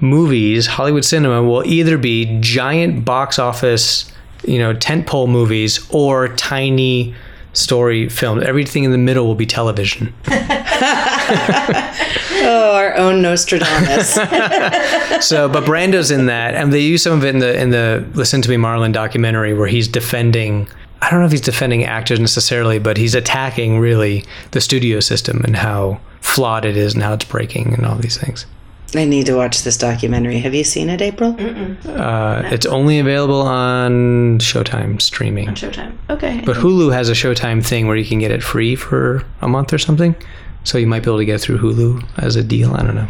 movies, 0.00 0.66
Hollywood 0.66 1.04
cinema 1.04 1.42
will 1.42 1.64
either 1.66 1.96
be 1.96 2.40
giant 2.40 3.04
box 3.04 3.38
office, 3.38 4.10
you 4.44 4.58
know, 4.58 4.74
tentpole 4.74 5.28
movies 5.28 5.86
or 5.90 6.28
tiny 6.34 7.14
story 7.52 8.08
films. 8.08 8.44
Everything 8.44 8.84
in 8.84 8.92
the 8.92 8.98
middle 8.98 9.26
will 9.26 9.34
be 9.34 9.46
television. 9.46 10.14
oh, 12.42 12.72
our 12.74 12.96
own 12.96 13.22
Nostradamus. 13.22 14.14
so 15.26 15.48
but 15.48 15.64
Brando's 15.64 16.10
in 16.10 16.26
that 16.26 16.54
and 16.54 16.72
they 16.72 16.80
use 16.80 17.02
some 17.02 17.18
of 17.18 17.24
it 17.24 17.34
in 17.34 17.40
the 17.40 17.60
in 17.60 17.70
the 17.70 18.06
Listen 18.14 18.42
to 18.42 18.48
Me 18.48 18.56
Marlon 18.56 18.92
documentary 18.92 19.54
where 19.54 19.68
he's 19.68 19.88
defending 19.88 20.68
I 21.02 21.10
don't 21.10 21.20
know 21.20 21.26
if 21.26 21.32
he's 21.32 21.40
defending 21.40 21.84
actors 21.84 22.20
necessarily, 22.20 22.78
but 22.78 22.98
he's 22.98 23.14
attacking 23.14 23.78
really 23.78 24.24
the 24.50 24.60
studio 24.60 25.00
system 25.00 25.40
and 25.44 25.56
how 25.56 25.98
flawed 26.20 26.64
it 26.66 26.76
is 26.76 26.94
and 26.94 27.02
how 27.02 27.14
it's 27.14 27.24
breaking 27.24 27.72
and 27.72 27.86
all 27.86 27.96
these 27.96 28.18
things. 28.18 28.44
I 28.94 29.04
need 29.04 29.26
to 29.26 29.34
watch 29.34 29.62
this 29.62 29.76
documentary. 29.76 30.38
Have 30.40 30.54
you 30.54 30.64
seen 30.64 30.88
it, 30.88 31.00
April? 31.00 31.36
Uh, 31.38 32.42
it's 32.46 32.66
only 32.66 32.98
available 32.98 33.42
on 33.42 34.38
Showtime 34.38 35.00
streaming. 35.00 35.48
On 35.48 35.54
Showtime. 35.54 35.92
Okay. 36.08 36.42
But 36.44 36.56
Hulu 36.56 36.92
has 36.92 37.08
a 37.08 37.12
Showtime 37.12 37.64
thing 37.64 37.86
where 37.86 37.96
you 37.96 38.04
can 38.04 38.18
get 38.18 38.30
it 38.30 38.42
free 38.42 38.74
for 38.74 39.24
a 39.40 39.48
month 39.48 39.72
or 39.72 39.78
something. 39.78 40.14
So 40.64 40.76
you 40.78 40.86
might 40.86 41.00
be 41.00 41.10
able 41.10 41.18
to 41.18 41.24
get 41.24 41.36
it 41.36 41.40
through 41.40 41.58
Hulu 41.58 42.04
as 42.18 42.36
a 42.36 42.42
deal. 42.42 42.74
I 42.74 42.82
don't 42.82 42.94
know. 42.94 43.08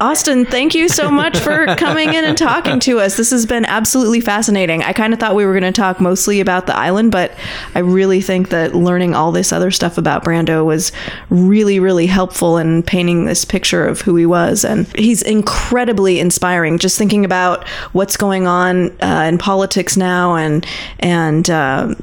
Austin, 0.00 0.46
thank 0.46 0.74
you 0.74 0.88
so 0.88 1.10
much 1.10 1.38
for 1.38 1.66
coming 1.76 2.14
in 2.14 2.24
and 2.24 2.36
talking 2.36 2.80
to 2.80 3.00
us. 3.00 3.18
This 3.18 3.30
has 3.30 3.44
been 3.44 3.66
absolutely 3.66 4.22
fascinating. 4.22 4.82
I 4.82 4.94
kind 4.94 5.12
of 5.12 5.20
thought 5.20 5.34
we 5.34 5.44
were 5.44 5.52
going 5.52 5.70
to 5.70 5.78
talk 5.78 6.00
mostly 6.00 6.40
about 6.40 6.66
the 6.66 6.74
island, 6.74 7.12
but 7.12 7.34
I 7.74 7.80
really 7.80 8.22
think 8.22 8.48
that 8.48 8.74
learning 8.74 9.14
all 9.14 9.30
this 9.30 9.52
other 9.52 9.70
stuff 9.70 9.98
about 9.98 10.24
Brando 10.24 10.64
was 10.64 10.90
really, 11.28 11.78
really 11.78 12.06
helpful 12.06 12.56
in 12.56 12.82
painting 12.82 13.26
this 13.26 13.44
picture 13.44 13.86
of 13.86 14.00
who 14.00 14.16
he 14.16 14.24
was. 14.24 14.64
And 14.64 14.86
he's 14.96 15.20
incredibly 15.20 16.18
inspiring. 16.18 16.78
Just 16.78 16.96
thinking 16.96 17.26
about 17.26 17.68
what's 17.92 18.16
going 18.16 18.46
on 18.46 18.98
uh, 19.02 19.26
in 19.28 19.36
politics 19.36 19.98
now, 19.98 20.34
and 20.34 20.66
and 21.00 21.50
uh, 21.50 21.94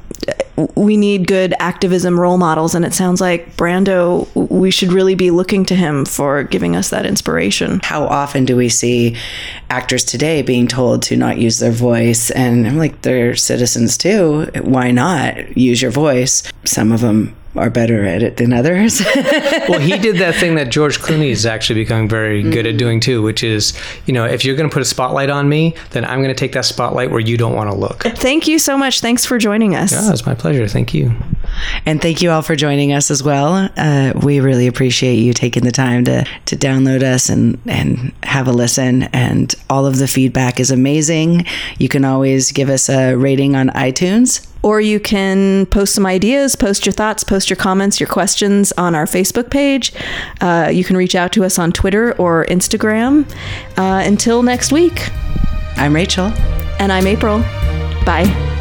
we 0.74 0.96
need 0.96 1.26
good 1.26 1.54
activism 1.60 2.18
role 2.18 2.38
models. 2.38 2.74
And 2.74 2.84
it 2.84 2.94
sounds 2.94 3.20
like 3.20 3.56
Brando. 3.56 4.28
We 4.34 4.70
should 4.70 4.92
really 4.92 5.14
be 5.14 5.30
looking 5.30 5.64
to 5.66 5.74
him 5.74 6.04
for 6.04 6.42
giving 6.42 6.74
us 6.74 6.90
that 6.90 7.06
inspiration 7.06 7.80
how 7.88 8.04
often 8.04 8.44
do 8.44 8.54
we 8.54 8.68
see 8.68 9.16
actors 9.70 10.04
today 10.04 10.42
being 10.42 10.66
told 10.66 11.02
to 11.02 11.16
not 11.16 11.38
use 11.38 11.58
their 11.58 11.72
voice? 11.72 12.30
And 12.32 12.66
I'm 12.66 12.76
like, 12.76 13.00
they're 13.00 13.34
citizens 13.34 13.96
too. 13.96 14.50
Why 14.62 14.90
not 14.90 15.56
use 15.56 15.80
your 15.80 15.90
voice? 15.90 16.42
Some 16.64 16.92
of 16.92 17.00
them 17.00 17.34
are 17.58 17.70
better 17.70 18.04
at 18.04 18.22
it 18.22 18.36
than 18.36 18.52
others. 18.52 19.02
well, 19.68 19.80
he 19.80 19.98
did 19.98 20.16
that 20.16 20.34
thing 20.36 20.54
that 20.54 20.70
George 20.70 20.98
Clooney 21.00 21.30
is 21.30 21.44
actually 21.46 21.82
becoming 21.82 22.08
very 22.08 22.42
good 22.42 22.66
at 22.66 22.76
doing 22.76 23.00
too, 23.00 23.22
which 23.22 23.42
is, 23.44 23.78
you 24.06 24.12
know, 24.14 24.24
if 24.24 24.44
you're 24.44 24.56
going 24.56 24.68
to 24.68 24.72
put 24.72 24.82
a 24.82 24.86
spotlight 24.86 25.30
on 25.30 25.48
me, 25.48 25.74
then 25.90 26.04
I'm 26.04 26.18
going 26.22 26.34
to 26.34 26.38
take 26.38 26.52
that 26.52 26.64
spotlight 26.64 27.10
where 27.10 27.20
you 27.20 27.36
don't 27.36 27.54
want 27.54 27.70
to 27.70 27.76
look. 27.76 28.02
Thank 28.02 28.48
you 28.48 28.58
so 28.58 28.78
much. 28.78 29.00
Thanks 29.00 29.24
for 29.24 29.38
joining 29.38 29.74
us. 29.74 29.92
Yeah, 29.92 30.12
it's 30.12 30.26
my 30.26 30.34
pleasure. 30.34 30.66
Thank 30.68 30.94
you. 30.94 31.12
and 31.86 32.00
thank 32.00 32.22
you 32.22 32.30
all 32.30 32.42
for 32.42 32.56
joining 32.56 32.92
us 32.92 33.10
as 33.10 33.22
well. 33.22 33.68
Uh, 33.76 34.12
we 34.22 34.40
really 34.40 34.66
appreciate 34.66 35.16
you 35.16 35.32
taking 35.32 35.64
the 35.64 35.72
time 35.72 36.04
to 36.04 36.24
to 36.46 36.56
download 36.56 37.02
us 37.02 37.28
and 37.28 37.58
and 37.66 38.12
have 38.22 38.46
a 38.48 38.52
listen. 38.52 39.04
And 39.12 39.54
all 39.70 39.86
of 39.86 39.98
the 39.98 40.08
feedback 40.08 40.60
is 40.60 40.70
amazing. 40.70 41.44
You 41.78 41.88
can 41.88 42.04
always 42.04 42.52
give 42.52 42.68
us 42.68 42.88
a 42.88 43.14
rating 43.14 43.56
on 43.56 43.68
iTunes. 43.70 44.46
Or 44.62 44.80
you 44.80 44.98
can 45.00 45.66
post 45.66 45.94
some 45.94 46.04
ideas, 46.04 46.56
post 46.56 46.84
your 46.84 46.92
thoughts, 46.92 47.24
post 47.24 47.48
your 47.48 47.56
comments, 47.56 48.00
your 48.00 48.08
questions 48.08 48.72
on 48.72 48.94
our 48.94 49.06
Facebook 49.06 49.50
page. 49.50 49.92
Uh, 50.40 50.70
you 50.72 50.84
can 50.84 50.96
reach 50.96 51.14
out 51.14 51.32
to 51.32 51.44
us 51.44 51.58
on 51.58 51.72
Twitter 51.72 52.12
or 52.16 52.44
Instagram. 52.46 53.30
Uh, 53.76 54.02
until 54.04 54.42
next 54.42 54.72
week, 54.72 55.10
I'm 55.76 55.94
Rachel. 55.94 56.32
and 56.78 56.92
I'm 56.92 57.06
April. 57.06 57.40
Bye. 58.04 58.57